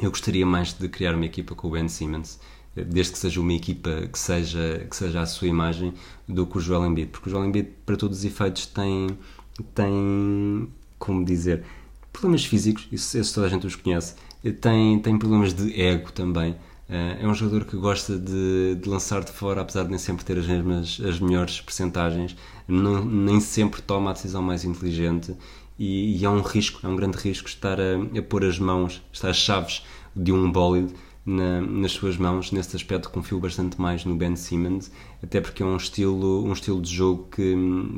eu 0.00 0.10
gostaria 0.10 0.46
mais 0.46 0.72
de 0.72 0.88
criar 0.88 1.14
uma 1.14 1.26
equipa 1.26 1.54
com 1.54 1.68
o 1.68 1.70
Ben 1.70 1.88
Simmons 1.88 2.38
desde 2.74 3.12
que 3.12 3.18
seja 3.18 3.40
uma 3.40 3.52
equipa 3.52 4.08
que 4.12 4.18
seja, 4.18 4.86
que 4.88 4.94
seja 4.94 5.20
a 5.20 5.26
sua 5.26 5.48
imagem, 5.48 5.92
do 6.28 6.46
que 6.46 6.58
o 6.58 6.60
Joel 6.60 6.86
Embiid, 6.86 7.10
porque 7.10 7.28
o 7.28 7.32
Joel 7.32 7.46
Embiid, 7.46 7.68
para 7.84 7.96
todos 7.96 8.18
os 8.18 8.24
efeitos, 8.24 8.66
tem, 8.66 9.08
tem 9.74 10.68
como 10.98 11.24
dizer, 11.24 11.64
problemas 12.12 12.44
físicos, 12.44 12.86
isso, 12.92 13.18
isso 13.18 13.34
toda 13.34 13.46
a 13.46 13.50
gente 13.50 13.66
os 13.66 13.74
conhece, 13.74 14.14
tem, 14.60 14.98
tem 14.98 15.18
problemas 15.18 15.54
de 15.54 15.80
ego 15.80 16.12
também, 16.12 16.54
é 16.88 17.26
um 17.26 17.34
jogador 17.34 17.64
que 17.64 17.76
gosta 17.76 18.18
de, 18.18 18.74
de, 18.74 18.88
lançar 18.88 19.22
de 19.22 19.30
fora, 19.30 19.60
apesar 19.60 19.84
de 19.84 19.90
nem 19.90 19.98
sempre 19.98 20.24
ter 20.24 20.36
as 20.36 20.46
mesmas, 20.46 21.00
as 21.04 21.20
melhores 21.20 21.60
percentagens, 21.60 22.36
não, 22.66 23.04
nem 23.04 23.40
sempre 23.40 23.80
toma 23.80 24.10
a 24.10 24.12
decisão 24.12 24.42
mais 24.42 24.64
inteligente 24.64 25.36
e, 25.78 26.18
e, 26.18 26.24
é 26.24 26.28
um 26.28 26.42
risco, 26.42 26.84
é 26.84 26.88
um 26.90 26.96
grande 26.96 27.16
risco 27.16 27.48
estar 27.48 27.78
a, 27.80 28.18
a 28.18 28.22
pôr 28.22 28.44
as 28.44 28.58
mãos, 28.58 29.00
estar 29.12 29.30
as 29.30 29.36
chaves 29.36 29.82
de 30.14 30.32
um 30.32 30.50
bólido 30.50 30.92
na, 31.24 31.60
nas 31.60 31.92
suas 31.92 32.16
mãos. 32.16 32.52
Nesse 32.52 32.76
aspecto 32.76 33.08
confio 33.08 33.38
bastante 33.38 33.80
mais 33.80 34.04
no 34.04 34.14
Ben 34.14 34.36
Simmons, 34.36 34.90
até 35.22 35.40
porque 35.40 35.62
é 35.62 35.66
um 35.66 35.76
estilo, 35.76 36.44
um 36.44 36.52
estilo 36.52 36.82
de 36.82 36.92
jogo 36.92 37.28
que, 37.30 37.54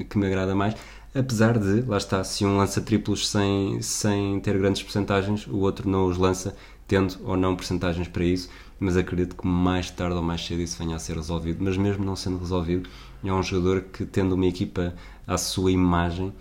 que 0.09 0.19
me 0.19 0.27
agrada 0.27 0.55
mais. 0.55 0.77
Apesar 1.15 1.59
de, 1.59 1.83
lá 1.83 1.99
está, 1.99 2.25
se 2.25 2.45
um 2.47 2.57
lança 2.57 2.81
triplos 2.81 3.29
sem, 3.29 3.83
sem 3.83 4.41
ter 4.41 4.57
grandes 4.57 4.83
percentagens, 4.83 5.47
o 5.47 5.59
outro 5.59 5.87
não 5.87 6.07
os 6.07 6.17
lança, 6.17 6.57
tendo 6.89 7.19
ou 7.25 7.37
não 7.37 7.55
percentagens 7.55 8.09
para 8.09 8.25
isso, 8.25 8.49
mas 8.81 8.97
acredito 8.97 9.37
que 9.37 9.47
mais 9.47 9.91
tarde 9.91 10.17
ou 10.17 10.23
mais 10.23 10.43
cedo 10.45 10.63
isso 10.63 10.79
venha 10.79 10.97
a 10.97 10.99
ser 10.99 11.17
resolvido. 11.17 11.63
Mas 11.63 11.77
mesmo 11.77 12.03
não 12.03 12.17
sendo 12.17 12.39
resolvido, 12.39 12.89
é 13.23 13.31
um 13.31 13.43
jogador 13.43 13.83
que, 13.93 14.07
tendo 14.07 14.35
uma 14.35 14.47
equipa 14.47 14.95
à 15.27 15.37
sua 15.37 15.71
imagem, 15.71 16.33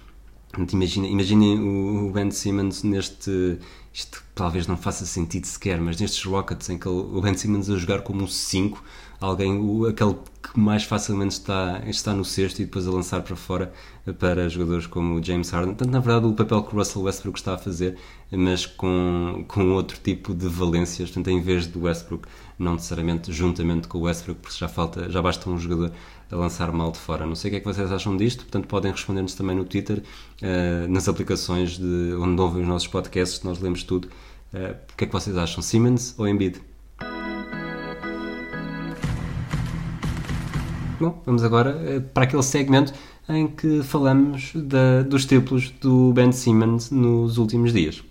Imaginem 0.74 1.12
imagine 1.12 1.60
o 1.60 2.12
Ben 2.12 2.30
Simmons 2.30 2.84
neste. 2.84 3.58
Isto 3.94 4.24
talvez 4.34 4.68
não 4.68 4.78
faça 4.78 5.06
sentido 5.06 5.46
sequer, 5.46 5.80
mas 5.80 6.00
nestes 6.00 6.24
Rockets 6.24 6.70
em 6.70 6.78
que 6.78 6.88
o 6.88 7.22
Ben 7.22 7.36
Simmons 7.36 7.70
a 7.70 7.76
jogar 7.76 8.02
como 8.02 8.24
um 8.24 8.28
5, 8.28 8.82
alguém, 9.20 9.60
o, 9.60 9.86
aquele 9.86 10.16
que 10.42 10.60
mais 10.60 10.84
facilmente 10.84 11.34
está, 11.34 11.82
está 11.86 12.14
no 12.14 12.24
cesto 12.26 12.62
e 12.62 12.66
depois 12.66 12.88
a 12.88 12.92
lançar 12.92 13.22
para 13.22 13.36
fora 13.36 13.72
para 14.18 14.50
jogadores 14.50 14.88
como 14.88 15.24
James 15.24 15.50
Harden. 15.52 15.76
Portanto, 15.76 15.92
na 15.92 16.00
verdade, 16.00 16.26
o 16.26 16.34
papel 16.34 16.64
que 16.64 16.74
o 16.74 16.78
Russell 16.78 17.04
Westbrook 17.04 17.38
está 17.38 17.54
a 17.56 17.58
fazer, 17.58 17.98
mas 18.32 18.66
com, 18.66 19.46
com 19.48 19.72
outro 19.74 20.00
tipo 20.02 20.34
de 20.34 20.48
valências. 20.48 21.10
Portanto, 21.10 21.30
em 21.30 21.42
vez 21.42 21.68
do 21.68 21.82
Westbrook, 21.82 22.28
não 22.58 22.74
necessariamente 22.74 23.32
juntamente 23.32 23.88
com 23.88 24.00
o 24.00 24.02
Westbrook, 24.02 24.42
porque 24.42 24.58
já, 24.58 24.68
falta, 24.68 25.10
já 25.10 25.22
basta 25.22 25.50
um 25.50 25.58
jogador 25.58 25.92
a 26.32 26.36
lançar 26.36 26.72
mal 26.72 26.92
de 26.92 26.98
fora. 26.98 27.26
Não 27.26 27.36
sei 27.36 27.50
o 27.50 27.52
que 27.52 27.58
é 27.58 27.60
que 27.60 27.66
vocês 27.66 27.92
acham 27.92 28.16
disto, 28.16 28.44
portanto, 28.44 28.68
podem 28.68 28.92
responder-nos 28.92 29.34
também 29.36 29.56
no 29.56 29.66
Twitter, 29.66 30.02
uh, 30.42 30.88
nas 30.92 31.08
aplicações 31.08 31.78
de 31.78 32.14
onde 32.20 32.42
ouvem 32.42 32.62
os 32.62 32.68
nossos 32.68 32.88
podcasts, 32.88 33.44
nós 33.44 33.60
lemos 33.60 33.84
tudo. 33.84 34.08
Uh, 34.54 34.76
o 34.94 34.96
que 34.98 35.04
é 35.04 35.08
que 35.08 35.14
vocês 35.14 35.36
acham, 35.38 35.62
Simmons 35.62 36.16
ou 36.18 36.28
Embiid? 36.28 36.62
Bom, 41.00 41.20
vamos 41.26 41.44
agora 41.44 41.82
eh, 41.84 42.00
para 42.00 42.26
aquele 42.26 42.44
segmento 42.44 42.94
em 43.28 43.48
que 43.48 43.82
falamos 43.82 44.52
da, 44.54 45.02
dos 45.02 45.26
triplos 45.26 45.72
do 45.82 46.14
Ben 46.14 46.32
Simmons 46.32 46.92
nos 46.92 47.40
últimos 47.40 47.74
dias. 47.74 48.04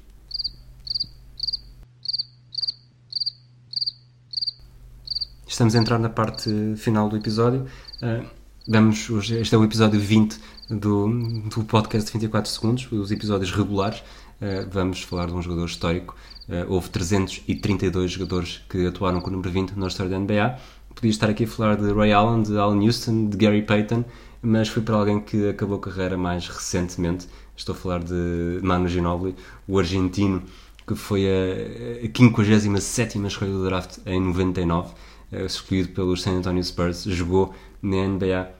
Estamos 5.46 5.76
a 5.76 5.78
entrar 5.78 5.98
na 5.98 6.08
parte 6.08 6.50
final 6.76 7.08
do 7.08 7.16
episódio. 7.16 7.66
Uh, 8.02 8.26
vamos, 8.66 9.08
hoje, 9.10 9.40
este 9.40 9.54
é 9.54 9.58
o 9.58 9.64
episódio 9.64 10.00
20 10.00 10.38
do, 10.70 11.08
do 11.48 11.64
podcast 11.64 12.06
de 12.06 12.18
24 12.18 12.50
segundos, 12.50 12.90
os 12.90 13.10
episódios 13.10 13.52
regulares. 13.52 14.00
Uh, 14.40 14.68
vamos 14.70 15.02
falar 15.02 15.26
de 15.26 15.34
um 15.34 15.42
jogador 15.42 15.66
histórico. 15.66 16.16
Uh, 16.48 16.72
houve 16.72 16.88
332 16.90 18.10
jogadores 18.10 18.62
que 18.68 18.86
atuaram 18.86 19.20
com 19.20 19.28
o 19.28 19.32
número 19.32 19.50
20 19.50 19.72
na 19.72 19.86
história 19.88 20.10
da 20.10 20.18
NBA 20.18 20.58
podia 20.94 21.10
estar 21.10 21.30
aqui 21.30 21.44
a 21.44 21.46
falar 21.46 21.76
de 21.76 21.90
Ray 21.92 22.12
Allen, 22.12 22.42
de 22.42 22.58
Allen 22.58 22.86
Houston, 22.86 23.28
de 23.28 23.36
Gary 23.36 23.62
Payton, 23.62 24.04
mas 24.42 24.68
fui 24.68 24.82
para 24.82 24.96
alguém 24.96 25.20
que 25.20 25.48
acabou 25.48 25.78
a 25.78 25.80
carreira 25.80 26.16
mais 26.16 26.46
recentemente. 26.46 27.26
Estou 27.56 27.74
a 27.74 27.78
falar 27.78 28.02
de 28.02 28.60
Manu 28.62 28.88
Ginobili, 28.88 29.34
o 29.66 29.78
argentino 29.78 30.42
que 30.86 30.94
foi 30.94 31.26
a 31.26 32.58
57 32.60 33.18
escolha 33.26 33.50
do 33.50 33.64
draft 33.64 33.98
em 34.04 34.20
99, 34.20 34.92
eh, 35.30 35.44
escolhido 35.44 35.90
pelos 35.90 36.22
San 36.22 36.32
Antonio 36.32 36.62
Spurs, 36.64 37.04
jogou 37.04 37.54
na 37.82 38.06
NBA 38.06 38.50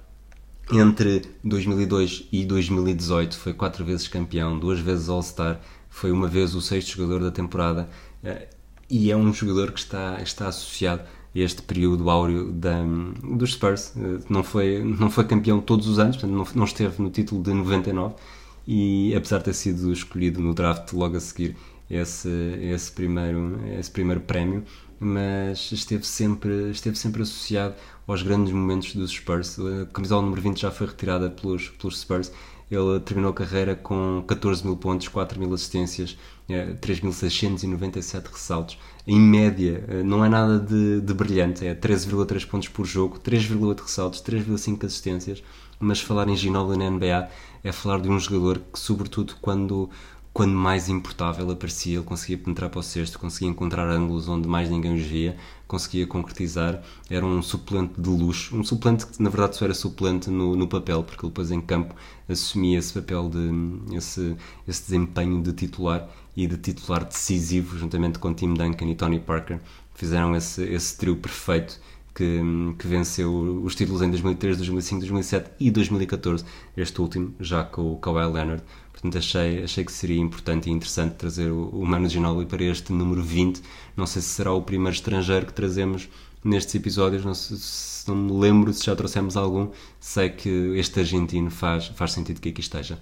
entre 0.72 1.22
2002 1.42 2.28
e 2.32 2.44
2018, 2.44 3.36
foi 3.36 3.52
quatro 3.52 3.84
vezes 3.84 4.06
campeão, 4.08 4.58
duas 4.58 4.78
vezes 4.80 5.08
All-Star, 5.08 5.60
foi 5.88 6.12
uma 6.12 6.28
vez 6.28 6.54
o 6.54 6.60
sexto 6.60 6.96
jogador 6.96 7.20
da 7.24 7.30
temporada. 7.30 7.88
Eh, 8.22 8.48
e 8.88 9.10
é 9.10 9.16
um 9.16 9.32
jogador 9.32 9.72
que 9.72 9.80
está, 9.80 10.20
está 10.22 10.48
associado 10.48 11.02
a 11.02 11.38
este 11.38 11.62
período 11.62 12.08
áureo 12.10 12.52
da, 12.52 12.82
dos 13.36 13.52
Spurs. 13.52 13.92
Eh, 13.96 14.20
Não 14.28 14.42
foi, 14.44 14.82
não 14.84 15.10
foi 15.10 15.24
campeão 15.24 15.60
todos 15.60 15.88
os 15.88 15.98
anos, 15.98 16.16
portanto, 16.16 16.36
não, 16.36 16.46
não 16.54 16.64
esteve 16.64 17.02
no 17.02 17.10
título 17.10 17.42
de 17.42 17.52
99 17.52 18.14
e 18.66 19.14
apesar 19.16 19.38
de 19.38 19.44
ter 19.44 19.54
sido 19.54 19.92
escolhido 19.92 20.40
no 20.40 20.54
draft 20.54 20.92
logo 20.92 21.16
a 21.16 21.20
seguir 21.20 21.56
esse, 21.90 22.28
esse, 22.60 22.92
primeiro, 22.92 23.58
esse 23.78 23.90
primeiro 23.90 24.20
prémio, 24.20 24.64
mas 24.98 25.72
esteve 25.72 26.06
sempre, 26.06 26.70
esteve 26.70 26.96
sempre 26.96 27.22
associado 27.22 27.74
aos 28.10 28.22
grandes 28.22 28.52
momentos 28.52 28.94
dos 28.94 29.12
Spurs. 29.12 29.58
A 29.58 29.86
camisola 29.86 30.22
número 30.22 30.42
20 30.42 30.60
já 30.60 30.70
foi 30.70 30.88
retirada 30.88 31.30
pelos, 31.30 31.68
pelos 31.68 32.00
Spurs. 32.00 32.32
Ele 32.70 33.00
terminou 33.00 33.30
a 33.30 33.34
carreira 33.34 33.74
com 33.74 34.22
14 34.26 34.64
mil 34.64 34.76
pontos, 34.76 35.08
4 35.08 35.38
mil 35.38 35.52
assistências, 35.52 36.16
eh, 36.48 36.74
3.697 36.80 38.26
ressaltos. 38.32 38.78
Em 39.06 39.18
média, 39.18 39.84
eh, 39.88 40.02
não 40.02 40.24
é 40.24 40.28
nada 40.28 40.58
de, 40.58 41.00
de 41.00 41.14
brilhante, 41.14 41.66
é 41.66 41.74
13,3 41.74 42.46
pontos 42.46 42.68
por 42.68 42.86
jogo, 42.86 43.18
3,8 43.18 43.80
ressaltos, 43.80 44.20
3,5 44.20 44.86
assistências. 44.86 45.42
Mas 45.80 46.00
falar 46.00 46.28
em 46.28 46.36
Ginobili 46.36 46.78
na 46.78 46.90
NBA 46.90 47.28
é 47.64 47.72
falar 47.72 48.00
de 48.00 48.08
um 48.08 48.18
jogador 48.18 48.60
que, 48.72 48.78
sobretudo, 48.78 49.34
quando, 49.40 49.88
quando 50.32 50.52
mais 50.52 50.88
importável 50.88 51.50
aparecia, 51.50 51.96
ele 51.96 52.04
conseguia 52.04 52.38
penetrar 52.38 52.70
para 52.70 52.78
o 52.78 52.82
cesto, 52.82 53.18
conseguia 53.18 53.48
encontrar 53.48 53.88
ângulos 53.90 54.28
onde 54.28 54.48
mais 54.48 54.70
ninguém 54.70 54.94
os 54.94 55.02
via, 55.02 55.36
conseguia 55.66 56.06
concretizar. 56.06 56.82
Era 57.08 57.26
um 57.26 57.42
suplente 57.42 58.00
de 58.00 58.08
luxo, 58.08 58.56
um 58.56 58.62
suplente 58.62 59.06
que 59.06 59.20
na 59.20 59.28
verdade 59.28 59.56
só 59.56 59.64
era 59.64 59.74
suplente 59.74 60.30
no, 60.30 60.54
no 60.54 60.68
papel, 60.68 61.02
porque 61.02 61.24
ele 61.24 61.30
depois 61.30 61.50
em 61.50 61.60
campo 61.60 61.94
assumia 62.28 62.78
esse 62.78 62.92
papel 62.92 63.28
de 63.28 63.96
esse, 63.96 64.36
esse 64.68 64.82
desempenho 64.82 65.42
de 65.42 65.52
titular 65.52 66.08
e 66.36 66.46
de 66.46 66.56
titular 66.56 67.04
decisivo, 67.04 67.76
juntamente 67.76 68.18
com 68.18 68.32
Tim 68.32 68.54
Duncan 68.54 68.86
e 68.86 68.94
Tony 68.94 69.18
Parker, 69.18 69.60
fizeram 69.94 70.34
esse, 70.36 70.62
esse 70.62 70.96
trio 70.96 71.16
perfeito 71.16 71.80
que, 72.14 72.40
que 72.78 72.86
venceu 72.86 73.62
os 73.64 73.74
títulos 73.74 74.02
em 74.02 74.10
2003, 74.10 74.56
2005, 74.58 75.00
2007 75.00 75.50
e 75.58 75.70
2014, 75.70 76.44
este 76.76 77.00
último 77.00 77.34
já 77.40 77.64
com 77.64 77.92
o 77.92 77.96
Kawhi 77.98 78.32
Leonard. 78.32 78.62
Portanto, 79.00 79.16
achei, 79.16 79.64
achei 79.64 79.82
que 79.82 79.92
seria 79.92 80.20
importante 80.20 80.68
e 80.68 80.72
interessante 80.72 81.14
trazer 81.14 81.50
o, 81.50 81.70
o 81.70 81.86
Manu 81.86 82.06
Ginobili 82.06 82.44
para 82.44 82.62
este 82.62 82.92
número 82.92 83.22
20. 83.22 83.62
Não 83.96 84.06
sei 84.06 84.20
se 84.20 84.28
será 84.28 84.52
o 84.52 84.60
primeiro 84.60 84.94
estrangeiro 84.94 85.46
que 85.46 85.54
trazemos 85.54 86.06
nestes 86.44 86.74
episódios, 86.74 87.24
não, 87.24 87.32
sei, 87.32 87.56
se, 87.56 88.06
não 88.06 88.14
me 88.14 88.32
lembro 88.32 88.70
se 88.74 88.84
já 88.84 88.94
trouxemos 88.94 89.38
algum. 89.38 89.68
Sei 89.98 90.28
que 90.28 90.74
este 90.76 91.00
argentino 91.00 91.50
faz, 91.50 91.86
faz 91.86 92.12
sentido 92.12 92.42
que 92.42 92.50
aqui 92.50 92.60
esteja. 92.60 92.98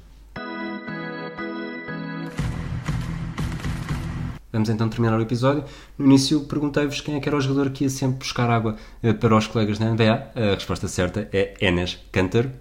Vamos 4.52 4.68
então 4.68 4.88
terminar 4.88 5.18
o 5.18 5.22
episódio. 5.22 5.64
No 5.98 6.06
início 6.06 6.42
perguntei-vos 6.42 7.00
quem 7.00 7.16
é 7.16 7.20
que 7.20 7.28
era 7.28 7.36
o 7.36 7.40
jogador 7.40 7.70
que 7.70 7.82
ia 7.82 7.90
sempre 7.90 8.18
buscar 8.18 8.48
água 8.48 8.76
eh, 9.02 9.12
para 9.12 9.36
os 9.36 9.48
colegas 9.48 9.80
na 9.80 9.90
NBA. 9.90 10.30
A 10.36 10.54
resposta 10.54 10.86
certa 10.86 11.28
é 11.32 11.54
Enes 11.60 11.98
Kanter. 12.12 12.52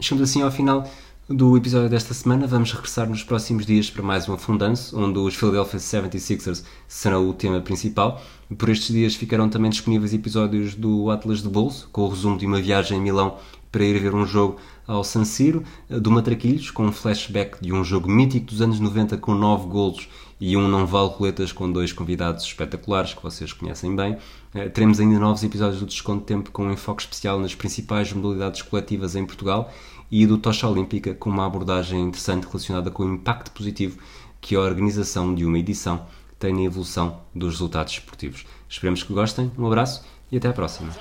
Chegamos 0.00 0.28
assim 0.28 0.42
ao 0.42 0.50
final 0.50 0.90
do 1.28 1.56
episódio 1.56 1.88
desta 1.88 2.12
semana. 2.12 2.46
Vamos 2.46 2.72
regressar 2.72 3.08
nos 3.08 3.22
próximos 3.22 3.64
dias 3.64 3.88
para 3.88 4.02
mais 4.02 4.28
um 4.28 4.34
afundanço, 4.34 4.98
onde 4.98 5.18
os 5.18 5.34
Philadelphia 5.34 5.78
76ers 5.78 6.64
serão 6.88 7.28
o 7.28 7.32
tema 7.32 7.60
principal. 7.60 8.20
Por 8.58 8.68
estes 8.68 8.88
dias 8.88 9.14
ficarão 9.14 9.48
também 9.48 9.70
disponíveis 9.70 10.12
episódios 10.12 10.74
do 10.74 11.10
Atlas 11.10 11.42
de 11.42 11.48
Bolso, 11.48 11.88
com 11.92 12.02
o 12.02 12.08
resumo 12.08 12.36
de 12.36 12.46
uma 12.46 12.60
viagem 12.60 12.98
em 12.98 13.00
Milão 13.00 13.36
para 13.70 13.84
ir 13.84 13.98
ver 13.98 14.14
um 14.14 14.26
jogo 14.26 14.58
ao 14.86 15.02
San 15.02 15.24
Siro, 15.24 15.62
do 15.88 16.10
Matraquilhos, 16.10 16.70
com 16.70 16.84
um 16.84 16.92
flashback 16.92 17.62
de 17.62 17.72
um 17.72 17.82
jogo 17.82 18.10
mítico 18.10 18.46
dos 18.46 18.60
anos 18.60 18.78
90 18.78 19.16
com 19.16 19.34
9 19.34 19.68
golos 19.68 20.08
e 20.38 20.56
um 20.56 20.68
não 20.68 20.84
vale 20.84 21.08
roletas 21.08 21.52
com 21.52 21.70
dois 21.70 21.92
convidados 21.92 22.44
espetaculares 22.44 23.14
que 23.14 23.22
vocês 23.22 23.52
conhecem 23.52 23.94
bem. 23.94 24.18
Eh, 24.52 24.68
Teremos 24.68 24.98
ainda 24.98 25.18
novos 25.18 25.42
episódios 25.44 25.78
do 25.78 25.86
Desconto 25.86 26.24
Tempo 26.24 26.50
com 26.50 26.66
um 26.66 26.72
enfoque 26.72 27.00
especial 27.00 27.38
nas 27.38 27.54
principais 27.54 28.12
modalidades 28.12 28.60
coletivas 28.60 29.14
em 29.14 29.24
Portugal 29.24 29.72
e 30.12 30.26
do 30.26 30.36
Tocha 30.36 30.68
Olímpica 30.68 31.14
com 31.14 31.30
uma 31.30 31.46
abordagem 31.46 31.98
interessante 32.02 32.46
relacionada 32.46 32.90
com 32.90 33.02
o 33.02 33.14
impacto 33.14 33.50
positivo 33.50 33.98
que 34.42 34.54
a 34.54 34.60
organização 34.60 35.34
de 35.34 35.46
uma 35.46 35.58
edição 35.58 36.06
tem 36.38 36.52
na 36.52 36.60
evolução 36.60 37.22
dos 37.34 37.54
resultados 37.54 37.94
esportivos. 37.94 38.44
Esperemos 38.68 39.02
que 39.02 39.14
gostem, 39.14 39.50
um 39.56 39.66
abraço 39.66 40.04
e 40.30 40.36
até 40.36 40.48
à 40.48 40.52
próxima. 40.52 40.92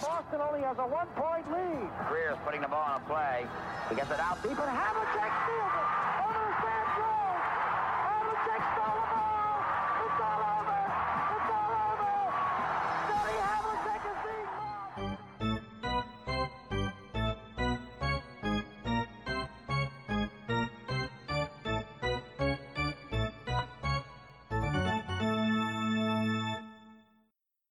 Boston 0.00 0.40
only 0.40 0.64
has 0.64 0.78
a 0.78 0.86
one-point 0.86 1.44
lead. 1.52 1.90
Greer's 2.08 2.38
putting 2.44 2.60
the 2.60 2.68
ball 2.68 2.80
on 2.80 2.96
a 2.96 3.04
play. 3.06 3.46
He 3.90 3.94
gets 3.94 4.10
it 4.10 4.20
out 4.20 4.42
deep, 4.42 4.58
and 4.58 4.70
steals 4.70 5.72
it. 5.74 6.15